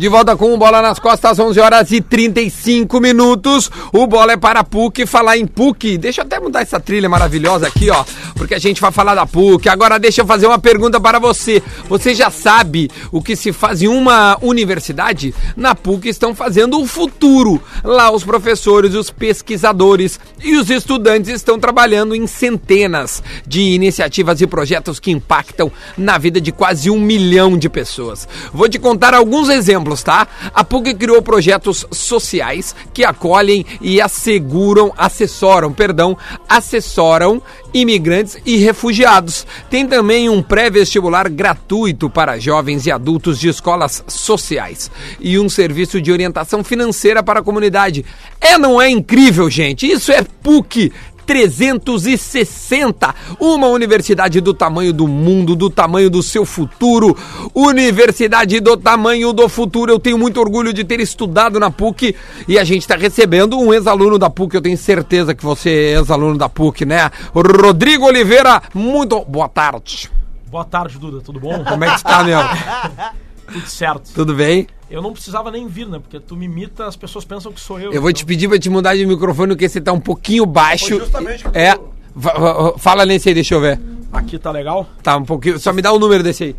De 0.00 0.08
volta 0.08 0.34
com 0.34 0.54
o 0.54 0.56
Bola 0.56 0.80
nas 0.80 0.98
Costas, 0.98 1.38
11 1.38 1.60
horas 1.60 1.92
e 1.92 2.00
35 2.00 2.98
minutos. 3.00 3.70
O 3.92 4.06
Bola 4.06 4.32
é 4.32 4.36
para 4.38 4.60
a 4.60 4.64
PUC. 4.64 5.04
Falar 5.04 5.36
em 5.36 5.46
PUC, 5.46 5.98
deixa 5.98 6.22
eu 6.22 6.24
até 6.24 6.40
mudar 6.40 6.62
essa 6.62 6.80
trilha 6.80 7.06
maravilhosa 7.06 7.66
aqui, 7.66 7.90
ó, 7.90 8.02
porque 8.34 8.54
a 8.54 8.58
gente 8.58 8.80
vai 8.80 8.90
falar 8.90 9.14
da 9.14 9.26
PUC. 9.26 9.68
Agora 9.68 9.98
deixa 9.98 10.22
eu 10.22 10.26
fazer 10.26 10.46
uma 10.46 10.58
pergunta 10.58 10.98
para 10.98 11.18
você. 11.18 11.62
Você 11.86 12.14
já 12.14 12.30
sabe 12.30 12.90
o 13.12 13.20
que 13.20 13.36
se 13.36 13.52
faz 13.52 13.82
em 13.82 13.88
uma 13.88 14.38
universidade? 14.40 15.34
Na 15.54 15.74
PUC 15.74 16.08
estão 16.08 16.34
fazendo 16.34 16.80
o 16.80 16.86
futuro. 16.86 17.60
Lá 17.84 18.10
os 18.10 18.24
professores, 18.24 18.94
os 18.94 19.10
pesquisadores 19.10 20.18
e 20.42 20.56
os 20.56 20.70
estudantes 20.70 21.30
estão 21.30 21.60
trabalhando 21.60 22.14
em 22.14 22.26
centenas 22.26 23.22
de 23.46 23.60
iniciativas 23.60 24.40
e 24.40 24.46
projetos 24.46 24.98
que 24.98 25.10
impactam 25.10 25.70
na 25.94 26.16
vida 26.16 26.40
de 26.40 26.52
quase 26.52 26.88
um 26.88 26.98
milhão 26.98 27.58
de 27.58 27.68
pessoas. 27.68 28.26
Vou 28.50 28.66
te 28.66 28.78
contar 28.78 29.12
alguns 29.12 29.50
exemplos, 29.50 29.89
tá? 29.96 30.26
A 30.54 30.64
PUC 30.64 30.94
criou 30.94 31.20
projetos 31.22 31.86
sociais 31.90 32.74
que 32.92 33.04
acolhem 33.04 33.64
e 33.80 34.00
asseguram, 34.00 34.92
assessoram, 34.96 35.72
perdão, 35.72 36.16
assessoram 36.48 37.42
imigrantes 37.72 38.38
e 38.44 38.56
refugiados. 38.56 39.46
Tem 39.68 39.86
também 39.86 40.28
um 40.28 40.42
pré-vestibular 40.42 41.28
gratuito 41.28 42.10
para 42.10 42.38
jovens 42.38 42.86
e 42.86 42.90
adultos 42.90 43.38
de 43.38 43.48
escolas 43.48 44.04
sociais 44.06 44.90
e 45.20 45.38
um 45.38 45.48
serviço 45.48 46.00
de 46.00 46.12
orientação 46.12 46.62
financeira 46.64 47.22
para 47.22 47.40
a 47.40 47.42
comunidade. 47.42 48.04
É, 48.40 48.58
não 48.58 48.80
é 48.80 48.88
incrível, 48.88 49.48
gente? 49.50 49.86
Isso 49.90 50.12
é 50.12 50.22
PUC. 50.22 50.92
360. 51.30 53.14
Uma 53.38 53.68
universidade 53.68 54.40
do 54.40 54.52
tamanho 54.52 54.92
do 54.92 55.06
mundo, 55.06 55.54
do 55.54 55.70
tamanho 55.70 56.10
do 56.10 56.24
seu 56.24 56.44
futuro. 56.44 57.16
Universidade 57.54 58.58
do 58.58 58.76
tamanho 58.76 59.32
do 59.32 59.48
futuro. 59.48 59.92
Eu 59.92 60.00
tenho 60.00 60.18
muito 60.18 60.40
orgulho 60.40 60.72
de 60.72 60.82
ter 60.82 60.98
estudado 60.98 61.60
na 61.60 61.70
PUC 61.70 62.16
e 62.48 62.58
a 62.58 62.64
gente 62.64 62.82
está 62.82 62.96
recebendo 62.96 63.56
um 63.56 63.72
ex-aluno 63.72 64.18
da 64.18 64.28
PUC. 64.28 64.56
Eu 64.56 64.60
tenho 64.60 64.76
certeza 64.76 65.32
que 65.32 65.44
você 65.44 65.70
é 65.70 65.98
ex-aluno 65.98 66.36
da 66.36 66.48
PUC, 66.48 66.84
né? 66.84 67.08
Rodrigo 67.32 68.06
Oliveira, 68.06 68.60
muito 68.74 69.24
boa 69.24 69.48
tarde. 69.48 70.10
Boa 70.50 70.64
tarde, 70.64 70.98
Duda, 70.98 71.20
tudo 71.20 71.38
bom? 71.38 71.62
Como 71.62 71.84
é 71.84 71.90
que 71.90 71.96
está, 71.96 72.24
meu? 72.24 72.40
Tudo 73.52 73.66
certo. 73.66 74.10
Tudo 74.14 74.34
bem? 74.34 74.66
Eu 74.90 75.00
não 75.00 75.12
precisava 75.12 75.50
nem 75.50 75.66
vir, 75.68 75.86
né? 75.86 75.98
Porque 76.00 76.18
tu 76.18 76.34
me 76.36 76.46
imita, 76.46 76.86
as 76.86 76.96
pessoas 76.96 77.24
pensam 77.24 77.52
que 77.52 77.60
sou 77.60 77.78
eu. 77.78 77.92
Eu 77.92 78.02
vou 78.02 78.12
te 78.12 78.24
pedir 78.26 78.48
pra 78.48 78.58
te 78.58 78.68
mudar 78.68 78.96
de 78.96 79.06
microfone 79.06 79.52
porque 79.54 79.68
você 79.68 79.80
tá 79.80 79.92
um 79.92 80.00
pouquinho 80.00 80.44
baixo. 80.44 80.88
Foi 80.88 80.98
justamente 80.98 81.42
que 81.44 81.48
eu 81.48 81.52
É. 81.60 81.74
tô- 81.76 81.90
Va- 82.12 82.32
va- 82.32 82.78
Fala 82.78 83.06
nesse 83.06 83.28
aí, 83.28 83.34
deixa 83.36 83.54
eu 83.54 83.60
ver. 83.60 83.80
Aqui 84.12 84.36
tá 84.36 84.50
legal? 84.50 84.84
Tá 85.00 85.16
um 85.16 85.24
pouquinho. 85.24 85.60
Só 85.60 85.72
me 85.72 85.80
dá 85.80 85.92
o 85.92 85.98
número 85.98 86.24
desse 86.24 86.42
aí. 86.42 86.56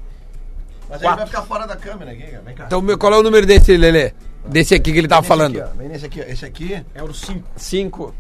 Mas 0.90 1.04
aí 1.04 1.16
vai 1.16 1.26
ficar 1.26 1.42
fora 1.42 1.68
da 1.68 1.76
câmera 1.76 2.12
aqui. 2.12 2.24
Vem 2.46 2.56
cá. 2.56 2.64
Então, 2.68 2.82
meu- 2.82 2.98
qual 2.98 3.14
é 3.14 3.18
o 3.18 3.24
número 3.24 3.46
desse, 3.46 3.76
Lelê? 3.76 4.14
Desse 4.46 4.74
aqui 4.74 4.94
que 4.94 4.98
ele 4.98 5.08
tava 5.10 5.24
falando. 5.24 5.60
aqui, 5.60 5.70
ó. 5.74 5.78
Vem 5.78 5.90
nesse 5.90 6.06
aqui, 6.06 6.22
ó. 6.22 6.24
Esse 6.24 6.46
aqui. 6.46 6.82
É 6.96 7.04
o 7.04 7.14
5. 7.14 7.44
Cinco. 7.58 8.16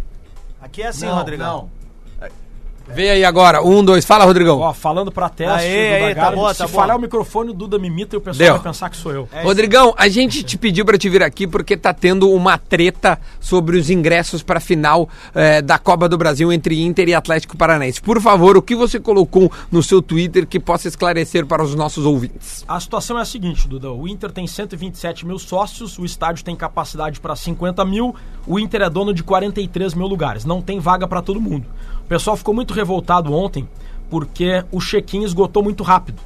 Aqui 0.61 0.81
é 0.83 0.87
assim, 0.87 1.05
Não, 1.05 1.15
Rodrigão. 1.15 1.69
Vem 2.87 3.09
aí 3.09 3.23
agora. 3.23 3.63
Um, 3.63 3.83
dois. 3.83 4.05
Fala, 4.05 4.25
Rodrigão. 4.25 4.59
Ó, 4.59 4.73
falando 4.73 5.11
pra 5.11 5.29
teste, 5.29 5.65
Aê, 5.67 6.03
aê, 6.05 6.15
tá 6.15 6.31
boa, 6.31 6.53
se 6.53 6.59
tá 6.59 6.67
falhar 6.67 6.87
boa. 6.89 6.97
o 6.97 7.01
microfone, 7.01 7.51
o 7.51 7.53
Duda 7.53 7.79
me 7.79 7.87
imita 7.87 8.15
e 8.15 8.17
o 8.17 8.21
pessoal 8.21 8.37
Deu. 8.47 8.53
vai 8.55 8.63
pensar 8.63 8.89
que 8.89 8.97
sou 8.97 9.11
eu. 9.11 9.29
É 9.31 9.43
Rodrigão, 9.43 9.93
a 9.97 10.07
gente 10.09 10.43
te 10.43 10.57
pediu 10.57 10.83
pra 10.85 10.97
te 10.97 11.07
vir 11.09 11.23
aqui 11.23 11.47
porque 11.47 11.77
tá 11.77 11.93
tendo 11.93 12.29
uma 12.29 12.57
treta 12.57 13.19
sobre 13.39 13.77
os 13.77 13.89
ingressos 13.89 14.43
pra 14.43 14.59
final 14.59 15.07
eh, 15.33 15.61
da 15.61 15.77
Copa 15.77 16.09
do 16.09 16.17
Brasil 16.17 16.51
entre 16.51 16.81
Inter 16.81 17.07
e 17.09 17.13
Atlético 17.13 17.55
Paranaense. 17.55 18.01
Por 18.01 18.19
favor, 18.21 18.57
o 18.57 18.61
que 18.61 18.75
você 18.75 18.99
colocou 18.99 19.51
no 19.71 19.81
seu 19.81 20.01
Twitter 20.01 20.45
que 20.45 20.59
possa 20.59 20.87
esclarecer 20.87 21.45
para 21.45 21.63
os 21.63 21.73
nossos 21.75 22.05
ouvintes? 22.05 22.65
A 22.67 22.79
situação 22.79 23.17
é 23.17 23.21
a 23.21 23.25
seguinte, 23.25 23.67
Duda. 23.67 23.91
O 23.91 24.07
Inter 24.07 24.31
tem 24.31 24.45
127 24.47 25.25
mil 25.25 25.39
sócios, 25.39 25.97
o 25.97 26.05
estádio 26.05 26.43
tem 26.43 26.55
capacidade 26.55 27.19
para 27.19 27.35
50 27.35 27.85
mil, 27.85 28.13
o 28.45 28.59
Inter 28.59 28.81
é 28.81 28.89
dono 28.89 29.13
de 29.13 29.23
43 29.23 29.93
mil 29.93 30.07
lugares. 30.07 30.43
Não 30.45 30.61
tem 30.61 30.79
vaga 30.79 31.07
para 31.07 31.21
todo 31.21 31.39
mundo. 31.39 31.65
O 32.11 32.13
pessoal 32.13 32.35
ficou 32.35 32.53
muito 32.53 32.73
revoltado 32.73 33.33
ontem 33.33 33.65
porque 34.09 34.65
o 34.69 34.81
check-in 34.81 35.23
esgotou 35.23 35.63
muito 35.63 35.81
rápido. 35.81 36.21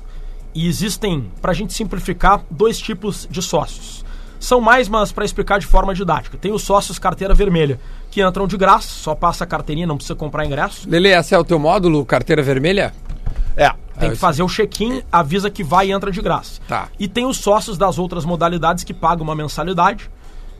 E 0.51 0.67
existem, 0.67 1.29
para 1.39 1.51
a 1.51 1.53
gente 1.53 1.75
simplificar, 1.75 2.43
dois 2.49 2.79
tipos 2.79 3.27
de 3.29 3.39
sócios. 3.39 4.03
São 4.39 4.59
mais, 4.59 4.89
mas 4.89 5.11
para 5.11 5.23
explicar 5.23 5.59
de 5.59 5.67
forma 5.67 5.93
didática. 5.93 6.39
Tem 6.39 6.51
os 6.51 6.63
sócios 6.63 6.97
carteira 6.97 7.35
vermelha, 7.35 7.79
que 8.09 8.27
entram 8.27 8.47
de 8.47 8.57
graça, 8.57 8.87
só 8.87 9.13
passa 9.13 9.43
a 9.43 9.47
carteirinha, 9.47 9.85
não 9.85 9.97
precisa 9.97 10.15
comprar 10.15 10.43
ingresso. 10.43 10.89
Lele, 10.89 11.09
esse 11.09 11.35
é 11.35 11.37
o 11.37 11.43
teu 11.43 11.59
módulo, 11.59 12.03
carteira 12.03 12.41
vermelha? 12.41 12.91
É. 13.55 13.71
Tem 13.99 14.09
que 14.09 14.15
fazer 14.15 14.41
o 14.41 14.47
check-in, 14.47 15.03
avisa 15.11 15.51
que 15.51 15.63
vai 15.63 15.89
e 15.89 15.91
entra 15.91 16.11
de 16.11 16.19
graça. 16.19 16.59
Tá. 16.67 16.89
E 16.99 17.07
tem 17.07 17.27
os 17.27 17.37
sócios 17.37 17.77
das 17.77 17.99
outras 17.99 18.25
modalidades 18.25 18.83
que 18.83 18.93
pagam 18.93 19.23
uma 19.23 19.35
mensalidade 19.35 20.09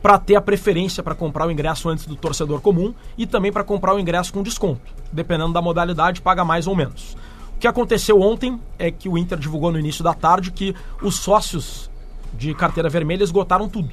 para 0.06 0.20
ter 0.20 0.36
a 0.36 0.40
preferência 0.40 1.02
para 1.02 1.16
comprar 1.16 1.48
o 1.48 1.50
ingresso 1.50 1.88
antes 1.88 2.06
do 2.06 2.14
torcedor 2.14 2.60
comum 2.60 2.94
e 3.18 3.26
também 3.26 3.50
para 3.50 3.64
comprar 3.64 3.92
o 3.92 3.98
ingresso 3.98 4.32
com 4.32 4.40
desconto. 4.40 4.94
Dependendo 5.10 5.52
da 5.52 5.60
modalidade, 5.60 6.22
paga 6.22 6.44
mais 6.44 6.68
ou 6.68 6.76
menos. 6.76 7.16
O 7.56 7.58
que 7.58 7.66
aconteceu 7.66 8.20
ontem 8.20 8.56
é 8.78 8.88
que 8.88 9.08
o 9.08 9.18
Inter 9.18 9.36
divulgou 9.36 9.72
no 9.72 9.80
início 9.80 10.04
da 10.04 10.14
tarde 10.14 10.52
que 10.52 10.76
os 11.02 11.16
sócios 11.16 11.90
de 12.34 12.54
carteira 12.54 12.88
vermelha 12.88 13.24
esgotaram 13.24 13.68
tudo. 13.68 13.90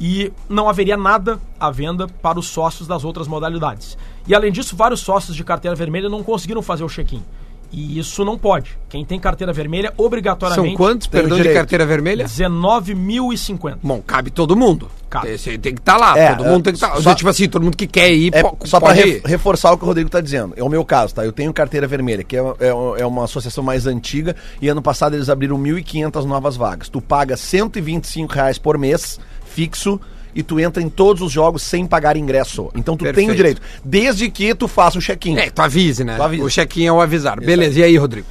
E 0.00 0.32
não 0.48 0.68
haveria 0.68 0.96
nada 0.96 1.38
à 1.60 1.70
venda 1.70 2.08
para 2.08 2.36
os 2.36 2.48
sócios 2.48 2.88
das 2.88 3.04
outras 3.04 3.28
modalidades. 3.28 3.96
E 4.26 4.34
além 4.34 4.50
disso, 4.50 4.74
vários 4.74 4.98
sócios 4.98 5.36
de 5.36 5.44
carteira 5.44 5.76
vermelha 5.76 6.08
não 6.08 6.24
conseguiram 6.24 6.60
fazer 6.60 6.82
o 6.82 6.88
check-in. 6.88 7.22
E 7.72 7.98
isso 7.98 8.24
não 8.24 8.36
pode. 8.36 8.76
Quem 8.88 9.04
tem 9.04 9.18
carteira 9.20 9.52
vermelha, 9.52 9.92
obrigatoriamente. 9.96 10.68
São 10.70 10.76
quantos, 10.76 11.06
tem 11.06 11.20
o 11.20 11.22
perdão, 11.28 11.40
de 11.40 11.52
carteira 11.54 11.86
vermelha? 11.86 12.24
19.050. 12.24 13.78
Bom, 13.82 14.02
cabe 14.04 14.30
todo 14.30 14.56
mundo. 14.56 14.88
Cabe. 15.08 15.28
Esse 15.30 15.56
tem 15.58 15.74
que 15.74 15.80
estar 15.80 15.96
lá, 15.96 16.16
É, 16.18 16.34
todo 16.34 16.46
mundo 16.48 16.64
tem 16.64 16.72
que 16.72 16.78
estar. 16.84 16.96
só- 17.00 17.14
tipo 17.14 17.28
assim, 17.28 17.48
todo 17.48 17.62
mundo 17.62 17.76
que 17.76 17.86
quer 17.86 18.12
ir, 18.12 18.32
É, 18.34 18.42
só 18.64 18.78
ir. 18.94 19.22
reforçar 19.24 19.72
o 19.72 19.78
que 19.78 19.84
o 19.84 19.86
Rodrigo 19.86 20.08
tá 20.10 20.20
dizendo. 20.20 20.52
É 20.56 20.62
o 20.62 20.68
meu 20.68 20.84
caso, 20.84 21.14
tá? 21.14 21.24
Eu 21.24 21.32
tenho 21.32 21.52
carteira 21.52 21.86
vermelha, 21.86 22.22
que 22.24 22.36
é, 22.36 22.40
é, 22.60 22.68
é 23.00 23.06
uma 23.06 23.24
associação 23.24 23.62
mais 23.62 23.86
antiga, 23.86 24.34
e 24.60 24.68
ano 24.68 24.82
passado 24.82 25.14
eles 25.14 25.28
abriram 25.28 25.58
1.500 25.58 26.24
novas 26.24 26.56
vagas. 26.56 26.88
Tu 26.88 27.00
paga 27.00 27.36
125 27.36 28.32
reais 28.32 28.58
por 28.58 28.78
mês, 28.78 29.18
fixo, 29.44 30.00
e 30.34 30.42
tu 30.42 30.60
entra 30.60 30.82
em 30.82 30.88
todos 30.88 31.22
os 31.22 31.32
jogos 31.32 31.62
sem 31.62 31.86
pagar 31.86 32.16
ingresso. 32.16 32.70
Então 32.74 32.96
tu 32.96 33.04
tem 33.04 33.12
Perfeito. 33.12 33.32
o 33.32 33.36
direito. 33.36 33.62
Desde 33.84 34.30
que 34.30 34.54
tu 34.54 34.68
faça 34.68 34.98
o 34.98 35.00
check-in. 35.00 35.36
É, 35.36 35.50
tu 35.50 35.60
avise, 35.60 36.04
né? 36.04 36.16
Tu 36.16 36.22
avisa. 36.22 36.44
O 36.44 36.48
check-in 36.48 36.86
é 36.86 36.92
o 36.92 37.00
avisar. 37.00 37.40
Beleza, 37.40 37.80
e 37.80 37.82
aí, 37.82 37.96
Rodrigo? 37.96 38.26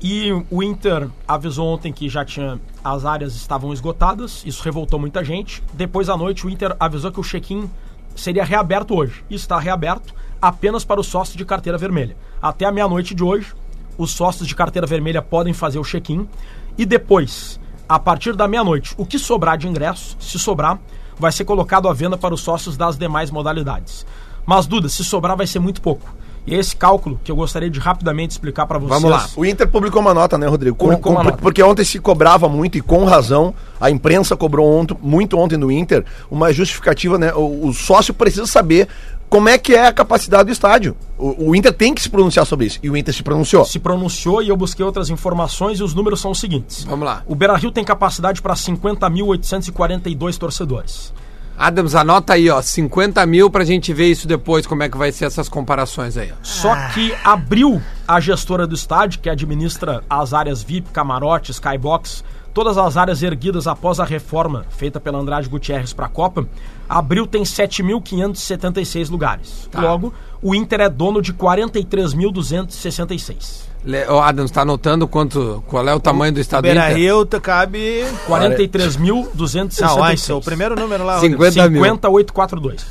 E 0.00 0.30
o 0.48 0.62
Inter 0.62 1.08
avisou 1.26 1.66
ontem 1.66 1.92
que 1.92 2.08
já 2.08 2.24
tinha. 2.24 2.60
As 2.84 3.04
áreas 3.04 3.34
estavam 3.34 3.72
esgotadas, 3.72 4.42
isso 4.46 4.62
revoltou 4.62 4.98
muita 4.98 5.24
gente. 5.24 5.62
Depois 5.72 6.08
à 6.08 6.16
noite, 6.16 6.46
o 6.46 6.50
Inter 6.50 6.76
avisou 6.78 7.10
que 7.10 7.18
o 7.18 7.24
check-in 7.24 7.68
seria 8.14 8.44
reaberto 8.44 8.94
hoje. 8.96 9.24
E 9.28 9.34
está 9.34 9.58
reaberto 9.58 10.14
apenas 10.40 10.84
para 10.84 11.00
os 11.00 11.06
sócios 11.08 11.36
de 11.36 11.44
carteira 11.44 11.76
vermelha. 11.76 12.16
Até 12.40 12.64
a 12.64 12.72
meia-noite 12.72 13.14
de 13.14 13.24
hoje, 13.24 13.52
os 13.96 14.12
sócios 14.12 14.46
de 14.46 14.54
carteira 14.54 14.86
vermelha 14.86 15.20
podem 15.20 15.52
fazer 15.52 15.80
o 15.80 15.84
check-in. 15.84 16.28
E 16.76 16.86
depois, 16.86 17.58
a 17.88 17.98
partir 17.98 18.34
da 18.36 18.46
meia-noite, 18.46 18.94
o 18.96 19.06
que 19.06 19.18
sobrar 19.18 19.56
de 19.56 19.66
ingresso, 19.66 20.16
se 20.20 20.38
sobrar, 20.38 20.78
vai 21.18 21.32
ser 21.32 21.44
colocado 21.44 21.88
à 21.88 21.92
venda 21.92 22.16
para 22.16 22.34
os 22.34 22.40
sócios 22.40 22.76
das 22.76 22.96
demais 22.98 23.30
modalidades. 23.30 24.04
Mas, 24.46 24.66
Duda, 24.66 24.88
se 24.88 25.04
sobrar, 25.04 25.36
vai 25.36 25.46
ser 25.46 25.58
muito 25.58 25.80
pouco. 25.80 26.08
E 26.46 26.54
é 26.54 26.58
esse 26.58 26.74
cálculo 26.74 27.20
que 27.22 27.30
eu 27.30 27.36
gostaria 27.36 27.68
de 27.68 27.78
rapidamente 27.78 28.30
explicar 28.30 28.64
para 28.66 28.78
vocês. 28.78 29.02
Vamos 29.02 29.10
lá. 29.14 29.28
O 29.36 29.44
Inter 29.44 29.68
publicou 29.68 30.00
uma 30.00 30.14
nota, 30.14 30.38
né, 30.38 30.46
Rodrigo? 30.46 30.76
Com- 30.76 30.96
com- 30.96 31.12
nota. 31.12 31.32
Porque 31.36 31.62
ontem 31.62 31.84
se 31.84 31.98
cobrava 31.98 32.48
muito, 32.48 32.78
e 32.78 32.80
com 32.80 33.04
razão, 33.04 33.52
a 33.78 33.90
imprensa 33.90 34.34
cobrou 34.34 34.66
ontem, 34.66 34.96
muito 35.02 35.36
ontem 35.36 35.58
do 35.58 35.70
Inter, 35.70 36.06
uma 36.30 36.50
justificativa, 36.50 37.18
né? 37.18 37.34
O, 37.34 37.66
o 37.68 37.74
sócio 37.74 38.14
precisa 38.14 38.46
saber 38.46 38.88
como 39.28 39.48
é 39.48 39.58
que 39.58 39.74
é 39.74 39.86
a 39.86 39.92
capacidade 39.92 40.46
do 40.46 40.52
estádio. 40.52 40.96
O, 41.16 41.50
o 41.50 41.56
Inter 41.56 41.72
tem 41.72 41.94
que 41.94 42.00
se 42.00 42.08
pronunciar 42.08 42.46
sobre 42.46 42.66
isso. 42.66 42.78
E 42.82 42.88
o 42.90 42.96
Inter 42.96 43.14
se 43.14 43.22
pronunciou. 43.22 43.64
se 43.64 43.78
pronunciou 43.78 44.42
e 44.42 44.48
eu 44.48 44.56
busquei 44.56 44.84
outras 44.84 45.10
informações 45.10 45.80
e 45.80 45.82
os 45.82 45.94
números 45.94 46.20
são 46.20 46.30
os 46.30 46.40
seguintes. 46.40 46.84
Vamos 46.84 47.06
lá. 47.06 47.22
O 47.26 47.34
Beira-Rio 47.34 47.70
tem 47.70 47.84
capacidade 47.84 48.40
para 48.40 48.54
50.842 48.54 50.36
torcedores. 50.36 51.12
Adams, 51.58 51.96
anota 51.96 52.34
aí, 52.34 52.48
ó, 52.48 52.62
50 52.62 53.26
mil 53.26 53.50
pra 53.50 53.64
gente 53.64 53.92
ver 53.92 54.08
isso 54.08 54.28
depois, 54.28 54.64
como 54.64 54.84
é 54.84 54.88
que 54.88 54.96
vai 54.96 55.10
ser 55.10 55.24
essas 55.24 55.48
comparações 55.48 56.16
aí, 56.16 56.30
ó. 56.30 56.36
Só 56.40 56.72
que 56.94 57.12
abriu 57.24 57.82
a 58.06 58.20
gestora 58.20 58.64
do 58.64 58.76
estádio, 58.76 59.18
que 59.18 59.28
administra 59.28 60.04
as 60.08 60.32
áreas 60.32 60.62
VIP, 60.62 60.90
camarote, 60.90 61.50
skybox, 61.50 62.22
todas 62.54 62.78
as 62.78 62.96
áreas 62.96 63.24
erguidas 63.24 63.66
após 63.66 63.98
a 63.98 64.04
reforma 64.04 64.66
feita 64.70 65.00
pela 65.00 65.18
Andrade 65.18 65.48
Gutierrez 65.48 65.92
para 65.92 66.06
a 66.06 66.08
Copa, 66.08 66.46
abril 66.88 67.26
tem 67.26 67.42
7.576 67.42 69.10
lugares. 69.10 69.68
Tá. 69.70 69.80
Logo, 69.80 70.12
o 70.42 70.54
Inter 70.54 70.80
é 70.82 70.88
dono 70.88 71.20
de 71.20 71.32
43.266. 71.34 73.66
Le- 73.84 74.08
Ô, 74.08 74.18
Adams, 74.20 74.50
tá 74.50 74.62
anotando 74.62 75.06
quanto, 75.06 75.62
qual 75.68 75.88
é 75.88 75.94
o 75.94 76.00
tamanho 76.00 76.32
do 76.32 76.40
estado 76.40 76.62
do 76.62 76.64
Beira 76.64 76.86
Inter? 76.90 76.96
Rio 76.96 77.24
tá- 77.24 77.38
cabe. 77.40 78.04
43.266. 78.26 79.80
Não, 79.80 80.02
antes, 80.04 80.28
o 80.30 80.40
primeiro 80.40 80.74
número 80.74 81.04
lá. 81.04 81.14
Rodrigo. 81.14 81.36
50 81.44 81.70
mil. 81.70 81.80
50842. 81.82 82.82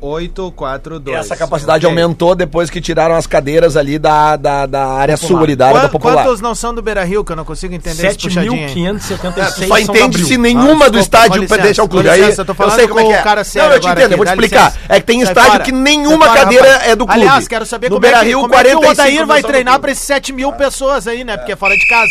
50842. 0.00 1.16
Essa 1.18 1.36
capacidade 1.36 1.84
Ok. 1.86 1.98
aumentou 1.98 2.34
depois 2.36 2.70
que 2.70 2.80
tiraram 2.80 3.16
as 3.16 3.26
cadeiras 3.26 3.76
ali 3.76 3.98
da, 3.98 4.36
da, 4.36 4.64
da 4.64 4.86
área 4.86 5.18
Popular. 5.18 5.46
sul, 5.46 5.56
da 5.56 5.66
área 5.68 5.80
da 5.80 5.88
popular. 5.88 6.24
Quantos 6.24 6.40
não 6.40 6.54
são 6.54 6.72
do 6.72 6.80
Beira 6.80 7.02
Rio 7.04 7.24
que 7.24 7.32
eu 7.32 7.36
não 7.36 7.44
consigo 7.44 7.74
entender 7.74 8.06
esse 8.06 8.18
puxadinho? 8.18 8.52
aí? 8.52 8.68
7.576 8.72 9.54
Tu 9.54 9.66
só 9.68 9.78
entende 9.78 10.24
se 10.24 10.34
Ah, 10.34 10.38
nenhuma 10.38 10.66
desculpa, 10.68 10.90
do 10.90 10.98
estádio 11.00 11.32
ao 11.32 11.38
com 11.88 11.96
clube. 11.96 12.08
licença, 12.10 12.42
Aí 12.42 12.46
eu 12.60 12.70
sei 12.70 12.88
como 12.90 13.00
é 13.00 13.08
que 13.08 13.12
é. 13.16 13.20
o 13.20 13.24
cara 13.24 13.44
sério 13.44 13.68
Não, 13.68 13.74
eu 13.74 13.80
te 13.80 13.86
agora 13.86 14.00
entendo, 14.00 14.12
eu 14.12 14.16
vou 14.18 14.26
te 14.26 14.28
dá 14.28 14.34
explicar. 14.34 14.64
licença. 14.66 14.84
É 14.88 15.00
que 15.00 15.06
tem 15.06 15.16
Sai 15.20 15.28
estádio 15.28 15.50
fora. 15.52 15.64
que 15.64 15.70
Sai 15.70 15.80
nenhuma 15.80 16.26
fora, 16.26 16.40
cadeira 16.40 16.72
rapaz. 16.72 16.88
é 16.90 16.96
do 16.96 17.06
clube. 17.06 17.20
Aliás, 17.22 17.48
quero 17.48 17.66
saber 17.66 17.88
no 17.90 17.96
como, 17.96 18.06
é 18.06 18.08
que, 18.08 18.14
Beira-Rio, 18.14 18.40
como 18.40 18.54
é 18.54 18.62
que 18.64 18.76
o 18.76 18.80
45 18.80 18.92
Odair 18.92 19.16
vai 19.16 19.24
mil 19.26 19.26
são 19.42 19.42
do 19.42 19.52
treinar 19.52 19.72
clube. 19.74 19.82
pra 19.82 19.92
esses 19.92 20.04
7 20.04 20.32
mil 20.32 20.52
pessoas 20.52 21.06
aí, 21.06 21.24
né? 21.24 21.36
Porque 21.36 21.52
é 21.52 21.56
fora 21.56 21.74
de 21.74 21.86
casa. 21.88 22.10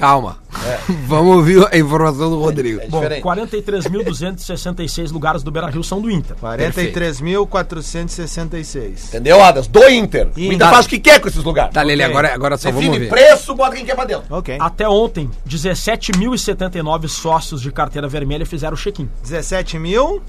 Calma. 0.00 0.38
Vamos 1.06 1.36
ouvir 1.36 1.62
a 1.70 1.76
informação 1.78 2.30
do 2.30 2.38
Rodrigo. 2.40 2.80
Bom, 2.88 3.00
diferente. 3.00 3.22
43.266 3.22 5.12
lugares 5.12 5.42
do 5.42 5.50
Beira-Rio 5.50 5.84
são 5.84 6.00
do 6.00 6.10
Inter. 6.10 6.34
43.466. 6.36 9.08
Entendeu, 9.08 9.42
Adas? 9.42 9.66
Do 9.66 9.86
Inter. 9.90 10.28
O 10.34 10.40
Inter 10.40 10.70
faz 10.70 10.86
o 10.86 10.88
que 10.88 10.98
quer 10.98 11.20
com 11.20 11.28
esses 11.28 11.44
lugares. 11.44 11.74
Tá, 11.74 11.82
Lele, 11.82 12.02
Ok. 12.04 12.12
agora, 12.14 12.32
agora 12.34 12.56
só 12.56 12.70
vamos 12.70 12.86
Define 12.86 12.98
ver. 13.04 13.10
preço, 13.10 13.54
bota 13.54 13.76
quem 13.76 13.84
quer 13.84 13.94
pra 13.94 14.06
dentro. 14.06 14.24
Ok. 14.34 14.56
Até 14.58 14.88
ontem, 14.88 15.28
17.079 15.46 17.06
sócios 17.08 17.60
de 17.60 17.70
carteira 17.70 18.08
vermelha 18.08 18.46
fizeram 18.46 18.72
o 18.74 18.78
check-in. 18.78 19.06
17 19.22 19.78
mil 19.78 20.22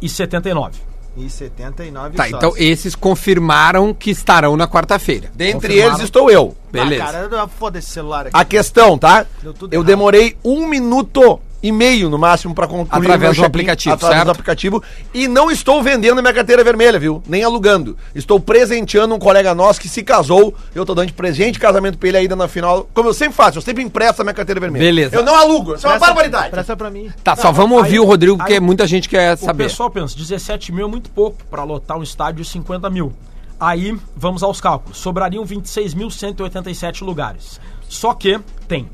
E 0.00 0.08
79. 0.08 0.78
E 1.16 1.28
79 1.28 2.16
Tá, 2.16 2.22
sócios. 2.24 2.36
então 2.38 2.52
esses 2.56 2.94
confirmaram 2.94 3.92
que 3.92 4.10
estarão 4.10 4.56
na 4.56 4.66
quarta-feira. 4.68 5.30
Dentre 5.34 5.78
eles 5.78 6.00
estou 6.00 6.30
eu. 6.30 6.56
Beleza. 6.72 7.04
Ah, 7.04 7.12
cara, 7.28 7.48
foda 7.48 7.78
esse 7.78 7.90
celular 7.90 8.26
aqui. 8.28 8.36
A 8.36 8.44
questão, 8.44 8.96
tá? 8.96 9.26
Deu 9.42 9.52
tudo 9.52 9.72
Eu 9.74 9.80
errado. 9.80 9.86
demorei 9.86 10.36
um 10.44 10.66
minuto 10.68 11.40
e 11.62 11.70
meio 11.70 12.08
no 12.08 12.16
máximo 12.18 12.54
pra 12.54 12.66
concluir 12.66 13.02
Através 13.06 13.36
o 13.36 13.40
do 13.42 13.46
aplicativo, 13.46 13.94
através 13.94 14.16
certo? 14.18 14.26
do 14.26 14.30
aplicativo 14.32 14.82
e 15.12 15.28
não 15.28 15.50
estou 15.50 15.82
vendendo 15.82 16.20
minha 16.22 16.32
carteira 16.32 16.64
vermelha, 16.64 16.98
viu? 16.98 17.22
Nem 17.28 17.44
alugando. 17.44 17.96
Estou 18.14 18.40
presenteando 18.40 19.14
um 19.14 19.18
colega 19.18 19.54
nosso 19.54 19.80
que 19.80 19.88
se 19.88 20.02
casou. 20.02 20.54
Eu 20.74 20.86
tô 20.86 20.94
dando 20.94 21.08
de 21.08 21.12
presente 21.12 21.52
de 21.54 21.58
casamento 21.58 21.98
pra 21.98 22.08
ele 22.08 22.16
ainda 22.18 22.34
na 22.34 22.48
final. 22.48 22.88
Como 22.94 23.08
eu 23.08 23.14
sempre 23.14 23.34
faço, 23.34 23.58
eu 23.58 23.62
sempre 23.62 23.82
empresto 23.82 24.20
a 24.20 24.24
minha 24.24 24.34
carteira 24.34 24.58
vermelha. 24.60 24.84
Beleza. 24.84 25.14
Eu 25.16 25.22
não 25.22 25.34
alugo, 25.34 25.74
isso 25.74 25.86
é 25.86 25.90
uma 25.90 25.98
barbaridade. 25.98 26.50
Presta 26.50 26.76
pra 26.76 26.90
mim. 26.90 27.10
Tá, 27.22 27.36
só 27.36 27.52
vamos 27.52 27.76
ouvir 27.78 27.92
aí- 27.94 28.00
o 28.00 28.04
Rodrigo, 28.04 28.36
porque 28.38 28.54
aí- 28.54 28.60
muita 28.60 28.86
gente 28.86 29.08
quer 29.08 29.34
O 29.34 29.36
saber. 29.38 29.64
pessoal 29.64 29.90
pensa, 29.90 30.16
17 30.16 30.72
mil 30.72 30.86
é 30.86 30.88
muito 30.90 31.10
pouco 31.10 31.36
para 31.50 31.62
lotar 31.64 31.98
um 31.98 32.02
estádio 32.02 32.42
de 32.42 32.48
50 32.48 32.88
mil. 32.88 33.12
Aí, 33.58 33.94
vamos 34.16 34.42
aos 34.42 34.58
cálculos. 34.60 34.96
Sobrariam 34.96 35.44
26.187 35.44 37.02
lugares. 37.04 37.60
Só 37.88 38.14
que 38.14 38.40
tem 38.66 38.88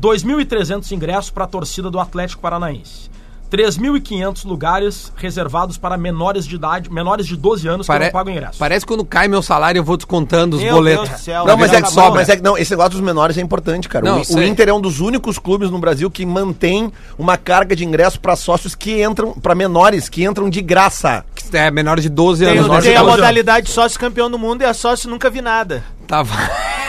2.300 0.00 0.90
ingressos 0.92 1.30
para 1.30 1.44
a 1.44 1.48
torcida 1.48 1.90
do 1.90 1.98
Atlético 2.00 2.42
Paranaense. 2.42 3.10
3.500 3.48 4.44
lugares 4.44 5.12
reservados 5.16 5.78
para 5.78 5.96
menores 5.96 6.44
de 6.44 6.56
idade, 6.56 6.90
menores 6.92 7.26
de 7.28 7.36
12 7.36 7.68
anos 7.68 7.86
que 7.86 7.92
Pare- 7.92 8.06
não 8.06 8.10
pagam 8.12 8.32
ingresso. 8.32 8.58
Parece 8.58 8.84
que 8.84 8.92
quando 8.92 9.04
cai 9.04 9.28
meu 9.28 9.40
salário 9.40 9.78
eu 9.78 9.84
vou 9.84 9.96
descontando 9.96 10.56
os 10.56 10.62
Meu 10.62 10.74
boletos. 10.74 11.08
Deus 11.08 11.20
do 11.20 11.24
céu. 11.24 11.46
Não, 11.46 11.56
mas 11.56 11.72
é, 11.72 11.80
que, 11.80 11.86
acabou, 11.88 12.10
mas 12.16 12.26
né? 12.26 12.34
é 12.34 12.36
que 12.38 12.42
não, 12.42 12.58
esse 12.58 12.72
negócio 12.72 12.90
dos 12.92 13.00
menores 13.00 13.38
é 13.38 13.40
importante, 13.40 13.88
cara. 13.88 14.04
Não, 14.04 14.18
o, 14.18 14.20
o 14.22 14.24
sei. 14.24 14.48
Inter 14.48 14.68
é 14.68 14.72
um 14.74 14.80
dos 14.80 14.98
únicos 14.98 15.38
clubes 15.38 15.70
no 15.70 15.78
Brasil 15.78 16.10
que 16.10 16.26
mantém 16.26 16.92
uma 17.16 17.36
carga 17.36 17.76
de 17.76 17.84
ingresso 17.84 18.18
pra 18.20 18.34
sócios 18.34 18.74
que 18.74 19.00
entram, 19.00 19.32
pra 19.34 19.54
menores 19.54 20.08
que 20.08 20.24
entram 20.24 20.50
de 20.50 20.60
graça. 20.60 21.24
É 21.52 21.70
menor 21.70 22.00
de 22.00 22.08
12 22.08 22.44
Tem, 22.44 22.52
anos. 22.54 22.66
menor 22.66 22.80
de 22.82 22.88
tem 22.88 22.96
a 22.96 22.98
12 23.00 23.10
anos. 23.12 23.20
modalidade 23.20 23.70
sócio 23.70 24.00
campeão 24.00 24.28
do 24.28 24.38
mundo 24.40 24.62
e 24.62 24.64
a 24.64 24.74
sócio 24.74 25.08
nunca 25.08 25.30
vi 25.30 25.40
nada. 25.40 25.84
Tava. 26.08 26.34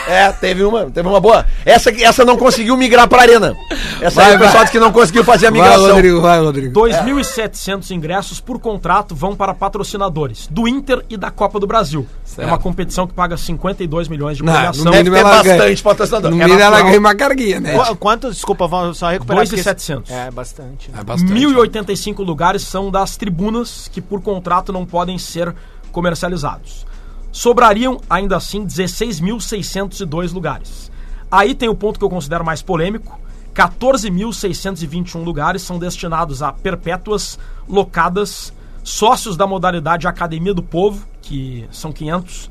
É, 0.08 0.32
teve 0.32 0.64
uma, 0.64 0.86
teve 0.90 1.06
uma 1.06 1.20
boa. 1.20 1.44
Essa, 1.64 1.90
essa 2.02 2.24
não 2.24 2.36
conseguiu 2.36 2.76
migrar 2.76 3.06
pra 3.08 3.22
arena. 3.22 3.54
Essa 4.00 4.16
Vai, 4.16 4.30
aí 4.30 4.36
o 4.36 4.38
pessoal 4.38 4.52
vai. 4.54 4.62
disse 4.62 4.72
que 4.72 4.80
não 4.80 4.90
conseguiu 4.92 5.22
fazer 5.24 5.46
a 5.48 5.50
Vai, 5.50 5.60
migração. 5.60 5.92
Rodrigo, 5.94 6.20
vai, 6.20 6.40
Rodrigo. 6.40 6.80
2.700 6.80 7.90
ingressos 7.90 8.40
por 8.40 8.58
contrato 8.58 9.14
vão 9.14 9.36
para 9.36 9.52
patrocinadores 9.54 10.48
do 10.50 10.66
Inter 10.66 11.04
e 11.10 11.16
da 11.16 11.30
Copa 11.30 11.60
do 11.60 11.66
Brasil. 11.66 12.06
Certo. 12.24 12.46
É 12.48 12.50
uma 12.50 12.58
competição 12.58 13.06
que 13.06 13.12
paga 13.14 13.36
52 13.36 14.08
milhões 14.08 14.36
de 14.38 14.42
Não, 14.42 14.52
premiação. 14.52 14.90
Deve 14.90 15.10
ter 15.10 15.18
ela 15.18 15.42
ganha. 15.42 15.56
bastante 15.58 15.82
patrocinador. 15.82 16.30
No 16.30 16.36
É 16.40 16.44
mínimo 16.44 16.60
ela 16.62 16.82
ganha 16.82 16.98
uma 16.98 17.14
carguinha, 17.14 17.60
né? 17.60 17.76
Qu- 17.78 17.96
Quanto, 17.96 18.30
desculpa, 18.30 18.66
vamos 18.66 18.98
só 18.98 19.10
recuperar. 19.10 19.36
Dois 19.38 19.48
e 19.48 19.52
porque- 19.52 19.62
setecentos. 19.62 20.10
É, 20.10 20.30
bastante. 20.30 20.90
É 20.98 21.04
bastante. 21.04 21.32
1.085 21.32 22.22
lugares 22.24 22.62
são 22.62 22.90
das 22.90 23.16
tribunas 23.16 23.88
que 23.92 24.00
por 24.00 24.22
contrato 24.22 24.72
não 24.72 24.86
podem 24.86 25.18
ser 25.18 25.54
comercializados. 25.92 26.86
Sobrariam, 27.30 28.00
ainda 28.08 28.36
assim, 28.36 28.66
16.602 28.66 30.32
lugares. 30.32 30.90
Aí 31.30 31.54
tem 31.54 31.68
o 31.68 31.74
ponto 31.74 31.98
que 31.98 32.04
eu 32.04 32.10
considero 32.10 32.44
mais 32.44 32.62
polêmico. 32.62 33.20
14.621 33.54 35.22
lugares 35.24 35.62
são 35.62 35.78
destinados 35.78 36.42
a 36.42 36.52
perpétuas, 36.52 37.38
locadas, 37.68 38.52
sócios 38.82 39.36
da 39.36 39.46
modalidade 39.46 40.06
Academia 40.06 40.54
do 40.54 40.62
Povo, 40.62 41.06
que 41.20 41.66
são 41.70 41.92
500, 41.92 42.48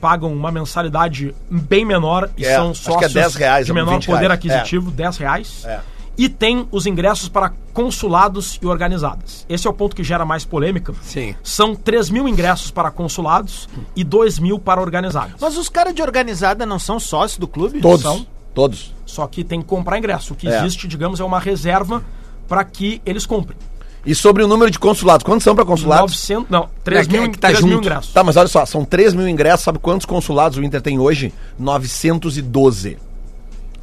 pagam 0.00 0.32
uma 0.32 0.50
mensalidade 0.50 1.34
bem 1.50 1.84
menor 1.84 2.30
e 2.36 2.44
É, 2.44 2.54
são 2.54 2.70
é 2.70 2.74
sócios 2.74 3.12
10 3.12 3.34
reais, 3.34 3.66
de 3.66 3.72
menor 3.72 3.94
20 3.94 4.06
poder 4.06 4.20
reais. 4.20 4.34
aquisitivo, 4.34 4.90
10 4.90 5.16
reais. 5.16 5.64
É. 5.64 5.80
E 6.22 6.28
tem 6.28 6.68
os 6.70 6.84
ingressos 6.84 7.30
para 7.30 7.50
consulados 7.72 8.58
e 8.60 8.66
organizadas. 8.66 9.46
Esse 9.48 9.66
é 9.66 9.70
o 9.70 9.72
ponto 9.72 9.96
que 9.96 10.04
gera 10.04 10.22
mais 10.22 10.44
polêmica. 10.44 10.92
Sim. 11.02 11.34
São 11.42 11.74
3 11.74 12.10
mil 12.10 12.28
ingressos 12.28 12.70
para 12.70 12.90
consulados 12.90 13.66
e 13.96 14.04
2 14.04 14.38
mil 14.38 14.58
para 14.58 14.82
organizados. 14.82 15.36
Mas 15.40 15.56
os 15.56 15.70
caras 15.70 15.94
de 15.94 16.02
organizada 16.02 16.66
não 16.66 16.78
são 16.78 17.00
sócios 17.00 17.38
do 17.38 17.48
clube? 17.48 17.80
Todos. 17.80 18.02
São. 18.02 18.26
Todos. 18.54 18.94
Só 19.06 19.26
que 19.26 19.42
tem 19.42 19.62
que 19.62 19.66
comprar 19.66 19.96
ingresso. 19.96 20.34
O 20.34 20.36
que 20.36 20.46
É. 20.46 20.58
existe, 20.60 20.86
digamos, 20.86 21.20
é 21.20 21.24
uma 21.24 21.38
reserva 21.40 22.04
para 22.46 22.62
que 22.64 23.00
eles 23.06 23.24
comprem. 23.24 23.56
E 24.04 24.14
sobre 24.14 24.42
o 24.42 24.46
número 24.48 24.70
de 24.70 24.78
consulados, 24.78 25.24
quantos 25.24 25.44
são 25.44 25.54
para 25.54 25.64
consulados? 25.64 26.12
900, 26.12 26.50
não, 26.50 26.68
3 26.84 27.06
É 27.08 27.12
mil, 27.12 27.22
é 27.24 27.28
que 27.30 27.38
tá 27.38 27.48
3 27.48 27.62
mil 27.64 27.76
junto. 27.76 27.86
ingressos. 27.86 28.12
Tá, 28.12 28.22
mas 28.22 28.36
olha 28.36 28.48
só, 28.48 28.66
são 28.66 28.84
3 28.84 29.14
mil 29.14 29.26
ingressos, 29.26 29.64
sabe 29.64 29.78
quantos 29.78 30.04
consulados 30.04 30.58
o 30.58 30.62
Inter 30.62 30.82
tem 30.82 30.98
hoje? 30.98 31.32
912. 31.58 32.98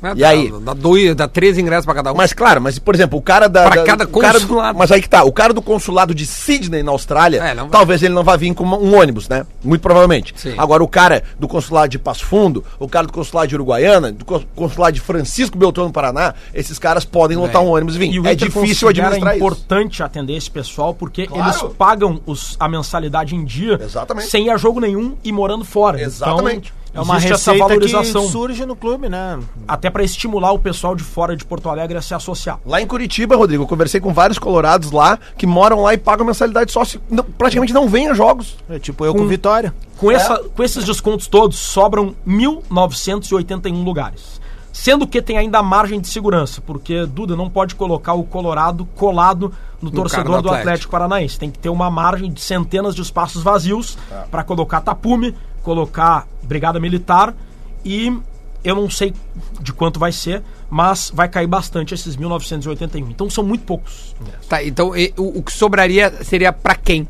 Ah, 0.02 0.12
E 0.16 0.20
dá- 0.20 0.30
aí? 0.30 0.54
Dá, 0.62 0.74
dois, 0.74 1.16
dá 1.16 1.28
três 1.28 1.58
ingressos 1.58 1.86
pra 1.86 1.96
cada 1.96 2.14
um. 2.14 2.16
Mas 2.16 2.32
claro, 2.34 2.62
mas 2.62 2.78
por 2.78 2.94
exemplo, 2.94 3.18
o 3.18 3.22
cara 3.22 3.48
da. 3.50 3.64
Pra 3.70 3.76
da- 3.82 3.84
cada 3.84 4.04
o 4.06 4.08
cara 4.20 4.40
do- 4.40 4.48
consulado. 4.48 4.78
mas 4.78 4.92
aí 4.92 5.02
que 5.02 5.10
tá, 5.10 5.24
o 5.24 5.32
cara 5.32 5.54
do 5.54 5.62
consulado 5.62 6.14
de 6.14 6.26
Sydney 6.26 6.84
na 6.84 6.92
Austrália, 6.92 7.42
É, 7.44 7.56
talvez 7.72 8.04
ele 8.04 8.14
não 8.14 8.24
vá 8.24 8.36
vir 8.36 8.54
com 8.54 8.64
uma- 8.64 8.78
um 8.78 8.96
ônibus, 8.96 9.28
né? 9.28 9.46
Muito 9.64 9.82
provavelmente. 9.82 10.34
Sim. 10.38 10.54
Agora, 10.58 10.84
o 10.84 10.88
cara 10.88 11.24
do 11.40 11.48
consulado 11.48 11.90
de 11.90 11.98
Passo 12.00 12.26
Fundo, 12.26 12.64
o 12.80 12.88
cara 12.88 13.08
do 13.08 13.14
consulado 13.14 13.48
de 13.48 13.56
Uruguaiana, 13.56 14.12
do 14.12 14.24
cons- 14.24 14.46
consulado 14.56 14.94
de 14.94 15.02
Francisco 15.02 15.58
Beltrão 15.58 15.86
no 15.88 15.92
Paraná, 15.94 16.34
esses 16.54 16.78
caras 16.78 17.04
podem 17.04 17.36
lotar 17.38 17.62
um 17.62 17.70
ônibus 17.70 17.96
e 17.96 18.00
vir. 18.00 18.12
E 18.14 18.20
o 18.20 18.28
É 18.28 18.36
difícil 18.36 18.88
administrar 18.90 19.36
isso. 19.36 19.44
importante 19.44 20.04
atender 20.04 20.34
esse 20.36 20.50
pessoal 20.52 20.94
porque 20.94 21.26
Claro. 21.28 21.44
eles 21.50 21.62
pagam 21.78 22.22
os, 22.26 22.56
a 22.60 22.68
mensalidade 22.70 23.36
em 23.36 23.44
dia 23.44 23.80
Exatamente. 23.84 24.30
sem 24.30 24.46
ir 24.46 24.50
a 24.52 24.58
jogo 24.58 24.80
nenhum 24.80 25.16
e 25.24 25.32
morando 25.32 25.66
fora. 25.66 26.02
Exatamente. 26.02 26.68
Então, 26.68 26.78
É 26.98 27.02
uma 27.02 27.16
existe 27.18 27.34
essa 27.34 27.52
receita 27.52 27.68
valorização. 27.68 28.26
que 28.26 28.32
surge 28.32 28.66
no 28.66 28.76
clube, 28.76 29.08
né? 29.10 29.40
Até 29.68 29.90
para 29.90 30.04
estimular 30.04 30.52
o 30.52 30.60
pessoal 30.60 30.96
de 30.96 31.04
fora 31.04 31.36
de 31.36 31.46
Porto 31.46 31.70
Alegre 31.70 31.98
a 31.98 32.02
se 32.02 32.14
associar. 32.14 32.60
Lá 32.66 32.82
em 32.82 32.88
Curitiba, 32.88 33.36
Rodrigo, 33.36 33.64
eu 33.64 33.68
conversei 33.68 34.00
com 34.02 34.14
vários 34.14 34.40
colorados 34.40 34.92
lá 34.92 35.18
que 35.38 35.46
moram 35.46 35.82
lá 35.82 35.94
e 35.94 35.98
pagam 35.98 36.26
mensalidade 36.26 36.72
só 36.72 36.84
se 36.84 37.00
não- 37.10 37.24
praticamente 37.24 37.74
não 37.74 37.88
vêm 37.88 38.10
a 38.10 38.14
jogos. 38.14 38.56
É 38.70 38.80
tipo 38.80 39.06
eu 39.06 39.14
com, 39.14 39.20
Com- 39.22 39.28
Vitória. 39.28 39.74
Com, 39.98 40.12
essa, 40.12 40.38
com 40.56 40.64
esses 40.64 40.84
descontos 40.84 41.28
todos, 41.28 41.58
sobram 41.58 42.14
1.981 42.28 43.84
lugares. 43.84 44.40
Sendo 44.72 45.08
que 45.08 45.22
tem 45.24 45.38
ainda 45.38 45.58
a 45.58 45.64
margem 45.64 46.00
de 46.00 46.08
segurança, 46.08 46.62
porque 46.62 47.06
Duda 47.08 47.36
não 47.36 47.50
pode 47.50 47.74
colocar 47.74 48.14
o 48.14 48.24
Colorado 48.24 48.86
colado 48.96 49.52
no, 49.82 49.90
cara 49.90 50.02
torcedor 50.04 50.36
do 50.38 50.42
do 50.44 50.50
Atlético. 50.50 50.60
Atlético. 50.70 50.92
Paranaense. 50.92 51.40
Tem 51.40 51.50
que 51.50 51.58
ter 51.58 51.70
uma 51.70 51.90
margem 51.90 52.32
de 52.32 52.40
centenas 52.42 52.94
de 52.94 53.02
espaços 53.02 53.42
vazios 53.42 53.98
para 54.30 54.44
colocar 54.44 54.82
tapume, 54.82 55.34
colocar 55.68 56.26
brigada 56.44 56.80
militar 56.80 57.36
e 57.84 58.18
eu 58.64 58.74
não 58.74 58.90
sei 58.90 59.14
de 59.60 59.74
quanto 59.74 60.00
vai 60.00 60.14
ser, 60.14 60.42
mas 60.70 61.12
vai 61.14 61.28
cair 61.28 61.46
bastante 61.46 61.94
esses 61.94 62.16
1.981. 62.16 63.10
Então 63.10 63.30
são 63.30 63.44
muito 63.44 63.66
poucos. 63.66 64.16
Tá, 64.48 64.64
então 64.64 64.96
e, 64.96 65.14
o, 65.18 65.40
o 65.40 65.44
que 65.44 65.52
sobraria 65.52 66.24
seria 66.24 66.54
pra 66.54 66.74
quem? 66.74 67.06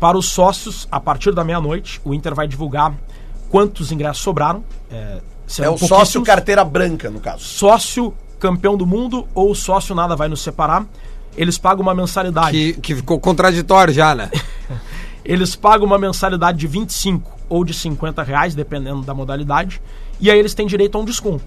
Para 0.00 0.16
os 0.16 0.30
sócios, 0.30 0.88
a 0.90 0.98
partir 0.98 1.34
da 1.34 1.44
meia-noite, 1.44 2.00
o 2.02 2.14
Inter 2.14 2.34
vai 2.34 2.48
divulgar 2.48 2.94
quantos 3.50 3.92
ingressos 3.92 4.22
sobraram. 4.22 4.64
É, 4.90 5.20
É 5.62 5.68
o 5.68 5.76
sócio 5.76 6.22
carteira 6.22 6.64
branca, 6.64 7.10
no 7.10 7.20
caso. 7.20 7.44
Sócio 7.44 8.14
campeão 8.38 8.78
do 8.78 8.86
mundo 8.86 9.28
ou 9.34 9.54
sócio 9.54 9.94
nada 9.94 10.16
vai 10.16 10.26
nos 10.26 10.40
separar. 10.40 10.86
Eles 11.36 11.58
pagam 11.58 11.82
uma 11.82 11.94
mensalidade. 11.94 12.52
Que, 12.52 12.80
que 12.80 12.94
ficou 12.94 13.20
contraditório 13.20 13.92
já, 13.92 14.14
né? 14.14 14.30
Eles 15.24 15.54
pagam 15.54 15.86
uma 15.86 15.98
mensalidade 15.98 16.58
de 16.58 16.66
25 16.66 17.30
ou 17.48 17.64
de 17.64 17.74
50 17.74 18.22
reais, 18.22 18.54
dependendo 18.54 19.02
da 19.02 19.12
modalidade. 19.12 19.80
E 20.20 20.30
aí 20.30 20.38
eles 20.38 20.54
têm 20.54 20.66
direito 20.66 20.96
a 20.96 21.00
um 21.00 21.04
desconto. 21.04 21.44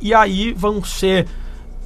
E 0.00 0.14
aí 0.14 0.52
vão 0.52 0.82
ser. 0.82 1.26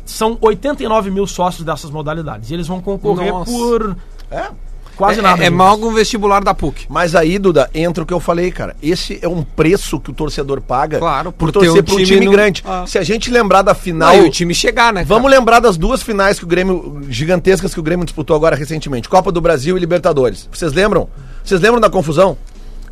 São 0.05 0.39
89 0.41 1.11
mil 1.11 1.27
sócios 1.27 1.65
dessas 1.65 1.91
modalidades. 1.91 2.51
E 2.51 2.55
eles 2.55 2.67
vão 2.67 2.81
concorrer 2.81 3.33
Nossa. 3.33 3.51
por 3.51 3.97
É. 4.31 4.51
quase 4.99 5.21
é, 5.21 5.23
nada. 5.23 5.43
É, 5.43 5.47
é 5.47 5.51
mal 5.51 5.79
que 5.79 5.85
um 5.85 5.95
vestibular 5.95 6.43
da 6.45 6.53
PUC. 6.53 6.85
Mas 6.91 7.15
aí, 7.15 7.39
Duda, 7.39 7.71
entra 7.73 8.03
o 8.03 8.07
que 8.07 8.13
eu 8.13 8.21
falei, 8.21 8.51
cara. 8.51 8.77
Esse 8.83 9.19
é 9.23 9.29
um 9.29 9.43
preço 9.43 9.99
que 9.99 10.11
o 10.11 10.13
torcedor 10.13 10.61
paga 10.61 10.99
Claro, 10.99 11.33
por, 11.33 11.47
por 11.47 11.53
torcer 11.53 11.71
um 11.81 11.85
para 11.85 11.95
um 11.95 11.97
time 11.97 12.07
time 12.07 12.27
no- 12.27 12.33
grande. 12.33 12.63
Ah. 12.67 12.85
Se 12.87 12.99
a 12.99 13.03
gente 13.03 13.31
lembrar 13.31 13.63
da 13.63 13.75
final. 13.75 14.15
Não, 14.17 14.25
e 14.25 14.29
o 14.29 14.31
time 14.31 14.53
chegar, 14.53 14.93
né? 14.93 15.05
Vamos 15.05 15.31
cara? 15.31 15.39
lembrar 15.41 15.61
das 15.61 15.77
duas 15.79 16.03
finais 16.03 16.39
que 16.39 16.45
o 16.45 16.49
Grêmio. 16.49 17.01
gigantescas 17.09 17.73
que 17.73 17.81
o 17.81 17.83
Grêmio 17.83 18.05
disputou 18.05 18.35
agora 18.37 18.57
recentemente: 18.57 19.09
Copa 19.09 19.33
do 19.33 19.41
Brasil 19.41 19.77
e 19.77 19.81
Libertadores. 19.81 20.49
Vocês 20.53 20.73
lembram? 20.73 21.09
Vocês 21.45 21.61
lembram 21.61 21.81
da 21.81 21.89
confusão? 21.89 22.37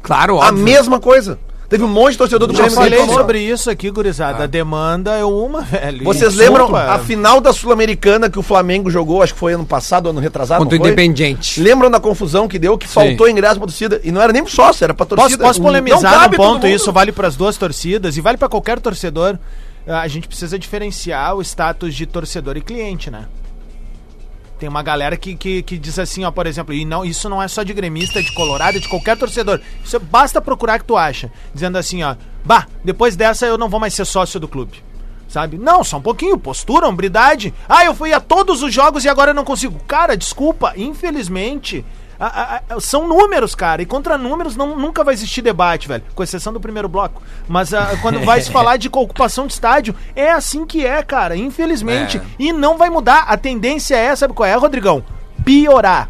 Claro, 0.02 0.40
A 0.40 0.48
óbvio. 0.48 0.62
mesma 0.64 1.00
coisa. 1.00 1.38
Teve 1.68 1.82
um 1.82 1.88
monte 1.88 2.12
de 2.12 2.18
torcedor 2.18 2.46
do 2.46 2.54
Já 2.54 2.64
Grêmio 2.68 2.76
que 2.78 2.82
falei 2.96 3.06
sobre 3.14 3.40
isso 3.40 3.68
aqui, 3.68 3.90
gurizada. 3.90 4.44
A 4.44 4.46
demanda 4.46 5.12
é 5.16 5.24
uma, 5.24 5.62
velho. 5.66 6.04
Vocês 6.04 6.34
Desculpa. 6.34 6.62
lembram 6.64 6.76
a 6.76 6.98
final 7.00 7.40
da 7.40 7.52
Sul-Americana 7.52 8.30
que 8.30 8.38
o 8.38 8.42
Flamengo 8.42 8.88
jogou, 8.90 9.22
acho 9.22 9.34
que 9.34 9.40
foi 9.40 9.54
ano 9.54 9.66
passado, 9.66 10.08
ano 10.08 10.20
retrasado? 10.20 10.60
Contra 10.62 10.76
o 10.76 10.78
não 10.78 10.84
foi? 10.84 10.92
Independiente. 10.92 11.60
Lembram 11.60 11.90
da 11.90 11.98
confusão 11.98 12.46
que 12.46 12.58
deu, 12.58 12.78
que 12.78 12.86
faltou 12.86 13.28
ingresso 13.28 13.56
pra 13.56 13.66
torcida? 13.66 14.00
E 14.04 14.12
não 14.12 14.22
era 14.22 14.32
nem 14.32 14.42
pro 14.44 14.52
sócio, 14.52 14.84
era 14.84 14.94
pra 14.94 15.04
Posso, 15.04 15.16
torcida. 15.20 15.44
posso 15.44 15.58
Não 15.60 15.66
polemizar 15.66 16.24
todo 16.30 16.36
ponto, 16.36 16.66
isso 16.66 16.92
vale 16.92 17.10
para 17.10 17.26
as 17.26 17.34
duas 17.36 17.56
torcidas 17.56 18.16
e 18.16 18.20
vale 18.20 18.36
para 18.38 18.48
qualquer 18.48 18.78
torcedor. 18.80 19.36
Ah, 19.88 20.00
A 20.02 20.08
gente 20.08 20.28
precisa 20.28 20.58
diferenciar 20.58 21.34
o 21.36 21.42
status 21.42 21.94
de 21.94 22.06
torcedor 22.06 22.56
e 22.56 22.60
cliente, 22.60 23.10
né? 23.10 23.24
Tem 24.58 24.68
uma 24.68 24.82
galera 24.82 25.16
que, 25.16 25.36
que, 25.36 25.62
que 25.62 25.76
diz 25.76 25.98
assim, 25.98 26.24
ó, 26.24 26.30
por 26.30 26.46
exemplo, 26.46 26.72
e 26.72 26.84
não, 26.84 27.04
isso 27.04 27.28
não 27.28 27.42
é 27.42 27.48
só 27.48 27.62
de 27.62 27.74
gremista, 27.74 28.22
de 28.22 28.32
colorado, 28.32 28.80
de 28.80 28.88
qualquer 28.88 29.16
torcedor. 29.16 29.60
Isso 29.84 30.00
basta 30.00 30.40
procurar 30.40 30.78
que 30.78 30.86
tu 30.86 30.96
acha. 30.96 31.30
Dizendo 31.52 31.76
assim, 31.76 32.02
ó, 32.02 32.16
bah, 32.44 32.66
depois 32.82 33.16
dessa 33.16 33.44
eu 33.46 33.58
não 33.58 33.68
vou 33.68 33.78
mais 33.78 33.92
ser 33.92 34.06
sócio 34.06 34.40
do 34.40 34.48
clube. 34.48 34.82
Sabe? 35.28 35.58
Não, 35.58 35.84
só 35.84 35.98
um 35.98 36.02
pouquinho, 36.02 36.38
postura, 36.38 36.88
hombridade. 36.88 37.52
Ah, 37.68 37.84
eu 37.84 37.94
fui 37.94 38.12
a 38.12 38.20
todos 38.20 38.62
os 38.62 38.72
jogos 38.72 39.04
e 39.04 39.08
agora 39.08 39.32
eu 39.32 39.34
não 39.34 39.44
consigo. 39.44 39.78
Cara, 39.86 40.16
desculpa, 40.16 40.72
infelizmente, 40.76 41.84
a- 42.18 42.26
a- 42.26 42.76
a- 42.76 42.80
são 42.80 43.06
números, 43.06 43.54
cara. 43.54 43.82
E 43.82 43.86
contra 43.86 44.16
números 44.16 44.56
não, 44.56 44.76
nunca 44.78 45.04
vai 45.04 45.14
existir 45.14 45.42
debate, 45.42 45.86
velho. 45.88 46.02
Com 46.14 46.22
exceção 46.22 46.52
do 46.52 46.60
primeiro 46.60 46.88
bloco. 46.88 47.22
Mas 47.48 47.72
ah, 47.74 47.96
quando 48.02 48.20
vai 48.24 48.40
se 48.40 48.50
falar 48.52 48.76
de 48.76 48.88
ocupação 48.88 49.46
de 49.46 49.52
estádio, 49.52 49.94
é 50.14 50.30
assim 50.30 50.64
que 50.66 50.84
é, 50.86 51.02
cara. 51.02 51.36
Infelizmente. 51.36 52.18
É. 52.18 52.22
E 52.38 52.52
não 52.52 52.76
vai 52.78 52.90
mudar. 52.90 53.24
A 53.28 53.36
tendência 53.36 53.96
é, 53.96 54.14
sabe 54.16 54.34
qual 54.34 54.46
é, 54.48 54.54
Rodrigão? 54.54 55.04
Piorar. 55.44 56.08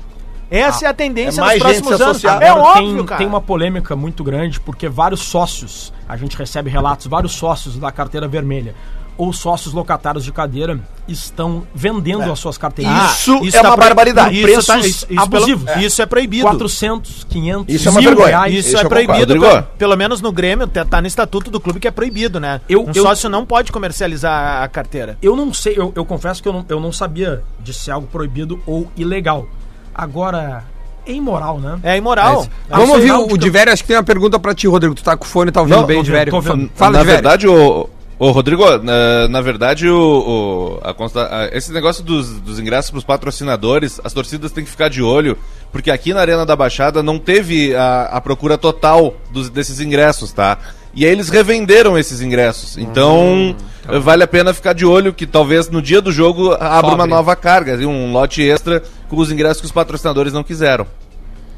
Essa 0.49 0.87
é 0.87 0.89
a 0.89 0.95
tendência 0.95 1.41
é 1.41 1.45
mais 1.45 1.61
nos 1.63 1.73
próximos 1.81 2.01
anos. 2.01 2.25
É 2.25 2.29
Agora, 2.49 2.55
óbvio, 2.55 2.97
tem, 2.99 3.05
cara. 3.07 3.19
tem 3.19 3.27
uma 3.27 3.41
polêmica 3.41 3.97
muito 3.97 4.23
grande, 4.23 4.61
porque 4.61 4.89
vários 4.89 5.21
sócios, 5.21 5.93
a 6.09 6.17
gente 6.17 6.37
recebe 6.37 6.71
relatos, 6.71 7.07
vários 7.09 7.33
sócios 7.33 7.77
da 7.77 7.91
carteira 7.91 8.29
vermelha 8.29 8.73
ou 9.19 9.33
sócios 9.33 9.73
locatários 9.73 10.25
de 10.25 10.31
cadeira 10.33 10.79
estão 11.09 11.67
vendendo 11.75 12.31
as 12.31 12.39
suas 12.39 12.59
carteirinhas. 12.59 13.19
Isso 13.43 13.57
é 13.57 13.63
tá 13.63 13.69
uma 13.71 13.77
barbaridade. 13.77 14.35
Isso, 14.35 14.43
Preços 14.43 14.67
tá, 14.67 14.79
isso, 14.79 14.89
isso 14.89 15.07
pelo- 15.07 15.23
abusivos. 15.23 15.77
isso 15.83 16.03
é 16.03 16.07
proibido. 16.07 16.43
400, 16.45 17.25
500, 17.25 17.75
Isso 17.75 17.89
é 17.89 17.91
uma 17.91 18.01
vergonha. 18.01 18.27
reais. 18.29 18.55
Isso 18.55 18.69
Isso 18.69 18.79
é 18.79 18.83
eu 18.85 18.89
proibido, 18.89 19.41
pelo, 19.41 19.63
pelo 19.63 19.97
menos 19.97 20.21
no 20.21 20.33
Grêmio, 20.33 20.67
tá, 20.67 20.85
tá 20.85 21.01
no 21.01 21.07
estatuto 21.07 21.51
do 21.51 21.61
clube 21.61 21.81
que 21.81 21.89
é 21.89 21.91
proibido, 21.91 22.39
né? 22.41 22.61
Eu- 22.69 22.85
um 22.85 22.91
eu- 22.95 23.03
sócio 23.03 23.31
não 23.31 23.47
pode 23.47 23.71
comercializar 23.73 24.63
a 24.63 24.69
carteira. 24.69 25.17
Eu 25.23 25.35
não 25.37 25.53
sei, 25.55 25.75
eu, 25.79 25.93
eu 25.95 26.05
confesso 26.05 26.43
que 26.43 26.49
eu 26.49 26.53
não, 26.53 26.65
eu 26.69 26.81
não 26.81 26.93
sabia 26.93 27.43
de 27.61 27.73
ser 27.73 27.93
algo 27.93 28.07
proibido 28.09 28.61
ou 28.67 28.91
ilegal. 28.97 29.49
Agora, 29.95 30.65
é 31.07 31.13
imoral, 31.13 31.59
né? 31.59 31.79
É 31.83 31.97
imoral. 31.97 32.47
Vamos 32.69 33.01
sei 33.01 33.11
ouvir 33.11 33.49
o 33.49 33.53
Vério, 33.53 33.73
acho 33.73 33.83
que 33.83 33.89
tem 33.89 33.97
uma 33.97 34.03
pergunta 34.03 34.39
pra 34.39 34.55
ti, 34.55 34.67
Rodrigo. 34.67 34.95
Tu 34.95 35.03
tá 35.05 35.17
com 35.17 35.25
o 35.25 35.29
fone, 35.29 35.51
tá 35.53 35.61
ouvindo 35.61 35.77
Não, 35.79 35.87
bem, 35.87 35.99
ouvindo. 35.99 36.71
Fala, 36.75 36.99
na 36.99 37.03
verdade, 37.05 37.47
o, 37.47 37.89
o 38.19 38.31
Rodrigo, 38.31 38.65
na, 38.79 39.29
na 39.29 39.41
verdade, 39.41 39.89
o, 39.89 39.99
o- 39.99 40.81
a 40.83 40.91
a- 40.91 41.49
esse 41.53 41.73
negócio 41.73 42.03
dos, 42.03 42.41
dos 42.41 42.59
ingressos 42.59 42.91
para 42.91 42.99
os 42.99 43.05
patrocinadores, 43.05 44.01
as 44.03 44.13
torcidas 44.13 44.53
têm 44.53 44.65
que 44.65 44.71
ficar 44.71 44.89
de 44.89 45.03
olho, 45.03 45.37
porque 45.71 45.91
aqui 45.91 46.15
na 46.15 46.21
Arena 46.21 46.47
da 46.47 46.57
Baixada 46.57 47.03
não 47.03 47.19
teve 47.19 47.75
a, 47.75 48.05
a 48.05 48.21
procura 48.21 48.57
total 48.57 49.15
dos, 49.31 49.51
desses 49.51 49.81
ingressos, 49.81 50.33
tá? 50.33 50.59
E 50.95 51.05
aí 51.05 51.13
eles 51.13 51.29
revenderam 51.29 51.99
esses 51.99 52.23
ingressos. 52.23 52.79
Então, 52.79 53.55
vale 54.01 54.23
a 54.23 54.27
pena 54.27 54.55
ficar 54.55 54.73
de 54.73 54.87
olho 54.87 55.13
que 55.13 55.27
talvez 55.27 55.69
no 55.69 55.83
dia 55.83 56.01
do 56.01 56.11
jogo 56.11 56.55
abra 56.55 56.87
uma 56.93 56.97
Sobre. 57.01 57.11
nova 57.11 57.37
carga, 57.37 57.77
um 57.87 58.13
lote 58.13 58.43
extra 58.43 58.83
com 59.07 59.17
os 59.19 59.31
ingressos 59.31 59.61
que 59.61 59.67
os 59.67 59.73
patrocinadores 59.73 60.33
não 60.33 60.43
quiseram. 60.43 60.87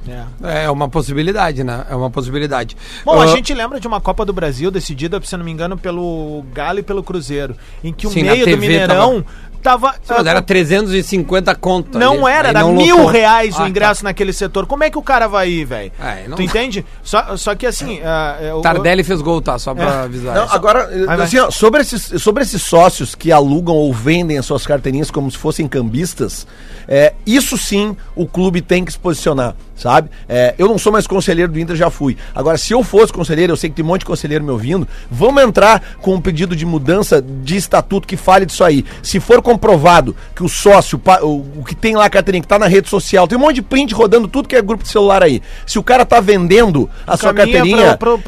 É. 0.08 0.64
É 0.64 0.70
uma 0.70 0.88
possibilidade, 0.88 1.62
né? 1.62 1.84
É 1.90 1.94
uma 1.94 2.10
possibilidade. 2.10 2.76
Bom, 3.04 3.20
a 3.20 3.24
Ah, 3.24 3.26
gente 3.26 3.52
lembra 3.52 3.78
de 3.80 3.86
uma 3.86 4.00
Copa 4.00 4.24
do 4.24 4.32
Brasil 4.32 4.70
decidida, 4.70 5.20
se 5.22 5.36
não 5.36 5.44
me 5.44 5.50
engano, 5.50 5.76
pelo 5.76 6.44
Galo 6.52 6.78
e 6.78 6.82
pelo 6.82 7.02
Cruzeiro, 7.02 7.56
em 7.82 7.92
que 7.92 8.06
o 8.06 8.10
Sim, 8.10 8.22
meio 8.22 8.46
do 8.46 8.56
Mineirão 8.58 9.22
tava. 9.22 9.26
Mas 9.64 10.26
ah, 10.26 10.30
era 10.30 10.40
350 10.42 11.54
conto. 11.56 11.98
não 11.98 12.26
ali, 12.26 12.34
era, 12.36 12.48
era 12.48 12.60
não 12.60 12.72
mil 12.74 12.96
lotou. 12.96 13.10
reais 13.12 13.54
Ah, 13.58 13.64
o 13.64 13.68
ingresso 13.68 14.04
naquele 14.04 14.32
setor. 14.32 14.66
Como 14.66 14.84
é 14.84 14.90
que 14.90 14.98
o 14.98 15.02
cara 15.02 15.26
vai 15.26 15.48
ir, 15.50 15.64
velho? 15.64 15.92
É, 16.00 16.28
não- 16.28 16.36
Tu 16.36 16.42
entende? 16.42 16.84
Só, 17.02 17.36
só 17.36 17.54
que 17.54 17.66
assim. 17.66 18.00
é, 18.40 18.52
o- 18.54 18.60
Tá. 18.60 18.74
Tardelli 18.74 19.02
fez 19.02 19.20
gol, 19.20 19.40
tá? 19.40 19.58
Só 19.58 19.74
pra 19.74 20.02
avisar. 20.02 20.34
Não, 20.34 20.44
agora, 20.50 20.88
vai. 21.06 21.20
assim, 21.22 21.38
ó, 21.38 21.50
sobre, 21.50 21.80
esses, 21.80 22.20
sobre 22.22 22.42
esses 22.42 22.62
sócios 22.62 23.14
que 23.14 23.32
alugam 23.32 23.74
ou 23.74 23.92
vendem 23.92 24.38
as 24.38 24.46
suas 24.46 24.66
carteirinhas 24.66 25.10
como 25.10 25.30
se 25.30 25.38
fossem 25.38 25.66
cambistas, 25.66 26.46
é, 26.86 27.14
isso 27.26 27.56
sim 27.58 27.96
o 28.14 28.26
clube 28.26 28.60
tem 28.60 28.84
que 28.84 28.92
se 28.92 28.98
posicionar, 28.98 29.54
sabe? 29.76 30.10
É, 30.28 30.54
eu 30.58 30.68
não 30.68 30.78
sou 30.78 30.92
mais 30.92 31.06
conselheiro 31.06 31.50
do 31.52 31.58
Inter, 31.58 31.76
já 31.76 31.90
fui. 31.90 32.16
Agora, 32.34 32.56
se 32.58 32.72
eu 32.72 32.82
fosse 32.82 33.12
conselheiro, 33.12 33.52
eu 33.52 33.56
sei 33.56 33.70
que 33.70 33.76
tem 33.76 33.84
um 33.84 33.88
monte 33.88 34.00
de 34.00 34.06
conselheiro 34.06 34.44
me 34.44 34.50
ouvindo, 34.50 34.86
vamos 35.10 35.42
entrar 35.42 35.82
com 36.00 36.14
um 36.14 36.20
pedido 36.20 36.54
de 36.56 36.64
mudança 36.66 37.20
de 37.22 37.56
estatuto 37.56 38.06
que 38.06 38.16
fale 38.16 38.46
disso 38.46 38.64
aí. 38.64 38.84
Se 39.02 39.20
for 39.20 39.42
comprovado 39.52 40.14
que 40.36 40.42
o 40.44 40.48
sócio, 40.48 41.00
o, 41.22 41.60
o 41.60 41.64
que 41.66 41.74
tem 41.74 41.96
lá 41.96 42.04
a 42.04 42.10
carteirinha, 42.10 42.42
que 42.42 42.48
tá 42.48 42.58
na 42.58 42.66
rede 42.66 42.88
social, 42.88 43.26
tem 43.26 43.38
um 43.38 43.40
monte 43.40 43.56
de 43.56 43.62
print 43.62 43.94
rodando 43.94 44.28
tudo 44.28 44.46
que 44.48 44.54
é 44.54 44.60
grupo 44.60 44.82
de 44.84 44.90
celular 44.90 45.22
aí. 45.22 45.40
Se 45.66 45.78
o 45.78 45.82
cara 45.82 46.04
tá 46.04 46.20
vendendo 46.20 46.88
a 47.06 47.16
sua 47.16 47.30
carteirinha 47.34 47.96
pro- 47.96 48.18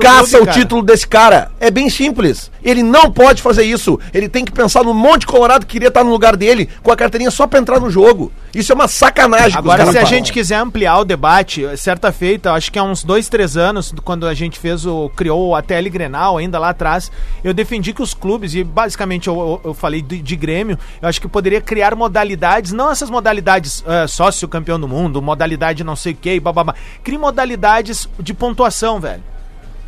caça 0.00 0.36
o 0.42 0.46
título 0.52 0.82
desse 0.82 1.06
cara. 1.06 1.50
É 1.60 1.70
bem 1.70 1.88
simples. 1.88 2.50
Ele 2.62 2.82
não 2.82 3.10
pode 3.10 3.40
fazer 3.40 3.62
isso. 3.64 3.98
Ele 4.12 4.28
tem 4.28 4.44
que 4.44 4.50
pensar 4.52 4.82
no 4.82 4.92
monte 4.92 5.20
de 5.20 5.26
colorado 5.28 5.64
que 5.64 5.72
queria 5.72 5.88
estar 5.88 6.02
no 6.02 6.10
lugar 6.10 6.36
dele 6.36 6.68
com 6.82 6.90
a 6.90 6.96
carteirinha 6.96 7.30
só 7.30 7.46
pra 7.46 7.58
entrar 7.60 7.78
no 7.80 7.88
jogo. 7.90 8.32
Isso 8.54 8.72
é 8.72 8.74
uma 8.74 8.88
sacanagem. 8.88 9.56
Agora, 9.56 9.84
se 9.92 9.98
a 9.98 10.00
gente 10.04 10.32
quiser 10.32 10.56
ampliar 10.56 10.98
o 10.98 11.04
debate, 11.04 11.64
certa 11.76 12.10
feita, 12.10 12.52
acho 12.52 12.72
que 12.72 12.78
há 12.78 12.82
uns 12.82 13.04
dois, 13.04 13.28
três 13.28 13.56
anos, 13.56 13.94
quando 14.04 14.26
a 14.26 14.34
gente 14.34 14.58
fez 14.58 14.84
o. 14.84 15.08
criou 15.14 15.54
a 15.54 15.62
TL 15.62 15.88
Grenal, 15.90 16.38
ainda 16.38 16.58
lá 16.58 16.70
atrás, 16.70 17.10
eu 17.44 17.54
defendi 17.54 17.92
que 17.92 18.02
os 18.02 18.12
clubes, 18.14 18.54
e 18.54 18.64
basicamente 18.64 19.28
eu, 19.28 19.34
eu- 19.38 19.60
eu 19.70 19.74
falei 19.74 20.02
de, 20.02 20.20
de 20.20 20.36
Grêmio, 20.48 20.78
eu 21.02 21.06
acho 21.06 21.20
que 21.20 21.28
poderia 21.28 21.60
criar 21.60 21.94
modalidades, 21.94 22.72
não 22.72 22.90
essas 22.90 23.10
modalidades 23.10 23.84
eh, 23.86 24.06
sócio 24.06 24.48
campeão 24.48 24.80
do 24.80 24.88
mundo, 24.88 25.20
modalidade 25.20 25.84
não 25.84 25.94
sei 25.94 26.14
o 26.14 26.16
que, 26.16 26.40
bababá. 26.40 26.74
Crie 27.04 27.18
modalidades 27.18 28.08
de 28.18 28.32
pontuação, 28.32 28.98
velho. 28.98 29.22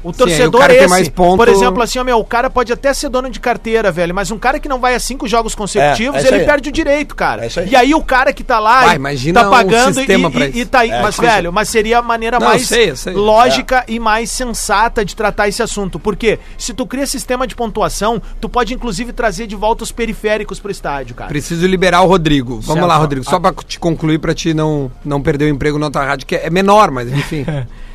O 0.03 0.09
o 0.09 0.13
torcedor 0.15 0.61
cara 0.63 0.73
tem 0.73 0.83
esse, 0.85 0.89
mais 0.91 1.09
ponto- 1.11 1.37
por 1.37 1.47
exemplo, 1.49 1.83
assim, 1.83 1.99
ó, 1.99 2.05
meu, 2.05 2.19
o 2.19 2.25
cara 2.25 2.49
pode 2.49 2.73
até 2.73 2.95
ser 2.95 3.11
dono 3.11 3.29
de 3.29 3.39
carteira, 3.39 3.93
velho, 3.93 4.15
mas 4.15 4.31
um 4.31 4.39
cara 4.39 4.59
que 4.59 4.67
não 4.69 4.81
vai 4.81 4.95
a 4.95 5.01
cinco 5.01 5.29
jogos 5.29 5.55
consecutivos, 5.55 6.23
É, 6.23 6.25
é 6.25 6.27
ele 6.29 6.37
aí. 6.41 6.47
perde 6.47 6.69
o 6.71 6.73
direito, 6.73 7.15
cara. 7.15 7.45
É 7.45 7.51
aí. 7.61 7.69
E 7.71 7.77
aí 7.77 7.95
o 7.95 8.03
cara 8.03 8.33
que 8.33 8.43
tá 8.43 8.59
lá 8.59 8.87
Vai, 8.87 8.97
imagina 8.97 9.41
tá 9.43 9.49
um 9.49 9.51
pagando 9.51 9.95
sistema 9.95 10.31
e, 10.35 10.59
e, 10.59 10.61
e 10.61 10.65
tá 10.65 10.81
aí. 10.81 10.91
É, 10.91 11.03
mas, 11.03 11.17
velho, 11.19 11.53
mas 11.53 11.69
seria 11.69 11.99
a 11.99 12.03
maneira 12.03 12.39
Não, 12.39 12.47
mais 12.47 12.67
sei, 12.67 12.97
sei. 12.97 13.13
lógica 13.13 13.85
e 13.87 14.01
mais 14.01 14.31
sensata 14.31 15.05
de 15.05 15.15
tratar 15.15 15.49
esse 15.49 15.63
assunto. 15.63 15.99
Porque 15.99 16.39
se 16.57 16.73
tu 16.73 16.87
cria 16.87 17.07
sistema 17.07 17.47
de 17.47 17.55
pontuação, 17.55 18.23
tu 18.41 18.49
pode 18.49 18.73
inclusive 18.73 19.13
trazer 19.13 19.47
de 19.47 19.55
volta 19.57 19.85
os 19.85 19.93
periféricos 19.93 20.59
pro 20.59 20.71
estádio, 20.71 21.15
cara. 21.15 21.29
Preciso 21.29 21.67
liberar 21.67 22.01
o 22.03 22.07
Rodrigo. 22.07 22.55
Vamos 22.61 22.67
Certo. 22.67 22.87
lá, 22.87 22.97
Rodrigo. 22.97 23.25
Só 23.29 23.39
pra 23.39 23.53
te 23.67 23.79
concluir, 23.79 24.19
pra 24.19 24.33
te 24.35 24.55
não, 24.55 24.91
não 25.05 25.21
perder 25.21 25.45
o 25.45 25.49
emprego 25.49 25.79
na 25.79 25.87
outra 25.87 26.05
rádio, 26.05 26.27
que 26.27 26.37
é 26.37 26.49
menor, 26.49 26.91
mas 26.91 27.13
enfim. 27.13 27.45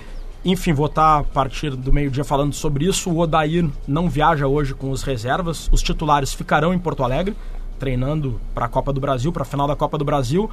Enfim, 0.47 0.73
vou 0.73 0.85
estar 0.85 1.17
a 1.17 1.23
partir 1.23 1.71
do 1.71 1.91
meio-dia 1.91 2.23
falando 2.23 2.53
sobre 2.53 2.85
isso. 2.85 3.09
O 3.09 3.17
Odair 3.17 3.67
não 3.87 4.07
viaja 4.07 4.45
hoje 4.45 4.75
com 4.75 4.91
os 4.91 5.01
reservas. 5.01 5.67
Os 5.71 5.81
titulares 5.81 6.35
ficarão 6.35 6.71
em 6.71 6.77
Porto 6.77 7.03
Alegre, 7.03 7.35
treinando 7.79 8.39
para 8.53 8.65
a 8.65 8.69
Copa 8.69 8.93
do 8.93 9.01
Brasil, 9.01 9.33
para 9.33 9.41
a 9.41 9.45
final 9.45 9.67
da 9.67 9.75
Copa 9.75 9.97
do 9.97 10.05
Brasil. 10.05 10.47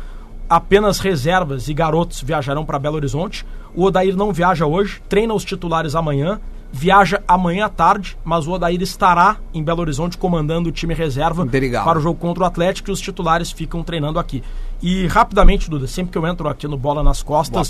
Apenas 0.48 0.98
reservas 0.98 1.68
e 1.68 1.74
garotos 1.74 2.22
viajarão 2.22 2.64
para 2.64 2.78
Belo 2.78 2.96
Horizonte. 2.96 3.44
O 3.74 3.84
Odair 3.84 4.16
não 4.16 4.32
viaja 4.32 4.64
hoje, 4.64 5.02
treina 5.10 5.34
os 5.34 5.44
titulares 5.44 5.94
amanhã, 5.94 6.40
viaja 6.72 7.22
amanhã 7.28 7.66
à 7.66 7.68
tarde, 7.68 8.16
mas 8.24 8.46
o 8.46 8.52
Odair 8.52 8.80
estará 8.80 9.36
em 9.52 9.62
Belo 9.62 9.80
Horizonte 9.82 10.16
comandando 10.16 10.70
o 10.70 10.72
time 10.72 10.94
reserva 10.94 11.44
Legal. 11.44 11.84
para 11.84 11.98
o 11.98 12.02
jogo 12.02 12.18
contra 12.18 12.42
o 12.42 12.46
Atlético 12.46 12.90
e 12.90 12.92
os 12.92 13.00
titulares 13.00 13.52
ficam 13.52 13.82
treinando 13.82 14.18
aqui. 14.18 14.42
E 14.80 15.06
rapidamente, 15.06 15.68
Duda, 15.68 15.86
sempre 15.86 16.10
que 16.10 16.18
eu 16.18 16.26
entro 16.26 16.48
aqui 16.48 16.66
no 16.66 16.76
Bola 16.78 17.02
nas 17.02 17.22
Costas, 17.22 17.68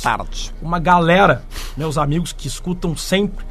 uma 0.62 0.78
galera, 0.78 1.44
meus 1.76 1.98
amigos 1.98 2.32
que 2.32 2.46
escutam 2.46 2.96
sempre, 2.96 3.44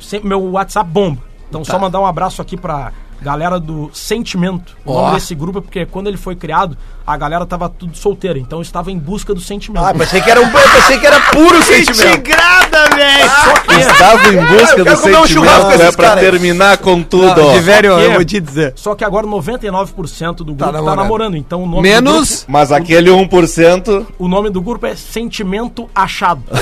sempre 0.00 0.28
meu 0.28 0.42
WhatsApp 0.50 0.90
bomba. 0.90 1.22
Então 1.48 1.62
Tá. 1.62 1.72
só 1.72 1.78
mandar 1.78 2.00
um 2.00 2.06
abraço 2.06 2.42
aqui 2.42 2.56
pra 2.56 2.92
galera 3.20 3.58
do 3.58 3.90
Sentimento. 3.92 4.76
O 4.84 4.92
Ó. 4.92 5.02
nome 5.02 5.14
desse 5.14 5.34
grupo 5.34 5.58
é 5.58 5.62
porque 5.62 5.86
quando 5.86 6.06
ele 6.08 6.16
foi 6.16 6.34
criado, 6.36 6.76
a 7.06 7.16
galera 7.16 7.46
tava 7.46 7.68
tudo 7.68 7.96
solteira, 7.96 8.38
então 8.38 8.60
estava 8.60 8.90
em 8.90 8.98
busca 8.98 9.32
do 9.34 9.40
sentimento. 9.40 9.84
Ah, 9.84 9.94
pensei 9.94 10.20
que 10.20 10.28
era, 10.30 10.40
um, 10.40 10.50
pensei 10.50 10.98
que 10.98 11.06
era 11.06 11.20
puro 11.30 11.62
sentimento. 11.62 12.22
Tigrada, 12.22 12.88
velho! 12.96 13.30
Só 13.30 13.54
que, 13.60 13.74
Estava 13.80 14.28
em 14.34 14.44
busca 14.44 14.84
do 14.84 14.92
um 14.92 14.96
sentimento, 14.96 15.62
com 15.62 15.70
é 15.72 15.92
caras. 15.92 16.20
terminar 16.20 16.78
com 16.78 17.02
tudo. 17.02 17.36
Não, 17.40 17.48
ó. 17.48 17.52
Tiverio, 17.54 17.92
Só 17.92 17.98
que- 17.98 18.04
eu 18.06 18.12
vou 18.12 18.24
te 18.24 18.40
dizer. 18.40 18.72
só 18.76 18.94
que 18.96 19.04
agora 19.04 19.26
99% 19.26 20.38
do 20.38 20.46
grupo 20.46 20.58
tá 20.64 20.72
namorando. 20.72 20.96
namorando. 20.96 21.36
Então 21.36 21.62
o 21.62 21.66
nome 21.66 21.82
Menos. 21.88 22.44
Mas 22.48 22.72
aquele 22.72 23.10
1%. 23.10 23.84
do 23.84 23.92
grupo, 23.98 24.12
o 24.18 24.26
nome 24.28 24.50
do 24.50 24.60
grupo 24.60 24.86
é 24.86 24.96
Sentimento 24.96 25.88
Achado. 25.94 26.42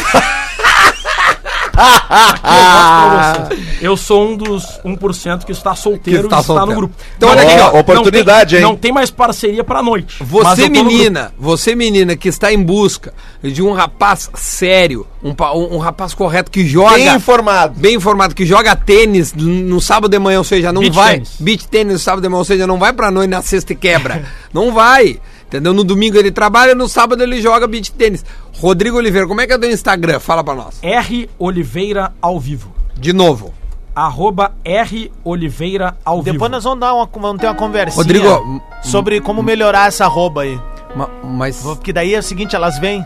Aqui 1.77 3.64
eu 3.81 3.97
sou 3.97 4.29
um 4.29 4.37
dos 4.37 4.64
1% 4.85 5.45
que 5.45 5.53
está 5.53 5.75
solteiro 5.75 6.20
Que 6.20 6.27
está 6.27 6.37
e 6.37 6.41
está 6.41 6.43
solteiro. 6.43 6.70
no 6.72 6.77
grupo. 6.77 6.95
Então, 7.16 7.29
olha 7.29 7.43
Não 7.45 7.51
aqui, 7.51 7.61
ó, 7.61 7.72
não 7.72 7.81
oportunidade, 7.81 8.51
tem- 8.57 8.59
hein? 8.64 8.70
Não 8.70 8.77
tem 8.77 8.93
mais 8.93 9.11
parceria 9.11 9.64
pra 9.64 9.83
noite. 9.83 10.16
Você, 10.22 10.68
menina, 10.68 11.33
você, 11.39 11.75
menina, 11.75 12.16
que 12.16 12.29
está 12.29 12.53
em 12.53 12.62
busca 12.62 13.12
de 13.43 13.62
um 13.62 13.72
rapaz 13.72 14.31
sério, 14.35 15.07
um, 15.25 15.31
um- 15.31 15.75
um 15.77 15.79
rapaz 15.79 16.12
correto 16.14 16.51
que 16.51 16.66
joga. 16.66 16.95
Bem 16.97 17.14
informado. 17.16 17.75
Bem 17.81 17.95
informado, 17.97 18.35
que 18.35 18.45
joga 18.45 18.77
tênis 18.77 19.33
no 19.33 19.81
sábado 19.81 20.11
de 20.11 20.18
manhã, 20.18 20.39
ou 20.39 20.45
seja, 20.45 20.70
não 20.72 20.83
Beach 20.83 20.95
vai. 20.95 21.14
tênis. 21.14 21.37
Beach 21.41 21.66
tênis 21.68 21.93
no 21.95 21.99
sábado 21.99 22.22
de 22.22 22.29
manhã, 22.29 22.39
ou 22.39 22.45
seja, 22.45 22.66
não 22.66 22.79
vai 22.79 22.93
pra 22.93 23.11
noite 23.11 23.31
na 23.31 23.41
sexta 23.43 23.72
e 23.72 23.77
quebra. 23.77 24.25
não 24.53 24.72
vai. 24.72 25.18
Entendeu? 25.47 25.72
No 25.72 25.85
domingo 25.85 26.16
ele 26.18 26.31
trabalha, 26.33 26.75
no 26.75 26.89
sábado 26.89 27.22
ele 27.22 27.41
joga 27.41 27.66
beach 27.66 27.91
tênis. 27.93 28.25
Rodrigo 28.59 28.97
Oliveira, 28.99 29.27
como 29.27 29.41
é 29.41 29.47
que 29.47 29.53
é 29.53 29.59
do 29.59 29.66
Instagram? 29.66 30.18
Fala 30.20 30.43
pra 30.45 30.55
nós. 30.55 30.79
R 30.83 31.31
Oliveira 31.39 32.12
ao 32.20 32.39
vivo. 32.39 32.75
De 32.97 33.12
novo. 33.12 33.55
Arroba 33.95 34.53
R 34.64 35.12
Oliveira 35.25 35.97
ao 36.05 36.20
vivo. 36.20 36.33
Depois 36.33 36.51
nós 36.51 36.64
vamos, 36.64 36.81
dar 36.81 36.93
uma, 36.95 37.07
vamos 37.12 37.41
ter 37.41 37.47
uma 37.47 37.55
conversinha 37.55 37.97
Rodrigo, 38.03 38.61
sobre 38.83 39.20
como 39.20 39.41
melhorar 39.43 39.87
essa 39.87 40.05
arroba 40.05 40.43
aí. 40.43 40.59
Ma- 40.97 41.09
Mas, 41.22 41.59
Porque 41.59 41.93
daí 41.93 42.12
é 42.14 42.18
o 42.18 42.22
seguinte, 42.22 42.57
elas 42.57 42.77
vêm. 42.79 43.05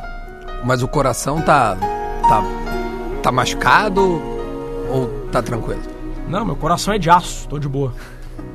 mas 0.65 0.83
o 0.83 0.89
coração 0.89 1.43
tá, 1.43 1.77
tá. 2.29 2.43
tá 3.23 3.33
machucado 3.33 4.21
ou 4.91 5.09
tá 5.33 5.43
tranquilo? 5.43 5.81
Não, 6.29 6.45
meu 6.45 6.57
coração 6.57 6.93
é 6.93 6.99
de 6.99 7.09
aço, 7.09 7.49
tô 7.49 7.59
de 7.59 7.69
boa. 7.69 7.95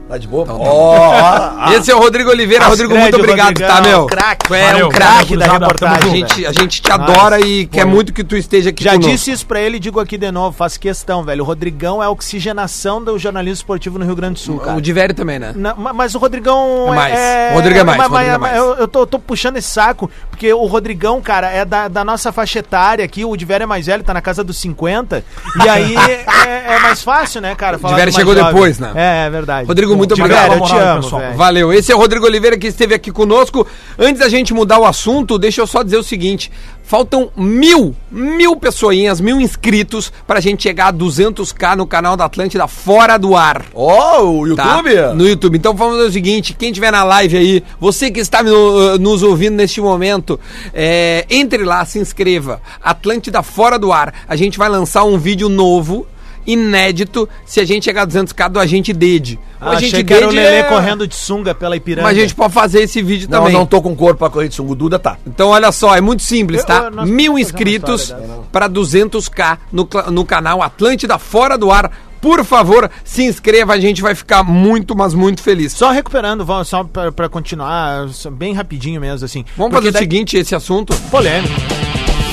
Tá 0.08 0.18
de 0.18 0.28
boa? 0.28 0.44
Então, 0.44 0.60
Ó, 0.60 1.72
Esse 1.72 1.90
é 1.90 1.96
o 1.96 2.00
Rodrigo 2.00 2.30
Oliveira. 2.30 2.66
As 2.66 2.72
Rodrigo, 2.72 2.94
muito 2.96 3.16
obrigado, 3.18 3.48
Rodrigão, 3.48 3.76
tá, 3.76 3.82
meu? 3.82 4.06
craque. 4.06 4.48
Tu 4.48 4.54
é 4.54 4.72
Valeu, 4.72 4.88
um 4.88 4.90
craque 4.90 5.38
da 5.38 5.46
reportagem. 5.54 6.08
A 6.12 6.16
gente, 6.16 6.46
a 6.46 6.52
gente 6.52 6.82
te 6.82 6.92
adora 6.92 7.40
e 7.40 7.66
quer 7.66 7.86
muito 7.86 8.14
que 8.14 8.24
tu 8.24 8.36
esteja 8.36 8.70
aqui 8.70 8.84
Já 8.84 8.92
conosco. 8.92 9.12
disse 9.12 9.32
isso 9.32 9.48
pra 9.48 9.62
ele 9.62 9.78
e 9.78 9.80
digo 9.80 10.00
aqui 10.00 10.18
de 10.18 10.30
novo, 10.30 10.56
faço 10.56 10.80
questão, 10.80 11.24
velho. 11.24 11.44
O 11.44 11.48
Rodrigão 11.48 12.04
é 12.04 12.06
a 12.06 12.10
oxigenação 12.10 13.02
do 13.04 13.18
jornalismo 13.18 13.56
esportivo 13.56 13.98
no 13.98 14.06
Rio 14.06 14.16
Grande 14.16 14.34
do 14.36 14.40
Sul, 14.40 14.60
cara. 14.60 14.78
O 14.78 14.82
Diverio 14.82 15.16
também, 15.16 15.40
né? 15.40 15.54
Mas 15.96 16.14
o 16.14 16.20
Rodrigão 16.20 16.92
É 16.92 16.96
mais. 16.96 17.20
O 17.52 17.54
Rodrigo 17.56 17.80
é 17.80 17.84
mais, 17.84 17.98
mas- 17.98 18.08
o 18.08 18.12
Rodrigo 18.12 18.30
é 18.34 18.38
mas- 18.38 18.52
mais. 18.52 18.58
Eu, 18.58 18.74
eu 18.76 18.88
tô, 18.88 19.08
tô 19.08 19.18
puxando 19.18 19.58
esse 19.58 19.70
saco, 19.70 20.12
porque 20.30 20.52
o 20.54 20.66
Rodrigão, 20.66 21.22
cara, 21.22 21.50
é 21.50 21.64
da, 21.64 21.88
da 21.88 22.04
nossa 22.04 22.32
faixa 22.32 22.60
etária 22.60 23.04
aqui. 23.06 23.24
O 23.26 23.36
Divério 23.38 23.64
é 23.64 23.68
mais 23.68 23.86
velho, 23.88 24.04
tá 24.04 24.14
na 24.14 24.22
casa 24.22 24.44
dos 24.44 24.58
50. 24.58 25.24
E 25.64 25.70
aí 25.70 25.96
é, 26.46 26.76
é 26.76 26.80
mais 26.80 27.02
fácil, 27.02 27.40
né, 27.42 27.56
cara? 27.56 27.78
do 27.78 27.84
mais 27.90 28.14
chegou 28.14 28.36
jovem. 28.36 28.54
depois, 28.54 28.80
né? 28.80 28.92
É, 28.96 29.26
é 29.28 29.30
verdade. 29.30 29.68
Rodrigo, 29.68 29.93
muito 29.98 30.16
Divério, 30.16 30.36
obrigado. 30.36 30.60
eu 30.62 30.68
te 30.68 30.76
amo, 30.84 31.02
pessoal. 31.04 31.34
Valeu. 31.36 31.74
Esse 31.74 31.92
é 31.92 31.96
o 31.96 31.98
Rodrigo 31.98 32.26
Oliveira 32.26 32.58
que 32.58 32.68
esteve 32.68 32.94
aqui 32.96 33.12
conosco. 33.12 33.66
Antes 33.98 34.20
da 34.20 34.30
gente 34.30 34.54
mudar 34.54 34.80
o 34.80 34.86
assunto, 34.86 35.38
deixa 35.38 35.62
eu 35.62 35.68
só 35.68 35.84
dizer 35.84 35.98
o 35.98 36.04
seguinte: 36.04 36.52
faltam 36.84 37.32
mil, 37.36 37.96
mil 38.12 38.56
pessoinhas, 38.56 39.20
mil 39.22 39.40
inscritos 39.40 40.12
pra 40.28 40.40
gente 40.40 40.64
chegar 40.64 40.88
a 40.88 40.94
200k 40.94 41.76
no 41.76 41.86
canal 41.88 42.16
da 42.18 42.26
Atlântida 42.26 42.68
fora 42.68 43.18
do 43.18 43.36
ar. 43.36 43.66
Ó, 43.74 44.22
o 44.24 44.56
tá? 44.56 44.78
YouTube? 44.78 45.16
No 45.16 45.28
YouTube. 45.28 45.58
Então 45.58 45.74
vamos 45.76 45.96
fazer 45.98 46.10
o 46.10 46.14
seguinte: 46.14 46.54
quem 46.54 46.70
estiver 46.70 46.92
na 46.92 47.04
live 47.04 47.38
aí, 47.38 47.64
você 47.80 48.10
que 48.12 48.20
está 48.20 48.42
no- 48.44 48.98
nos 48.98 49.24
ouvindo 49.24 49.56
neste 49.56 49.80
momento, 49.82 50.40
é, 50.74 51.26
entre 51.30 51.64
lá, 51.64 51.84
se 51.86 52.00
inscreva. 52.00 52.62
Atlântida 52.82 53.42
fora 53.44 53.78
do 53.80 53.92
ar. 53.92 54.14
A 54.28 54.36
gente 54.36 54.58
vai 54.58 54.70
lançar 54.70 55.04
um 55.04 55.18
vídeo 55.18 55.50
novo. 55.50 56.08
Inédito, 56.46 57.28
se 57.46 57.60
a 57.60 57.66
gente 57.66 57.84
chegar 57.86 58.04
a 58.04 58.08
200k 58.08 58.50
do 58.50 58.60
Agente 58.60 58.92
Dede. 58.94 59.40
O 59.62 59.66
Ah, 59.66 59.70
Agente 59.72 59.86
achei 59.94 60.04
que 60.04 60.14
era 60.14 60.28
o 60.28 60.30
Dede 60.30 60.42
Lelê 60.44 60.58
é- 60.58 60.64
correndo 60.64 61.08
de 61.08 61.16
sunga 61.16 61.56
pela 61.56 61.76
Ipiranga. 61.76 62.08
Mas 62.08 62.18
a 62.18 62.22
gente 62.22 62.36
pode 62.36 62.54
fazer 62.54 62.82
esse 62.82 63.02
vídeo 63.02 63.28
Não, 63.30 63.40
também. 63.40 63.54
não 63.54 63.66
tô 63.66 63.82
com 63.82 63.96
corpo 63.96 64.20
pra 64.20 64.30
correr 64.30 64.50
de 64.50 64.56
sungo. 64.56 64.76
Duda 64.76 65.00
tá. 65.00 65.18
Então, 65.26 65.50
olha 65.50 65.72
só, 65.72 65.96
é 65.96 66.02
muito 66.02 66.22
simples, 66.24 66.62
Eu- 66.62 66.66
tá? 66.68 66.84
eu- 66.86 66.92
nós 66.92 67.10
Mil 67.10 67.38
inscritos 67.40 68.14
para 68.52 68.68
200k 68.68 69.58
no, 69.72 69.88
no 70.12 70.26
canal 70.26 70.62
Atlântida 70.62 71.18
Fora 71.18 71.58
do 71.58 71.72
Ar. 71.72 71.92
Por 72.22 72.46
favor, 72.46 72.90
se 73.04 73.22
inscreva, 73.24 73.74
a 73.74 73.80
gente 73.80 74.02
vai 74.02 74.16
ficar 74.16 74.44
muito, 74.44 74.96
mas 74.96 75.14
muito 75.14 75.42
feliz. 75.44 75.74
Só 75.74 75.92
recuperando, 75.92 76.46
vamos, 76.46 76.70
só 76.70 76.82
pra, 76.84 77.12
pra 77.12 77.28
continuar, 77.28 78.08
bem 78.32 78.54
rapidinho 78.54 79.02
mesmo, 79.02 79.26
assim. 79.26 79.44
Vamos 79.58 79.72
Porque 79.74 79.76
fazer 79.76 79.90
o 79.90 79.92
daí- 79.92 80.02
seguinte, 80.04 80.38
esse 80.38 80.56
assunto. 80.56 80.94
Polêmico. 81.12 81.54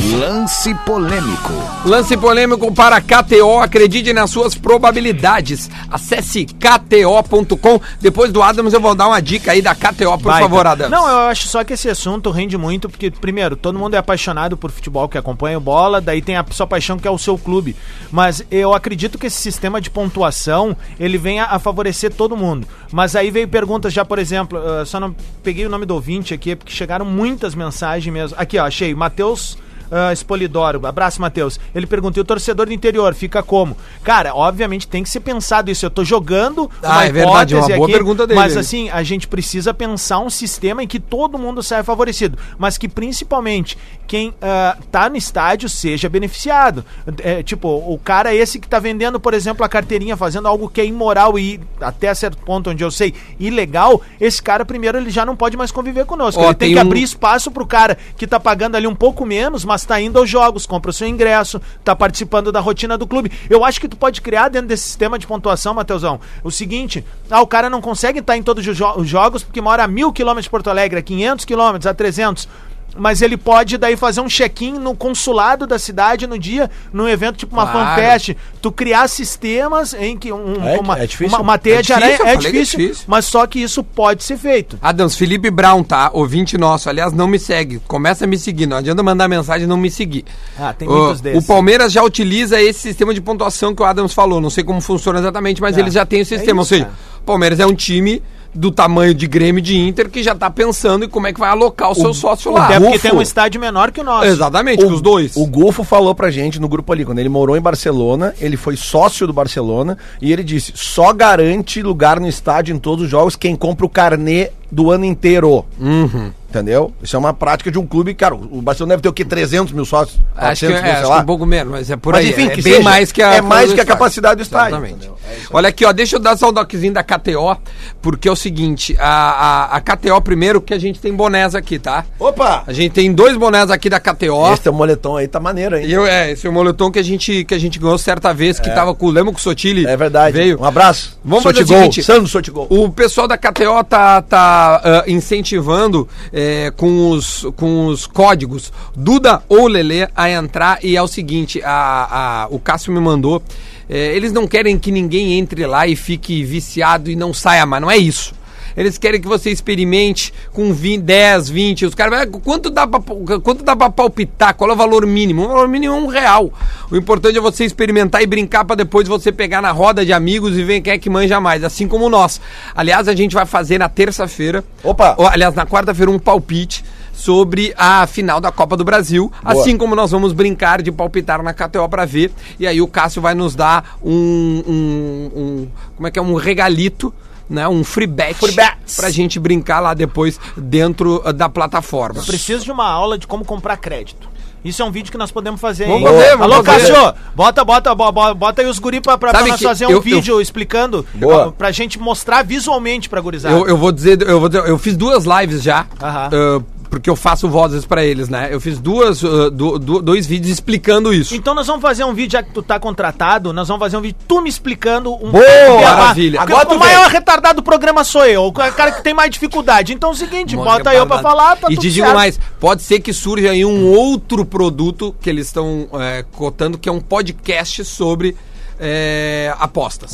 Lance 0.03 0.75
polêmico. 0.87 1.53
Lance 1.85 2.17
polêmico 2.17 2.73
para 2.73 3.03
KTO, 3.03 3.59
acredite 3.61 4.15
nas 4.15 4.31
suas 4.31 4.55
probabilidades. 4.55 5.71
Acesse 5.91 6.47
kto.com. 6.47 7.79
Depois 8.01 8.33
do 8.33 8.43
Adams 8.43 8.73
eu 8.73 8.81
vou 8.81 8.95
dar 8.95 9.09
uma 9.09 9.21
dica 9.21 9.53
aí 9.53 9.61
da 9.61 9.75
KTO, 9.75 10.13
por 10.13 10.31
Baita. 10.31 10.49
favor, 10.49 10.67
Adams. 10.67 10.91
Não, 10.91 11.07
eu 11.07 11.19
acho 11.29 11.47
só 11.49 11.63
que 11.63 11.75
esse 11.75 11.89
assunto 11.89 12.31
rende 12.31 12.57
muito, 12.57 12.89
porque, 12.89 13.11
primeiro, 13.11 13.57
todo 13.57 13.79
mundo 13.79 13.95
é 13.95 13.99
apaixonado 13.99 14.57
por 14.57 14.71
futebol, 14.71 15.07
que 15.07 15.19
acompanha 15.19 15.59
o 15.59 15.61
bola, 15.61 16.01
daí 16.01 16.23
tem 16.23 16.37
a 16.37 16.47
sua 16.51 16.67
paixão 16.67 16.99
que 16.99 17.07
é 17.07 17.11
o 17.11 17.19
seu 17.19 17.37
clube. 17.37 17.77
Mas 18.11 18.43
eu 18.51 18.73
acredito 18.73 19.19
que 19.19 19.27
esse 19.27 19.41
sistema 19.41 19.83
de 19.83 19.91
pontuação, 19.91 20.75
ele 20.99 21.19
venha 21.19 21.45
a 21.45 21.59
favorecer 21.59 22.11
todo 22.11 22.35
mundo. 22.39 22.67
Mas 22.91 23.15
aí 23.15 23.31
veio 23.31 23.47
perguntas 23.47 23.93
já, 23.93 24.03
por 24.03 24.19
exemplo, 24.19 24.59
eu 24.59 24.87
só 24.87 24.99
não 24.99 25.15
peguei 25.43 25.67
o 25.67 25.71
nome 25.71 25.85
do 25.85 25.95
ouvinte 25.95 26.33
aqui, 26.33 26.57
porque 26.57 26.73
chegaram 26.73 27.05
muitas 27.05 27.55
mensagens 27.55 28.13
mesmo. 28.13 28.39
Aqui, 28.41 28.59
ó, 28.59 28.65
achei, 28.65 28.95
Matheus... 28.95 29.59
Uh, 29.91 30.13
Espolidoro, 30.13 30.87
abraço 30.87 31.21
Matheus. 31.21 31.59
Ele 31.75 31.87
perguntou: 31.87 32.21
e 32.21 32.23
o 32.23 32.25
torcedor 32.25 32.67
do 32.67 32.73
interior 32.73 33.15
fica 33.15 33.43
como? 33.43 33.77
Cara, 34.05 34.35
obviamente 34.35 34.87
tem 34.87 35.03
que 35.03 35.11
ser 35.11 35.21
pensado 35.21 35.71
isso. 35.71 35.85
Eu 35.85 35.91
tô 35.91 36.05
jogando 36.05 36.71
Ah, 36.83 37.05
é 37.05 37.13
verdade, 37.13 37.55
uma 37.57 37.69
boa 37.69 37.89
pergunta 37.89 38.27
dele. 38.27 38.39
Mas 38.39 38.57
assim, 38.57 38.89
a 38.91 39.03
gente 39.03 39.27
precisa 39.27 39.75
pensar 39.75 40.21
um 40.21 40.31
sistema 40.31 40.83
em 40.83 40.87
que 40.87 41.01
todo 41.01 41.39
mundo 41.39 41.63
saia 41.63 41.83
favorecido, 41.83 42.39
mas 42.59 42.79
que 42.79 42.89
principalmente 42.89 43.77
quem 44.07 44.33
ah, 44.41 44.77
tá 44.91 45.09
no 45.09 45.17
estádio 45.17 45.69
seja 45.69 46.09
beneficiado. 46.09 46.85
É, 47.23 47.43
tipo, 47.43 47.69
o 47.69 47.99
cara 47.99 48.35
esse 48.35 48.59
que 48.61 48.69
tá 48.69 48.79
vendendo, 48.79 49.19
por 49.19 49.35
exemplo, 49.35 49.65
a 49.65 49.69
carteirinha, 49.69 50.17
fazendo 50.17 50.47
algo 50.47 50.69
que 50.69 50.81
é 50.81 50.87
imoral 50.87 51.39
e 51.39 51.61
até 51.81 52.15
certo 52.15 52.39
ponto 52.39 52.71
onde 52.71 52.85
eu 52.85 52.91
sei, 52.91 53.15
ilegal, 53.39 54.01
esse 54.21 54.43
cara 54.43 54.65
primeiro 54.65 54.99
ele 54.99 55.11
já 55.11 55.25
não 55.27 55.35
pode 55.35 55.57
mais 55.57 55.73
conviver 55.73 56.05
conosco. 56.07 56.41
Ó, 56.41 56.47
ele 56.47 56.55
tem, 56.55 56.69
tem 56.69 56.75
que 56.75 56.79
um- 56.79 56.87
abrir 56.87 57.03
espaço 57.03 57.51
pro 57.51 57.67
cara 57.67 57.99
que 58.17 58.27
tá 58.27 58.39
pagando 58.39 58.77
ali 58.77 58.87
um 58.87 58.95
pouco 58.95 59.27
menos, 59.27 59.65
mas 59.65 59.80
tá 59.87 60.01
indo 60.01 60.19
aos 60.19 60.29
jogos, 60.29 60.67
compra 60.67 60.91
o 60.91 60.95
seu 60.95 61.07
ingresso, 61.09 61.61
tá 61.85 61.95
participando 61.95 62.51
da 62.53 62.61
rotina 62.61 62.97
do 62.99 63.07
clube. 63.07 63.31
Eu 63.49 63.65
acho 63.65 63.81
que 63.81 63.89
tu 63.89 63.97
pode 63.97 64.21
criar 64.21 64.49
dentro 64.49 64.69
desse 64.69 64.85
sistema 64.85 65.19
de 65.19 65.27
pontuação, 65.27 65.75
Matheusão, 65.75 66.21
o 66.45 66.51
seguinte, 66.51 67.05
ah, 67.31 67.41
o 67.41 67.47
cara 67.47 67.69
não 67.71 67.81
consegue 67.81 68.19
estar 68.21 68.37
em 68.37 68.43
todos 68.43 68.67
os, 68.67 68.77
jo- 68.77 68.95
os 68.97 69.09
jogos 69.09 69.43
porque 69.43 69.61
mora 69.61 69.85
a 69.85 69.89
mil 69.89 70.13
quilômetros 70.13 70.45
de 70.45 70.51
Porto 70.51 70.71
Alegre, 70.71 70.99
a 70.99 71.03
500 71.03 71.45
quilômetros, 71.45 71.87
a 71.87 71.95
300 71.95 72.49
mas 72.97 73.23
ele 73.23 73.37
pode 73.37 73.79
daí 73.79 73.97
fazer 73.97 74.21
um 74.21 74.29
check-in 74.29 74.73
no 74.73 74.95
consulado 74.95 75.67
da 75.67 75.79
cidade 75.79 76.27
no 76.27 76.39
dia, 76.39 76.71
num 76.93 77.09
evento 77.09 77.37
tipo 77.37 77.55
uma 77.55 77.67
Claro. 77.67 77.91
fanfest. 77.97 78.37
Tu 78.61 78.73
criar 78.73 79.09
sistemas 79.09 79.95
em 79.95 80.17
que 80.19 80.33
um, 80.33 80.57
É, 80.67 80.79
uma, 80.79 80.99
é 80.99 81.07
difícil. 81.07 81.29
uma, 81.37 81.41
uma 81.43 81.59
teia 81.59 81.77
É 81.79 81.83
de 81.83 81.93
aranha 81.93 82.11
difícil, 82.13 82.27
eu 82.27 82.33
é 82.33 82.37
que 82.41 82.47
é 82.47 82.51
difícil, 82.51 82.79
difícil. 82.81 83.05
mas 83.07 83.25
só 83.25 83.47
que 83.47 83.61
isso 83.63 83.83
pode 83.85 84.25
ser 84.25 84.37
feito. 84.37 84.79
Adams, 84.83 85.17
Felipe 85.17 85.51
Brown, 85.51 85.83
tá? 85.83 86.11
Ouvinte 86.13 86.59
nosso. 86.59 86.89
Aliás, 86.89 87.13
não 87.13 87.27
me 87.29 87.39
segue. 87.39 87.81
Começa 87.87 88.25
a 88.25 88.27
me 88.27 88.39
seguir. 88.39 88.67
Não 88.67 88.79
adianta 88.79 89.03
mandar 89.03 89.29
mensagem 89.29 89.65
e 89.65 89.67
não 89.69 89.77
me 89.77 89.91
seguir. 89.91 90.25
Ah, 90.59 90.73
tem 90.73 90.89
muitos 90.89 91.21
desses. 91.21 91.43
O 91.43 91.47
Palmeiras 91.47 91.93
já 91.93 92.03
utiliza 92.03 92.61
esse 92.61 92.81
sistema 92.81 93.15
de 93.15 93.21
pontuação 93.21 93.75
que 93.75 93.83
o 93.83 93.85
Adams 93.85 94.13
falou. 94.13 94.41
Não 94.41 94.51
sei 94.51 94.65
como 94.65 94.81
funciona 94.81 95.19
exatamente, 95.19 95.61
mas 95.61 95.77
eles 95.79 95.95
já 95.95 96.05
têm 96.05 96.23
o 96.23 96.27
sistema. 96.27 96.51
é 96.51 96.61
Ou 96.61 96.63
isso, 96.63 96.69
seja, 96.71 96.85
cara. 96.85 96.97
o 97.21 97.25
Palmeiras 97.25 97.61
é 97.61 97.67
um 97.67 97.75
time 97.75 98.23
do 98.55 98.71
tamanho 98.71 99.15
de 99.15 99.27
Grêmio 99.27 99.63
de 99.63 99.79
Inter 99.79 100.09
que 100.11 100.23
já 100.23 100.35
tá 100.35 100.51
pensando 100.51 101.05
em 101.05 101.09
como 101.09 101.27
é 101.27 101.33
que 101.33 101.41
vai 101.41 101.51
alocar 101.51 101.91
o, 101.91 101.95
seu 101.95 102.13
sócio 102.13 102.53
lá. 102.53 102.67
Até 102.67 102.81
porque 102.81 102.99
tem 102.99 103.15
um 103.15 103.23
estádio 103.23 103.61
menor 103.61 103.91
que 103.93 104.01
o 104.01 104.05
nosso. 104.05 104.27
Exatamente, 104.27 104.85
com 104.85 104.93
os 104.93 105.01
dois. 105.01 105.37
O 105.37 105.47
Golfo 105.47 105.85
falou 105.85 106.15
pra 106.15 106.31
gente 106.31 106.61
no 106.61 106.69
grupo 106.69 106.93
ali, 106.93 107.05
quando 107.05 107.19
ele 107.19 107.29
morou 107.29 107.57
em 107.57 107.61
Barcelona, 107.61 108.35
ele 108.41 108.57
foi 108.57 108.77
sócio 108.77 109.27
do 109.27 109.33
Barcelona 109.33 109.97
e 110.21 110.33
ele 110.33 110.43
disse: 110.43 110.73
só 110.75 111.13
garante 111.13 111.83
lugar 111.83 112.19
no 112.19 112.29
estádio 112.29 112.75
em 112.75 112.79
todos 112.79 113.05
os 113.05 113.11
jogos 113.11 113.37
quem 113.37 113.55
compra 113.55 113.87
o 113.87 113.89
carnê 113.89 114.51
do 114.71 114.91
ano 114.91 115.05
inteiro. 115.05 115.65
Uhum. 115.79 116.33
Entendeu? 116.51 116.93
Isso 117.01 117.15
é 117.15 117.19
uma 117.19 117.33
prática 117.33 117.71
de 117.71 117.79
um 117.79 117.87
clube, 117.87 118.13
cara. 118.13 118.35
O 118.35 118.61
Barcelona 118.61 118.95
deve 118.95 119.03
ter 119.05 119.09
o 119.09 119.13
quê? 119.13 119.25
300 119.25 119.73
mil 119.73 119.85
sócios? 119.85 120.19
Acho 120.35 120.67
que, 120.67 120.67
400 120.67 120.67
é, 120.67 120.83
mil, 120.83 120.83
sei 120.83 121.01
acho 121.01 121.13
que 121.13 121.23
um 121.23 121.27
pouco 121.27 121.47
menos, 121.47 121.71
mas 121.71 121.91
é 121.91 121.97
por 121.97 122.13
Mas 122.13 122.27
aí. 122.27 122.31
enfim, 122.33 122.47
é 122.47 122.55
bem 122.57 122.63
seja. 122.63 122.83
mais 122.83 123.13
que 123.13 123.23
a 123.23 123.35
É 123.35 123.41
mais 123.41 123.73
que 123.73 123.81
a 123.81 123.85
capacidade 123.85 124.37
do 124.37 124.43
estádio, 124.43 124.77
Exatamente. 124.77 124.95
entendeu? 124.95 125.17
Olha 125.53 125.69
aqui, 125.69 125.85
ó, 125.85 125.93
deixa 125.93 126.17
eu 126.17 126.21
dar 126.21 126.37
só 126.37 126.51
um 126.51 126.53
doquezinho 126.53 126.93
da 126.93 127.05
KTO, 127.05 127.57
porque 128.03 128.29
é 128.29 128.33
o 128.33 128.37
seguinte, 128.37 128.97
a, 128.99 129.07
a, 129.07 129.77
a 129.77 129.81
KTO 129.81 130.21
primeiro 130.23 130.61
que 130.61 130.75
a 130.75 130.79
gente 130.79 130.99
tem 130.99 131.15
bonés 131.15 131.55
aqui, 131.55 131.79
tá? 131.79 132.05
Opa! 132.19 132.65
A 132.67 132.73
gente 132.73 132.93
tem 132.93 133.13
dois 133.13 133.37
bonés 133.37 133.71
aqui 133.71 133.89
da 133.89 134.01
KTO. 134.01 134.53
Esse 134.53 134.63
teu 134.63 134.73
moletom 134.73 135.17
aí 135.19 135.29
tá 135.29 135.39
maneiro, 135.39 135.77
hein? 135.77 135.89
Eu, 135.89 136.05
é, 136.05 136.33
esse 136.33 136.49
é 136.49 136.51
o 136.51 136.53
moletom 136.53 136.91
que 136.91 136.99
a 136.99 137.05
gente, 137.05 137.45
que 137.45 137.55
a 137.55 137.59
gente 137.59 137.79
ganhou 137.79 137.97
certa 137.97 138.35
vez, 138.35 138.59
que 138.59 138.69
tava 138.71 138.93
com, 138.93 139.07
lembra 139.09 139.33
com 139.33 139.39
o 139.39 139.41
Sotile? 139.41 139.87
É 139.87 139.97
verdade. 139.97 140.37
Veio. 140.37 140.61
Um 140.61 140.65
abraço. 140.65 141.17
Vamos 141.25 141.45
fazer 141.45 141.59
o 141.59 141.61
Sotigol. 141.61 141.79
seguinte, 141.79 142.03
Sandro 142.03 142.27
Sotigol. 142.27 142.67
O 142.69 142.91
pessoal 142.91 143.29
da 143.29 143.39
KTO 143.39 143.85
tá, 143.89 144.21
tá 144.23 144.81
ah, 144.83 145.05
incentivando 145.07 146.09
é, 146.41 146.71
com, 146.71 147.11
os, 147.11 147.47
com 147.55 147.87
os 147.87 148.07
códigos 148.07 148.73
Duda 148.97 149.43
ou 149.47 149.67
Lelê 149.67 150.09
a 150.17 150.31
entrar 150.31 150.83
e 150.83 150.97
é 150.97 151.03
o 151.03 151.07
seguinte, 151.07 151.61
a, 151.63 152.45
a, 152.45 152.49
o 152.51 152.59
Cássio 152.59 152.93
me 152.93 153.01
mandou, 153.01 153.43
é, 153.89 154.17
eles 154.17 154.33
não 154.33 154.47
querem 154.47 154.79
que 154.79 154.91
ninguém 154.91 155.39
entre 155.39 155.67
lá 155.67 155.87
e 155.87 155.95
fique 155.95 156.43
viciado 156.43 157.11
e 157.11 157.17
não 157.17 157.35
saia 157.35 157.67
mais, 157.67 157.83
não 157.83 157.91
é 157.91 157.99
isso. 157.99 158.33
Eles 158.77 158.99
querem 158.99 159.21
que 159.21 159.29
você 159.29 159.51
experimente 159.51 160.33
com 160.53 160.73
20, 160.73 161.03
10, 161.03 161.49
20. 161.49 161.87
Os 161.87 161.95
caras, 161.95 162.21
"Ah, 162.21 162.27
quanto 162.27 162.71
dá, 162.71 162.87
pra, 162.87 163.01
quanto 163.41 163.65
dá 163.65 163.75
pra 163.77 163.91
palpitar? 163.91 164.55
Qual 164.55 164.71
é 164.71 164.73
o 164.73 164.77
valor 164.77 165.07
mínimo? 165.07 165.45
O 165.45 165.49
valor 165.49 165.69
mínimo 165.69 165.95
é 165.95 165.97
um 165.99 166.07
real. 166.07 166.53
O 166.91 166.97
importante 166.97 167.37
é 167.39 167.41
você 167.41 167.65
experimentar 167.65 168.23
e 168.23 168.27
brincar 168.27 168.65
pra 168.65 168.77
depois 168.77 169.07
você 169.09 169.31
pegar 169.33 169.61
na 169.63 169.71
roda 169.73 170.05
de 170.05 170.13
amigos 170.13 170.57
e 170.57 170.63
ver 170.65 170.81
quem 170.81 170.93
é 170.93 170.99
que 170.99 171.11
manja 171.11 171.41
mais, 171.41 171.63
assim 171.65 171.87
como 171.89 172.09
nós. 172.09 172.41
Aliás, 172.75 173.09
a 173.09 173.15
gente 173.15 173.35
vai 173.35 173.47
fazer 173.47 173.79
na 173.79 173.89
terça-feira. 173.89 174.65
Opa! 174.83 175.15
Ó, 175.19 175.27
Aliás, 175.27 175.55
na 175.55 175.67
quarta-feira, 175.67 176.11
um 176.11 176.19
palpite 176.19 176.85
sobre 177.13 177.75
a 177.77 178.07
final 178.07 178.41
da 178.41 178.51
Copa 178.51 178.77
do 178.77 178.85
Brasil, 178.85 179.31
Boa. 179.43 179.61
assim 179.61 179.77
como 179.77 179.95
nós 179.95 180.11
vamos 180.11 180.33
brincar 180.33 180.81
de 180.81 180.91
palpitar 180.91 181.43
na 181.43 181.53
KTO 181.53 181.87
pra 181.89 182.07
ver. 182.07 182.31
E 182.59 182.67
aí 182.67 182.81
o 182.81 182.87
Cássio 182.89 183.21
vai 183.21 183.35
nos 183.35 183.55
dar 183.55 183.99
um, 184.03 184.63
um- 184.67 185.31
um- 185.41 185.69
como 185.97 186.07
é 186.07 186.11
que 186.11 186.19
é 186.19 186.23
um 186.23 186.35
regalito, 186.35 187.13
né? 187.51 187.67
Um 187.69 187.83
free 187.85 188.07
bet, 188.07 188.35
Free 188.39 188.53
bets. 188.55 188.97
pra 188.97 189.11
gente 189.11 189.39
brincar 189.41 189.81
lá 189.81 189.93
depois 189.93 190.39
dentro 190.57 191.21
uh, 191.27 191.33
da 191.33 191.49
plataforma. 191.49 192.23
Preciso 192.23 192.65
de 192.65 192.71
uma 192.73 192.89
aula 192.89 193.19
de 193.19 193.27
como 193.27 193.45
comprar 193.45 193.77
crédito. 193.77 194.31
Isso 194.63 194.83
é 194.83 194.85
um 194.85 194.91
vídeo 194.91 195.11
que 195.11 195.17
nós 195.17 195.31
podemos 195.31 195.59
fazer, 195.59 195.87
Vamos 195.87 196.03
hein? 196.03 196.07
fazer, 196.19 196.37
vamos 196.37 196.53
Alô, 196.55 196.63
fazer. 196.65 196.93
Cássio, 196.93 197.15
bota, 197.35 197.65
bota, 197.65 197.95
bo- 197.95 198.13
bo- 198.13 198.35
bota 198.35 198.61
aí 198.61 198.69
os 198.69 198.79
guri 198.79 199.01
pra, 199.01 199.17
pra, 199.17 199.33
nós 199.33 199.61
fazer 199.63 199.87
um 199.87 199.91
eu- 199.91 200.03
vídeo 200.03 200.39
explicando, 200.39 201.05
Boa. 201.15 201.47
ó, 201.47 201.51
pra 201.51 201.73
gente 201.73 201.99
mostrar 201.99 202.45
visualmente 202.45 203.09
pra 203.09 203.23
gurizada. 203.23 203.55
Eu, 203.57 203.67
eu 203.67 203.77
vou 203.79 203.91
dizer, 203.91 204.21
eu 204.21 204.39
vou 204.39 204.51
dizer, 204.51 204.69
eu 204.69 204.77
fiz 204.79 204.99
duas 204.99 205.25
lives 205.25 205.63
já, 205.63 205.87
Aham. 206.03 206.29
uh, 206.59 206.65
porque 206.91 207.09
eu 207.09 207.15
faço 207.17 207.49
vozes 207.49 207.87
pra 207.87 208.05
eles, 208.05 208.29
né? 208.29 208.49
Eu 208.51 208.61
fiz 208.61 208.79
duas, 208.81 209.23
uh, 209.23 209.51
du- 209.51 209.79
du- 209.79 210.03
dois 210.03 210.27
vídeos 210.27 210.53
explicando 210.53 211.15
isso. 211.15 211.35
Então 211.35 211.55
nós 211.55 211.67
vamos 211.67 211.81
fazer 211.81 212.05
um 212.05 212.13
vídeo, 212.13 212.33
já 212.33 212.43
que 212.43 212.53
tu 212.53 212.63
tá 212.63 212.79
contratado, 212.81 213.53
nós 213.53 213.69
vamos 213.69 213.81
fazer 213.81 213.97
um 213.97 214.01
vídeo 214.01 214.19
tu 214.27 214.43
me 214.43 214.49
explicando 214.51 215.15
um 215.15 215.31
Boa! 215.31 215.81
Maravilha. 215.81 216.41
Agora 216.41 216.67
tu 216.67 216.75
o 216.75 216.79
maior 216.79 217.05
vem. 217.05 217.13
retardado 217.13 217.61
do 217.61 217.63
programa 217.63 218.03
sou 218.05 218.27
eu, 218.27 218.45
o 218.47 218.53
cara 218.53 218.91
que 218.93 219.03
tem 219.03 219.15
mais 219.15 219.31
dificuldade. 219.31 219.93
Então 219.95 220.11
é 220.11 220.13
o 220.13 220.17
seguinte, 220.17 220.57
Mó 220.57 220.65
bota 220.65 220.93
eu 220.93 221.07
pra 221.07 221.17
retardado. 221.17 221.23
falar, 221.23 221.57
tá 221.57 221.69
E 221.71 221.77
te 221.77 221.91
digo 221.91 222.07
certo. 222.07 222.17
mais, 222.19 222.41
pode 222.59 222.83
ser 222.83 222.99
que 223.01 223.13
surja 223.13 223.51
aí 223.53 223.65
um 223.65 223.87
outro 223.87 224.45
produto 224.45 225.15
que 225.21 225.31
eles 225.31 225.47
estão 225.47 225.89
é, 225.95 226.25
cotando, 226.33 226.77
que 226.77 226.89
é 226.89 226.93
um 226.93 227.01
podcast 227.01 227.85
sobre 227.85 228.37
é, 228.81 229.53
apostas. 229.61 230.13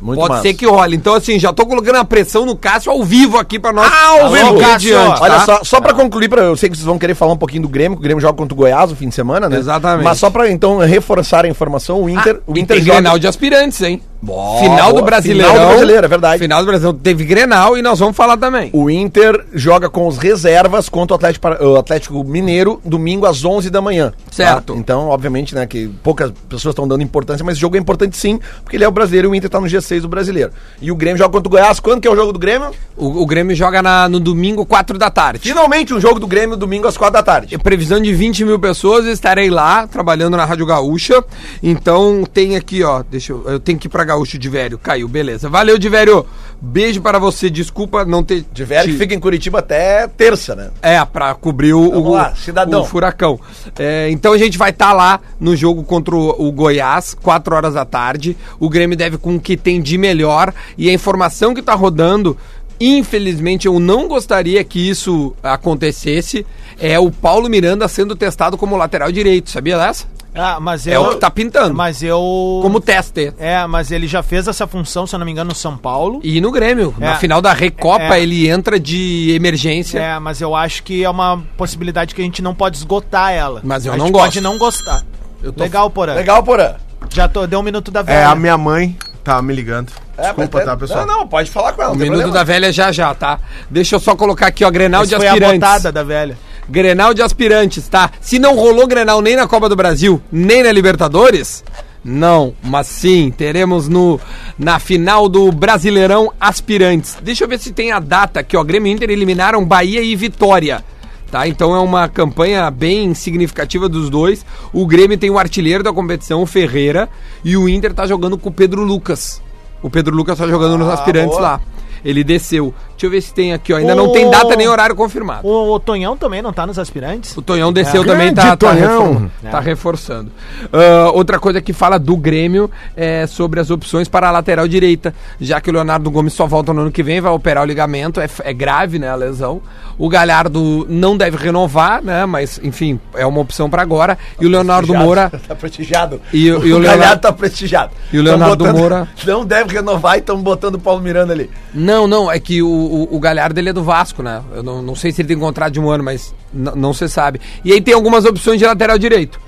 Muito 0.00 0.18
pode 0.18 0.30
massa. 0.30 0.42
ser 0.42 0.54
que 0.54 0.66
role. 0.66 0.96
Então, 0.96 1.14
assim, 1.14 1.38
já 1.38 1.52
tô 1.52 1.66
colocando 1.66 1.96
a 1.96 2.04
pressão 2.04 2.46
no 2.46 2.56
Cássio 2.56 2.90
ao 2.90 3.04
vivo 3.04 3.38
aqui 3.38 3.58
pra 3.58 3.72
nós. 3.72 3.92
Ao 3.92 4.20
Alô, 4.26 4.30
vivo. 4.30 4.58
Cássio! 4.58 4.94
Cássio, 4.94 5.22
Olha 5.22 5.34
tá? 5.34 5.44
só, 5.44 5.64
só 5.64 5.80
pra 5.80 5.92
concluir, 5.92 6.28
pra, 6.28 6.42
eu 6.42 6.56
sei 6.56 6.70
que 6.70 6.76
vocês 6.76 6.86
vão 6.86 6.98
querer 6.98 7.14
falar 7.14 7.32
um 7.32 7.36
pouquinho 7.36 7.62
do 7.62 7.68
Grêmio, 7.68 7.96
que 7.96 8.00
o 8.00 8.04
Grêmio 8.04 8.20
joga 8.22 8.34
contra 8.34 8.54
o 8.54 8.56
Goiás 8.56 8.90
no 8.90 8.96
fim 8.96 9.08
de 9.08 9.14
semana, 9.14 9.48
né? 9.48 9.58
Exatamente. 9.58 10.04
Mas 10.04 10.18
só 10.18 10.30
pra 10.30 10.50
então 10.50 10.78
reforçar 10.78 11.44
a 11.44 11.48
informação, 11.48 12.02
o 12.02 12.08
Inter, 12.08 12.36
Ah, 12.38 12.42
o 12.46 12.58
Inter 12.58 12.76
tem 12.78 12.84
Grenal 12.84 13.18
de 13.18 13.26
aspirantes, 13.26 13.82
hein? 13.82 14.00
Boa, 14.22 14.60
final 14.60 14.92
do. 14.92 15.02
Brasileirão. 15.02 15.50
Final 15.52 15.64
do 15.64 15.70
Brasileiro, 15.70 16.04
é 16.04 16.08
verdade. 16.08 16.38
Final 16.42 16.60
do 16.60 16.66
Brasileirão. 16.66 16.98
Teve 17.00 17.24
Grenal 17.24 17.76
e 17.78 17.82
nós 17.82 17.98
vamos 17.98 18.16
falar 18.16 18.36
também. 18.36 18.70
O 18.72 18.90
Inter 18.90 19.46
joga 19.54 19.88
com 19.88 20.06
os 20.06 20.18
reservas 20.18 20.88
contra 20.88 21.14
o 21.14 21.16
Atlético, 21.16 21.48
o 21.64 21.76
Atlético 21.76 22.22
Mineiro 22.24 22.80
domingo 22.84 23.24
às 23.26 23.44
11 23.44 23.70
da 23.70 23.80
manhã. 23.80 24.12
Certo. 24.30 24.72
tá? 24.74 24.78
Então, 24.78 25.08
obviamente, 25.08 25.54
né, 25.54 25.66
que 25.66 25.88
poucas 26.02 26.32
pessoas 26.48 26.72
estão 26.72 26.86
dando 26.86 27.02
importância, 27.02 27.44
mas 27.44 27.52
esse 27.54 27.60
jogo 27.60 27.76
é 27.76 27.78
importante 27.80 28.16
sim, 28.16 28.38
porque 28.62 28.76
ele 28.76 28.84
é 28.84 28.88
o 28.88 28.92
brasileiro 28.92 29.28
e 29.28 29.30
o 29.30 29.34
Inter 29.34 29.48
tá 29.50 29.60
no 29.60 29.66
G6 29.66 30.00
do 30.02 30.08
brasileiro. 30.08 30.50
E 30.82 30.92
o 30.92 30.94
Grêmio 30.96 31.16
joga 31.18 31.30
contra 31.32 31.48
o 31.48 31.50
Goiás. 31.50 31.80
Quando 31.80 32.00
que 32.00 32.06
é 32.08 32.10
o 32.10 32.16
jogo 32.16 32.32
do 32.32 32.38
Grêmio? 32.38 32.70
O, 32.96 33.22
o 33.22 33.26
Grêmio 33.26 33.56
joga 33.56 33.82
na- 33.82 34.08
no 34.08 34.20
domingo, 34.20 34.66
4 34.66 34.98
da 34.98 35.10
tarde. 35.10 35.40
Finalmente 35.48 35.94
um 35.94 36.00
jogo 36.00 36.20
do 36.20 36.26
Grêmio 36.26 36.56
domingo 36.56 36.86
às 36.86 36.96
4 36.96 37.14
da 37.14 37.22
tarde. 37.22 37.56
Previsão 37.58 38.00
de 38.00 38.12
20 38.12 38.44
mil 38.44 38.58
pessoas, 38.58 39.06
estarei 39.06 39.48
lá 39.50 39.86
trabalhando 39.86 40.36
na 40.36 40.44
Rádio 40.44 40.66
Gaúcha. 40.66 41.24
Então 41.62 42.24
tem 42.32 42.56
aqui, 42.56 42.82
ó. 42.82 43.02
Deixa 43.10 43.32
eu. 43.32 43.44
Eu 43.46 43.58
tenho 43.60 43.78
que 43.78 43.86
ir 43.86 43.90
pra 43.90 44.04
Gaúcho 44.10 44.36
de 44.38 44.48
velho. 44.48 44.76
Caiu, 44.78 45.06
beleza. 45.06 45.48
Valeu, 45.48 45.78
de 45.78 45.88
velho. 45.88 46.26
Beijo 46.60 47.00
para 47.00 47.18
você. 47.18 47.48
Desculpa 47.48 48.04
não 48.04 48.22
ter. 48.24 48.44
Que 48.52 48.64
te- 48.64 48.92
fica 48.98 49.14
em 49.14 49.20
Curitiba 49.20 49.60
até 49.60 50.06
terça, 50.08 50.54
né? 50.56 50.70
É, 50.82 51.02
pra 51.04 51.32
cobrir 51.34 51.72
o, 51.74 51.90
Vamos 51.90 52.06
o, 52.08 52.12
lá, 52.12 52.34
cidadão. 52.34 52.82
o 52.82 52.84
furacão. 52.84 53.38
É, 53.78 54.08
então 54.10 54.32
a 54.32 54.38
gente 54.38 54.58
vai 54.58 54.70
estar 54.70 54.92
lá 54.92 55.20
no 55.38 55.54
jogo 55.54 55.82
contra 55.84 56.14
o, 56.16 56.48
o 56.48 56.50
Goiás, 56.50 57.14
4 57.14 57.54
horas 57.54 57.74
da 57.74 57.84
tarde. 57.84 58.36
O 58.58 58.68
Grêmio 58.68 58.96
deve 58.96 59.16
com 59.16 59.36
o 59.36 59.40
que 59.40 59.56
tem 59.56 59.80
de 59.80 59.96
melhor. 59.96 60.52
E 60.76 60.90
a 60.90 60.92
informação 60.92 61.54
que 61.54 61.62
tá 61.62 61.74
rodando 61.74 62.36
infelizmente 62.82 63.66
eu 63.66 63.78
não 63.78 64.08
gostaria 64.08 64.64
que 64.64 64.88
isso 64.88 65.34
acontecesse, 65.42 66.46
é 66.78 66.98
o 66.98 67.10
Paulo 67.10 67.46
Miranda 67.46 67.86
sendo 67.86 68.16
testado 68.16 68.56
como 68.56 68.74
lateral 68.74 69.12
direito, 69.12 69.50
sabia 69.50 69.76
dessa? 69.76 70.06
Ah, 70.34 70.58
mas 70.60 70.86
É 70.86 70.94
eu, 70.96 71.02
o 71.02 71.08
que 71.10 71.16
tá 71.16 71.30
pintando. 71.30 71.74
Mas 71.74 72.02
eu. 72.02 72.60
Como 72.62 72.80
teste. 72.80 73.32
É, 73.38 73.66
mas 73.66 73.90
ele 73.90 74.06
já 74.06 74.22
fez 74.22 74.46
essa 74.46 74.66
função, 74.66 75.06
se 75.06 75.14
eu 75.14 75.18
não 75.18 75.26
me 75.26 75.32
engano, 75.32 75.48
no 75.48 75.54
São 75.54 75.76
Paulo. 75.76 76.20
E 76.22 76.40
no 76.40 76.52
Grêmio, 76.52 76.94
É. 77.00 77.04
na 77.06 77.14
final 77.16 77.42
da 77.42 77.52
Recopa, 77.52 78.16
É. 78.16 78.22
ele 78.22 78.48
entra 78.48 78.78
de 78.78 79.32
emergência. 79.34 79.98
É, 79.98 80.18
mas 80.20 80.40
eu 80.40 80.54
acho 80.54 80.82
que 80.84 81.02
é 81.04 81.10
uma 81.10 81.42
possibilidade 81.56 82.14
que 82.14 82.20
a 82.20 82.24
gente 82.24 82.40
não 82.42 82.54
pode 82.54 82.76
esgotar 82.76 83.32
ela. 83.32 83.60
Mas 83.64 83.84
eu 83.86 83.92
a 83.92 83.96
não 83.96 84.06
gente 84.06 84.12
gosto. 84.14 84.24
pode 84.26 84.40
não 84.40 84.56
gostar. 84.58 85.02
Eu 85.42 85.52
tô- 85.52 85.62
Legal, 85.64 85.90
Porã. 85.90 86.14
Legal, 86.14 86.42
Porã. 86.42 86.74
Já 87.08 87.26
tô, 87.26 87.46
deu 87.46 87.58
um 87.58 87.62
minuto 87.62 87.90
da 87.90 88.00
É, 88.00 88.04
velha. 88.04 88.28
a 88.28 88.34
minha 88.36 88.56
mãe 88.56 88.96
tá 89.24 89.40
me 89.42 89.52
ligando. 89.54 89.90
Desculpa, 90.16 90.58
mas- 90.58 90.64
tá, 90.66 90.76
pessoal? 90.76 91.06
Não, 91.06 91.20
não, 91.20 91.26
pode 91.28 91.50
falar 91.50 91.72
com 91.72 91.82
ela. 91.82 91.92
O 91.92 91.96
minuto 91.96 92.16
da 92.18 92.22
problema. 92.24 92.44
velha 92.44 92.72
já 92.72 92.92
já, 92.92 93.14
tá? 93.14 93.38
Deixa 93.70 93.96
eu 93.96 94.00
só 94.00 94.14
colocar 94.14 94.46
aqui, 94.48 94.64
ó, 94.64 94.70
Grenal 94.70 95.02
de 95.06 95.08
Essa 95.14 95.16
foi 95.16 95.26
a 95.26 95.32
aspirantes. 95.32 95.58
botada 95.60 95.90
da 95.90 96.02
velha. 96.04 96.38
Grenal 96.70 97.12
de 97.12 97.20
aspirantes, 97.20 97.88
tá? 97.88 98.10
Se 98.20 98.38
não 98.38 98.56
rolou 98.56 98.86
Grenal 98.86 99.20
nem 99.20 99.34
na 99.34 99.48
Copa 99.48 99.68
do 99.68 99.76
Brasil, 99.76 100.22
nem 100.30 100.62
na 100.62 100.70
Libertadores, 100.70 101.64
não, 102.04 102.54
mas 102.62 102.86
sim, 102.86 103.30
teremos 103.30 103.88
no 103.88 104.18
na 104.58 104.78
final 104.78 105.28
do 105.28 105.50
Brasileirão 105.52 106.32
Aspirantes. 106.40 107.18
Deixa 107.22 107.44
eu 107.44 107.48
ver 107.48 107.58
se 107.58 107.72
tem 107.72 107.92
a 107.92 107.98
data 107.98 108.40
aqui, 108.40 108.56
ó. 108.56 108.64
Grêmio 108.64 108.90
e 108.90 108.94
Inter 108.94 109.10
eliminaram 109.10 109.64
Bahia 109.64 110.00
e 110.00 110.16
Vitória. 110.16 110.82
Tá, 111.30 111.46
então 111.46 111.74
é 111.74 111.78
uma 111.78 112.08
campanha 112.08 112.68
bem 112.70 113.14
significativa 113.14 113.88
dos 113.88 114.10
dois. 114.10 114.44
O 114.72 114.86
Grêmio 114.86 115.18
tem 115.18 115.30
o 115.30 115.38
artilheiro 115.38 115.84
da 115.84 115.92
competição, 115.92 116.42
o 116.42 116.46
Ferreira, 116.46 117.08
e 117.44 117.56
o 117.56 117.68
Inter 117.68 117.94
tá 117.94 118.06
jogando 118.06 118.36
com 118.36 118.48
o 118.48 118.52
Pedro 118.52 118.82
Lucas. 118.82 119.40
O 119.82 119.88
Pedro 119.88 120.14
Lucas 120.14 120.38
tá 120.38 120.46
jogando 120.48 120.78
nos 120.78 120.88
aspirantes 120.88 121.36
boa. 121.36 121.40
lá. 121.40 121.60
Ele 122.04 122.24
desceu. 122.24 122.74
Deixa 123.00 123.06
eu 123.06 123.10
ver 123.12 123.22
se 123.22 123.32
tem 123.32 123.54
aqui, 123.54 123.72
ó. 123.72 123.78
Ainda 123.78 123.94
não 123.94 124.08
O- 124.08 124.12
tem 124.12 124.28
data 124.28 124.54
nem 124.54 124.68
horário 124.68 124.94
confirmado. 124.94 125.48
O, 125.48 125.72
o 125.72 125.80
Tonhão 125.80 126.18
também 126.18 126.42
não 126.42 126.52
tá 126.52 126.66
nos 126.66 126.78
aspirantes? 126.78 127.34
O 127.34 127.40
Tonhão 127.40 127.72
desceu 127.72 128.02
É. 128.02 128.04
também, 128.04 128.34
tá, 128.34 128.42
Grande 128.42 128.56
tá, 128.58 128.68
Tonhão. 128.68 129.12
refor- 129.14 129.50
tá 129.50 129.58
reforçando. 129.60 130.30
Ah, 130.70 131.10
outra 131.14 131.38
coisa 131.40 131.62
que 131.62 131.72
fala 131.72 131.98
do 131.98 132.14
Grêmio 132.14 132.70
é 132.94 133.26
sobre 133.26 133.58
as 133.58 133.70
opções 133.70 134.06
para 134.06 134.28
a 134.28 134.30
lateral 134.30 134.68
direita, 134.68 135.14
já 135.40 135.62
que 135.62 135.70
o 135.70 135.72
Leonardo 135.72 136.10
Gomes 136.10 136.34
só 136.34 136.46
volta 136.46 136.74
no 136.74 136.82
ano 136.82 136.92
que 136.92 137.02
vem, 137.02 137.22
vai 137.22 137.32
operar 137.32 137.62
o 137.64 137.66
ligamento, 137.66 138.20
é, 138.20 138.28
é 138.44 138.52
grave, 138.52 138.98
né, 138.98 139.08
a 139.08 139.14
lesão. 139.14 139.62
O 139.96 140.06
Galhardo 140.06 140.86
não 140.88 141.16
deve 141.16 141.38
renovar, 141.38 142.02
né, 142.02 142.26
mas 142.26 142.60
enfim, 142.62 143.00
é 143.14 143.24
uma 143.24 143.40
opção 143.40 143.70
para 143.70 143.80
agora. 143.80 144.18
E 144.38 144.44
o 144.44 144.48
Leonardo. 144.50 144.94
Moura 144.94 145.30
Tá 145.48 145.54
prestigiado. 145.54 146.20
E 146.34 146.50
o- 146.52 146.66
e 146.66 146.72
o 146.74 146.76
Galhardo 146.76 146.98
Leonardo- 147.00 147.22
tá 147.22 147.32
prestigiado. 147.32 147.92
E 148.12 148.18
o 148.18 148.22
Leonardo 148.22 148.64
botando- 148.64 148.76
Moura- 148.78 149.08
Não 149.26 149.42
deve 149.46 149.72
renovar 149.74 150.16
e 150.16 150.18
estão 150.18 150.36
botando 150.42 150.74
o 150.74 150.78
Paulo 150.78 151.00
Miranda 151.00 151.32
ali. 151.32 151.48
Não, 151.72 152.06
não, 152.06 152.30
é 152.30 152.38
que 152.38 152.60
o, 152.62 152.68
o, 152.90 153.16
o 153.16 153.20
Galhardo 153.20 153.58
ele 153.60 153.68
é 153.70 153.72
do 153.72 153.82
Vasco, 153.84 154.22
né? 154.22 154.42
Eu 154.52 154.62
não, 154.62 154.82
não 154.82 154.94
sei 154.94 155.12
se 155.12 155.22
ele 155.22 155.28
tem 155.28 155.38
contrato 155.38 155.72
de 155.72 155.80
um 155.80 155.88
ano, 155.90 156.02
mas 156.04 156.34
não 156.52 156.92
se 156.92 157.08
sabe. 157.08 157.40
E 157.64 157.72
aí 157.72 157.80
tem 157.80 157.94
algumas 157.94 158.24
opções 158.24 158.58
de 158.58 158.64
lateral 158.66 158.98
direito. 158.98 159.40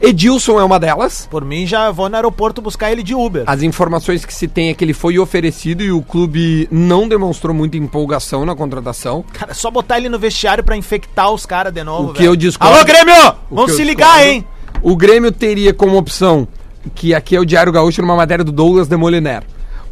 Edilson 0.00 0.60
é 0.60 0.64
uma 0.64 0.78
delas. 0.78 1.26
Por 1.28 1.44
mim, 1.44 1.66
já 1.66 1.90
vou 1.90 2.08
no 2.08 2.14
aeroporto 2.14 2.62
buscar 2.62 2.92
ele 2.92 3.02
de 3.02 3.14
Uber. 3.16 3.42
As 3.46 3.62
informações 3.62 4.24
que 4.24 4.32
se 4.32 4.46
tem 4.46 4.68
é 4.68 4.74
que 4.74 4.84
ele 4.84 4.92
foi 4.92 5.18
oferecido 5.18 5.82
e 5.82 5.90
o 5.90 6.00
clube 6.02 6.68
não 6.70 7.08
demonstrou 7.08 7.52
muita 7.52 7.76
empolgação 7.76 8.46
na 8.46 8.54
contratação. 8.54 9.24
Cara, 9.32 9.52
só 9.54 9.70
botar 9.72 9.98
ele 9.98 10.08
no 10.08 10.18
vestiário 10.18 10.62
pra 10.62 10.76
infectar 10.76 11.32
os 11.32 11.44
caras 11.44 11.72
de 11.72 11.82
novo, 11.82 12.10
O 12.10 12.12
que 12.14 12.22
eu 12.24 12.36
discordo- 12.36 12.76
Alô, 12.76 12.84
Grêmio! 12.84 13.34
Vamos 13.50 13.72
se 13.72 13.82
ligar, 13.82 14.06
discordo- 14.18 14.30
hein? 14.30 14.46
O 14.82 14.94
Grêmio 14.94 15.32
teria 15.32 15.74
como 15.74 15.96
opção, 15.98 16.46
que 16.94 17.12
aqui 17.12 17.34
é 17.34 17.40
o 17.40 17.44
Diário 17.44 17.72
Gaúcho, 17.72 18.00
numa 18.00 18.14
matéria 18.14 18.44
do 18.44 18.52
Douglas 18.52 18.86
Demoliner, 18.86 19.42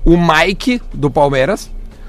o 0.05 0.17
Mike, 0.17 0.81
do 0.95 1.11
Palmeiras, 1.11 1.69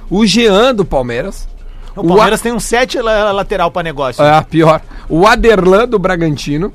o 0.09 0.25
Jean, 0.25 0.73
do 0.73 0.85
Palmeiras, 0.85 1.47
O 1.95 2.03
Palmeiras 2.03 2.41
tem 2.41 2.51
um 2.51 2.59
sete 2.59 2.99
la- 2.99 3.31
lateral 3.31 3.71
pra 3.71 3.81
negócio. 3.83 4.23
É, 4.23 4.41
pior. 4.43 4.81
O 5.09 5.25
Aderlan 5.25 5.87
do 5.87 5.97
Bragantino. 5.97 6.71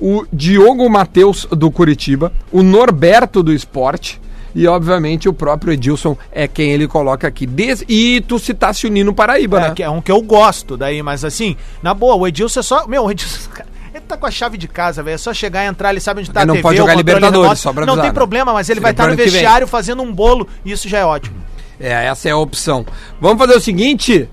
O 0.00 0.24
Diogo 0.32 0.88
Matheus 0.88 1.46
do 1.50 1.70
Curitiba. 1.70 2.32
O 2.50 2.62
Norberto 2.62 3.42
do 3.42 3.52
Esporte. 3.52 4.20
E, 4.54 4.66
obviamente, 4.66 5.28
o 5.28 5.32
próprio 5.32 5.72
Edilson 5.72 6.16
é 6.30 6.46
quem 6.46 6.70
ele 6.72 6.86
coloca 6.86 7.26
aqui. 7.26 7.46
Des... 7.46 7.82
E 7.88 8.20
tu 8.28 8.38
citasse 8.38 8.86
o 8.86 8.90
Nino 8.90 9.14
Paraíba, 9.14 9.58
É, 9.58 9.60
né? 9.68 9.74
que 9.74 9.82
é 9.82 9.88
um 9.88 10.00
que 10.02 10.12
eu 10.12 10.20
gosto 10.20 10.76
daí, 10.76 11.02
mas 11.02 11.24
assim, 11.24 11.56
na 11.82 11.94
boa, 11.94 12.14
o 12.16 12.26
Edilson 12.28 12.60
é 12.60 12.62
só. 12.62 12.86
Meu, 12.86 13.04
o 13.04 13.10
Edilson. 13.10 13.48
cara, 13.54 13.66
Ele 13.94 14.04
tá 14.06 14.16
com 14.16 14.26
a 14.26 14.30
chave 14.30 14.58
de 14.58 14.68
casa, 14.68 15.02
velho. 15.02 15.14
É 15.14 15.18
só 15.18 15.32
chegar 15.32 15.64
e 15.64 15.68
entrar, 15.68 15.90
ele 15.90 16.00
sabe 16.00 16.20
onde 16.20 16.30
tá 16.30 16.42
Ele 16.42 16.52
não 16.52 16.60
pode 16.60 16.74
o 16.76 16.82
jogar 16.82 16.94
Libertadores, 16.94 17.40
remoto. 17.40 17.56
só 17.60 17.72
pra 17.72 17.86
Não 17.86 17.94
avisar, 17.94 18.02
tem 18.04 18.10
né? 18.10 18.14
problema, 18.14 18.52
mas 18.52 18.68
ele 18.68 18.76
Seria 18.80 18.82
vai 18.82 18.90
estar 18.92 19.02
no 19.04 19.08
ano 19.10 19.16
que 19.16 19.22
vem. 19.24 19.32
vestiário 19.32 19.66
fazendo 19.66 20.02
um 20.02 20.12
bolo 20.12 20.46
e 20.64 20.70
isso 20.72 20.86
já 20.88 20.98
é 20.98 21.04
ótimo. 21.04 21.36
É, 21.82 22.06
essa 22.06 22.28
é 22.28 22.32
a 22.32 22.36
opção. 22.36 22.86
Vamos 23.20 23.38
fazer 23.38 23.56
o 23.56 23.60
seguinte. 23.60 24.28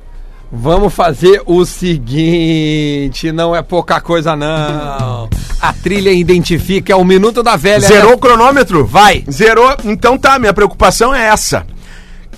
Vamos 0.52 0.94
fazer 0.94 1.42
o 1.46 1.66
seguinte. 1.66 3.32
Não 3.32 3.56
é 3.56 3.62
pouca 3.64 4.00
coisa, 4.00 4.36
não. 4.36 5.28
A 5.60 5.74
trilha 5.74 6.12
identifica, 6.12 6.94
é 6.94 6.96
o 6.96 7.04
minuto 7.04 7.42
da 7.42 7.56
velha. 7.56 7.88
Zerou 7.88 8.12
né? 8.12 8.16
o 8.16 8.18
cronômetro? 8.20 8.86
Vai. 8.86 9.24
Zerou. 9.30 9.76
Então 9.84 10.18
tá, 10.18 10.38
minha 10.38 10.54
preocupação 10.54 11.14
é 11.14 11.26
essa. 11.26 11.66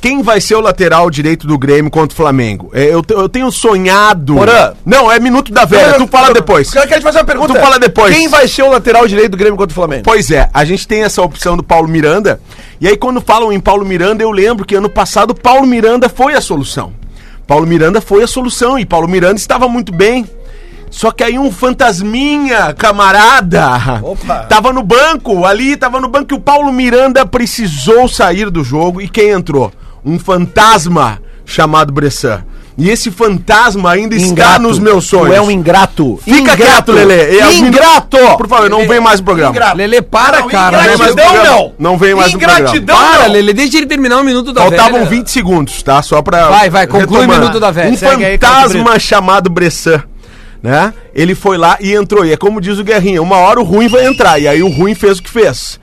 Quem 0.01 0.23
vai 0.23 0.41
ser 0.41 0.55
o 0.55 0.61
lateral 0.61 1.11
direito 1.11 1.45
do 1.45 1.59
Grêmio 1.59 1.91
contra 1.91 2.11
o 2.11 2.17
Flamengo? 2.17 2.71
É, 2.73 2.85
eu, 2.85 3.03
eu 3.07 3.29
tenho 3.29 3.51
sonhado. 3.51 4.33
Porã. 4.33 4.73
Não, 4.83 5.11
é 5.11 5.19
minuto 5.19 5.51
da 5.51 5.63
velha. 5.63 5.93
Tu 5.93 6.07
fala 6.07 6.33
depois. 6.33 6.73
Eu 6.73 6.87
quero 6.87 7.01
te 7.01 7.03
fazer 7.03 7.19
uma 7.19 7.23
pergunta. 7.23 7.53
Tu 7.53 7.59
fala 7.59 7.77
depois. 7.77 8.15
Quem 8.15 8.27
vai 8.27 8.47
ser 8.47 8.63
o 8.63 8.69
lateral 8.71 9.07
direito 9.07 9.31
do 9.31 9.37
Grêmio 9.37 9.55
contra 9.55 9.71
o 9.71 9.75
Flamengo? 9.75 10.01
Pois 10.03 10.31
é, 10.31 10.49
a 10.51 10.65
gente 10.65 10.87
tem 10.87 11.03
essa 11.03 11.21
opção 11.21 11.55
do 11.55 11.61
Paulo 11.61 11.87
Miranda. 11.87 12.41
E 12.81 12.87
aí, 12.87 12.97
quando 12.97 13.21
falam 13.21 13.53
em 13.53 13.59
Paulo 13.59 13.85
Miranda, 13.85 14.23
eu 14.23 14.31
lembro 14.31 14.65
que 14.65 14.73
ano 14.73 14.89
passado 14.89 15.35
Paulo 15.35 15.67
Miranda 15.67 16.09
foi 16.09 16.33
a 16.33 16.41
solução. 16.41 16.91
Paulo 17.45 17.67
Miranda 17.67 18.01
foi 18.01 18.23
a 18.23 18.27
solução 18.27 18.79
e 18.79 18.87
Paulo 18.87 19.07
Miranda 19.07 19.35
estava 19.35 19.67
muito 19.67 19.93
bem. 19.93 20.27
Só 20.89 21.11
que 21.11 21.23
aí 21.23 21.37
um 21.37 21.51
fantasminha, 21.51 22.73
camarada, 22.73 24.01
Opa. 24.01 24.45
tava 24.45 24.73
no 24.73 24.81
banco, 24.81 25.45
ali 25.45 25.77
tava 25.77 26.01
no 26.01 26.09
banco 26.09 26.33
e 26.33 26.37
o 26.37 26.41
Paulo 26.41 26.73
Miranda 26.73 27.23
precisou 27.23 28.07
sair 28.07 28.49
do 28.49 28.63
jogo. 28.63 28.99
E 28.99 29.07
quem 29.07 29.29
entrou? 29.29 29.71
Um 30.03 30.17
fantasma 30.17 31.21
chamado 31.45 31.93
Bressan. 31.93 32.43
E 32.77 32.89
esse 32.89 33.11
fantasma 33.11 33.91
ainda 33.91 34.15
está 34.15 34.57
nos 34.57 34.79
meus 34.79 35.05
sonhos. 35.05 35.27
Tu 35.27 35.33
é 35.33 35.41
um 35.41 35.51
ingrato. 35.51 36.17
Fica 36.23 36.39
Ingrato. 36.39 36.61
quieto, 36.61 36.91
Lele. 36.93 37.41
Minu- 37.53 37.67
Ingrato. 37.67 38.17
Por 38.37 38.47
favor, 38.47 38.69
não 38.69 38.87
vem 38.87 38.99
mais 38.99 39.19
no 39.19 39.25
programa. 39.25 39.51
Ingrato. 39.51 39.77
Lele, 39.77 40.01
para, 40.01 40.39
Não, 40.39 40.47
cara. 40.47 40.77
Não 40.77 40.83
vem 40.87 40.97
mais 40.97 41.13
programa. 41.15 41.43
não. 41.43 41.73
Não 41.77 41.97
vem 41.97 42.15
mais 42.15 42.31
no 42.31 42.37
Ingratidão, 42.37 42.95
programa. 42.95 43.17
Para. 43.23 43.27
Lele, 43.33 43.53
deixa 43.53 43.77
ele 43.77 43.85
terminar 43.87 44.21
o 44.21 44.23
minuto 44.23 44.53
da 44.53 44.61
Faltavam 44.61 44.93
velha. 44.99 45.05
20 45.05 45.27
segundos, 45.29 45.83
tá? 45.83 46.01
Só 46.01 46.21
pra. 46.21 46.47
Vai, 46.49 46.69
vai, 46.69 46.87
conclui 46.87 47.25
o 47.25 47.29
minuto 47.29 47.59
da 47.59 47.71
velha. 47.71 47.91
Um 47.91 47.97
Segue 47.97 48.23
aí, 48.25 48.37
fantasma 48.37 48.85
Caio 48.85 48.99
chamado 49.01 49.49
Bressan, 49.49 50.01
né? 50.63 50.93
Ele 51.13 51.35
foi 51.35 51.57
lá 51.57 51.77
e 51.81 51.93
entrou. 51.93 52.25
E 52.25 52.31
é 52.31 52.37
como 52.37 52.61
diz 52.61 52.79
o 52.79 52.83
Guerrinha: 52.83 53.21
uma 53.21 53.35
hora 53.37 53.59
o 53.59 53.63
ruim 53.63 53.89
vai 53.89 54.05
entrar. 54.05 54.39
E 54.39 54.47
aí 54.47 54.63
o 54.63 54.69
ruim 54.69 54.95
fez 54.95 55.19
o 55.19 55.23
que 55.23 55.29
fez, 55.29 55.77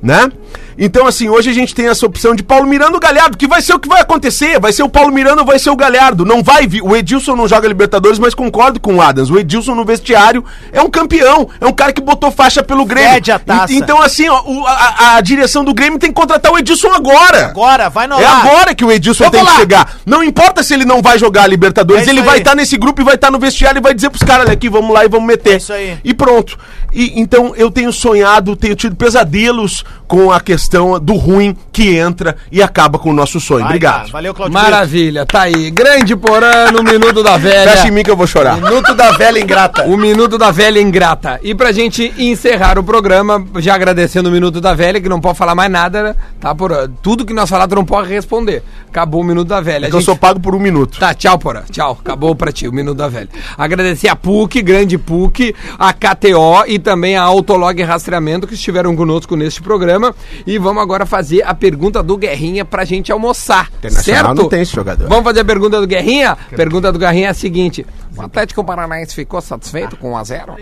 né? 0.00 0.30
Então, 0.78 1.06
assim, 1.06 1.28
hoje 1.28 1.50
a 1.50 1.52
gente 1.52 1.74
tem 1.74 1.88
essa 1.88 2.06
opção 2.06 2.34
de 2.36 2.42
Paulo 2.42 2.66
Miranda 2.66 2.92
ou 2.94 3.00
Galhardo, 3.00 3.36
que 3.36 3.48
vai 3.48 3.60
ser 3.60 3.74
o 3.74 3.78
que 3.80 3.88
vai 3.88 4.00
acontecer. 4.00 4.60
Vai 4.60 4.72
ser 4.72 4.84
o 4.84 4.88
Paulo 4.88 5.12
Miranda 5.12 5.40
ou 5.42 5.46
vai 5.46 5.58
ser 5.58 5.70
o 5.70 5.76
Galhardo. 5.76 6.24
Não 6.24 6.40
vai 6.42 6.66
vir. 6.68 6.82
O 6.82 6.94
Edilson 6.94 7.34
não 7.34 7.48
joga 7.48 7.66
Libertadores, 7.66 8.18
mas 8.18 8.32
concordo 8.32 8.78
com 8.78 8.94
o 8.94 9.02
Adams. 9.02 9.28
O 9.28 9.38
Edilson 9.38 9.74
no 9.74 9.84
vestiário 9.84 10.44
é 10.72 10.80
um 10.80 10.88
campeão. 10.88 11.48
É 11.60 11.66
um 11.66 11.72
cara 11.72 11.92
que 11.92 12.00
botou 12.00 12.30
faixa 12.30 12.62
pelo 12.62 12.84
Grêmio. 12.84 13.10
Fede 13.14 13.32
a 13.32 13.38
taça. 13.40 13.72
E- 13.72 13.76
Então, 13.76 14.00
assim, 14.00 14.28
ó, 14.28 14.40
o- 14.46 14.64
a, 14.66 15.16
a 15.16 15.20
direção 15.20 15.64
do 15.64 15.74
Grêmio 15.74 15.98
tem 15.98 16.10
que 16.10 16.14
contratar 16.14 16.52
o 16.52 16.58
Edilson 16.58 16.92
agora. 16.92 17.46
Agora, 17.46 17.88
vai 17.88 18.06
no 18.06 18.14
É 18.20 18.22
lá. 18.22 18.38
agora 18.42 18.72
que 18.74 18.84
o 18.84 18.92
Edilson 18.92 19.24
Vamos 19.24 19.38
tem 19.40 19.46
que 19.46 19.56
chegar. 19.56 19.96
Não 20.06 20.22
importa 20.22 20.62
se 20.62 20.74
ele 20.74 20.84
não 20.84 21.02
vai 21.02 21.18
jogar 21.18 21.46
Libertadores, 21.48 22.06
É 22.06 22.10
ele 22.10 22.22
vai 22.22 22.38
estar 22.38 22.54
nesse 22.54 22.76
grupo 22.76 23.00
e 23.00 23.04
vai 23.04 23.16
estar 23.16 23.30
no 23.32 23.38
vestiário 23.40 23.78
e 23.80 23.82
vai 23.82 23.94
dizer 23.94 24.10
pros 24.10 24.22
caras, 24.22 24.44
olha 24.46 24.52
aqui, 24.52 24.68
vamos 24.68 24.94
lá 24.94 25.04
e 25.04 25.08
vamos 25.08 25.26
meter. 25.26 25.54
É 25.54 25.56
isso 25.56 25.72
aí. 25.72 25.98
E 26.04 26.14
pronto. 26.14 26.56
E, 26.92 27.20
então 27.20 27.52
eu 27.56 27.68
tenho 27.70 27.92
sonhado, 27.92 28.54
tenho 28.54 28.76
tido 28.76 28.94
pesadelos 28.94 29.84
com 30.06 30.30
a 30.30 30.38
questão 30.40 30.67
do 31.00 31.14
ruim 31.14 31.56
que 31.72 31.96
entra 31.96 32.36
e 32.52 32.62
acaba 32.62 32.98
com 32.98 33.10
o 33.10 33.12
nosso 33.12 33.40
sonho. 33.40 33.60
Vai, 33.60 33.68
Obrigado. 33.70 33.94
cara. 34.00 34.08
Valeu, 34.12 34.34
Claudio. 34.34 34.58
Brito. 34.58 34.70
Maravilha, 34.70 35.26
tá 35.26 35.42
aí. 35.42 35.70
Grande 35.70 36.14
Porã 36.16 36.70
no 36.72 36.82
Minuto 36.82 37.22
da 37.22 37.36
Velha. 37.36 37.70
Fecha 37.70 37.88
em 37.88 37.90
mim 37.90 38.02
que 38.02 38.10
eu 38.10 38.16
vou 38.16 38.26
chorar. 38.26 38.56
Minuto 38.60 38.94
da 38.94 39.12
velha 39.12 39.38
ingrata. 39.38 39.84
O 39.86 39.96
Minuto 39.96 40.36
da 40.38 40.50
Velha 40.50 40.80
Ingrata. 40.80 41.38
E 41.42 41.54
pra 41.54 41.72
gente 41.72 42.12
encerrar 42.18 42.78
o 42.78 42.82
programa, 42.84 43.44
já 43.56 43.74
agradecendo 43.74 44.28
o 44.28 44.32
Minuto 44.32 44.60
da 44.60 44.74
Velha, 44.74 45.00
que 45.00 45.08
não 45.08 45.20
pode 45.20 45.38
falar 45.38 45.54
mais 45.54 45.70
nada, 45.70 46.02
né? 46.02 46.16
tá, 46.40 46.54
Porã? 46.54 46.88
Tudo 47.02 47.24
que 47.24 47.32
nós 47.32 47.48
falar, 47.48 47.66
tu 47.68 47.74
não 47.74 47.84
pode 47.84 48.08
responder. 48.08 48.62
Acabou 48.88 49.20
o 49.20 49.24
Minuto 49.24 49.48
da 49.48 49.60
Velha. 49.60 49.86
É 49.86 49.90
que 49.90 49.94
eu 49.96 50.00
gente- 50.00 50.06
sou 50.06 50.16
pago 50.16 50.40
por 50.40 50.54
um 50.54 50.58
minuto. 50.58 50.98
Tá, 50.98 51.14
tchau, 51.14 51.38
Porã. 51.38 51.62
Tchau. 51.70 51.98
Acabou 52.00 52.34
pra 52.34 52.50
ti 52.52 52.66
o 52.68 52.72
Minuto 52.72 52.96
da 52.96 53.08
Velha. 53.08 53.28
Agradecer 53.56 54.08
a 54.08 54.16
PUC, 54.16 54.60
grande 54.62 54.98
PUC, 54.98 55.54
a 55.78 55.92
KTO 55.92 56.64
e 56.66 56.78
também 56.78 57.16
a 57.16 57.22
Autolog 57.22 57.80
Rastreamento 57.82 58.46
que 58.46 58.54
estiveram 58.54 58.94
conosco 58.96 59.36
neste 59.36 59.62
programa. 59.62 60.14
E 60.46 60.57
vamos 60.58 60.82
agora 60.82 61.06
fazer 61.06 61.42
a 61.46 61.54
pergunta 61.54 62.02
do 62.02 62.16
Guerrinha 62.16 62.64
pra 62.64 62.84
gente 62.84 63.10
almoçar. 63.12 63.70
Internacional 63.78 64.24
certo? 64.24 64.42
não 64.42 64.48
tem 64.48 64.62
esse 64.62 64.74
jogador. 64.74 65.08
Vamos 65.08 65.24
fazer 65.24 65.40
a 65.40 65.44
pergunta 65.44 65.80
do 65.80 65.86
Guerrinha? 65.86 66.36
Pergunta 66.54 66.92
do 66.92 66.98
Guerrinha 66.98 67.28
é 67.28 67.30
a 67.30 67.34
seguinte: 67.34 67.86
O 68.16 68.22
Atlético 68.22 68.64
Paranaense 68.64 69.14
ficou 69.14 69.40
satisfeito 69.40 69.96
com 69.96 70.12
1x0? 70.12 70.56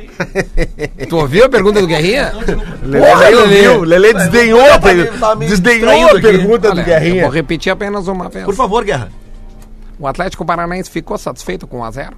tu 1.08 1.16
ouviu 1.16 1.44
a 1.44 1.48
pergunta 1.48 1.80
do 1.80 1.86
Guerrinha? 1.86 2.32
Lele 2.82 3.06
Porra, 3.06 3.30
não 3.30 3.46
Lelê. 3.46 3.78
Lele 3.98 4.14
desdenhou, 4.14 4.60
desdenhou 5.38 6.08
a 6.08 6.10
aqui. 6.12 6.20
pergunta 6.20 6.68
Olha, 6.70 6.74
do 6.74 6.80
eu 6.80 6.84
Guerrinha. 6.84 7.22
vou 7.22 7.30
repetir 7.30 7.72
apenas 7.72 8.08
uma 8.08 8.28
vez. 8.28 8.44
Por 8.44 8.54
favor, 8.54 8.84
Guerra. 8.84 9.10
O 9.98 10.06
Atlético 10.06 10.44
Paranaense 10.44 10.90
ficou 10.90 11.16
satisfeito 11.16 11.66
com 11.66 11.78
1 11.78 11.84
a 11.84 11.90
0 11.90 12.16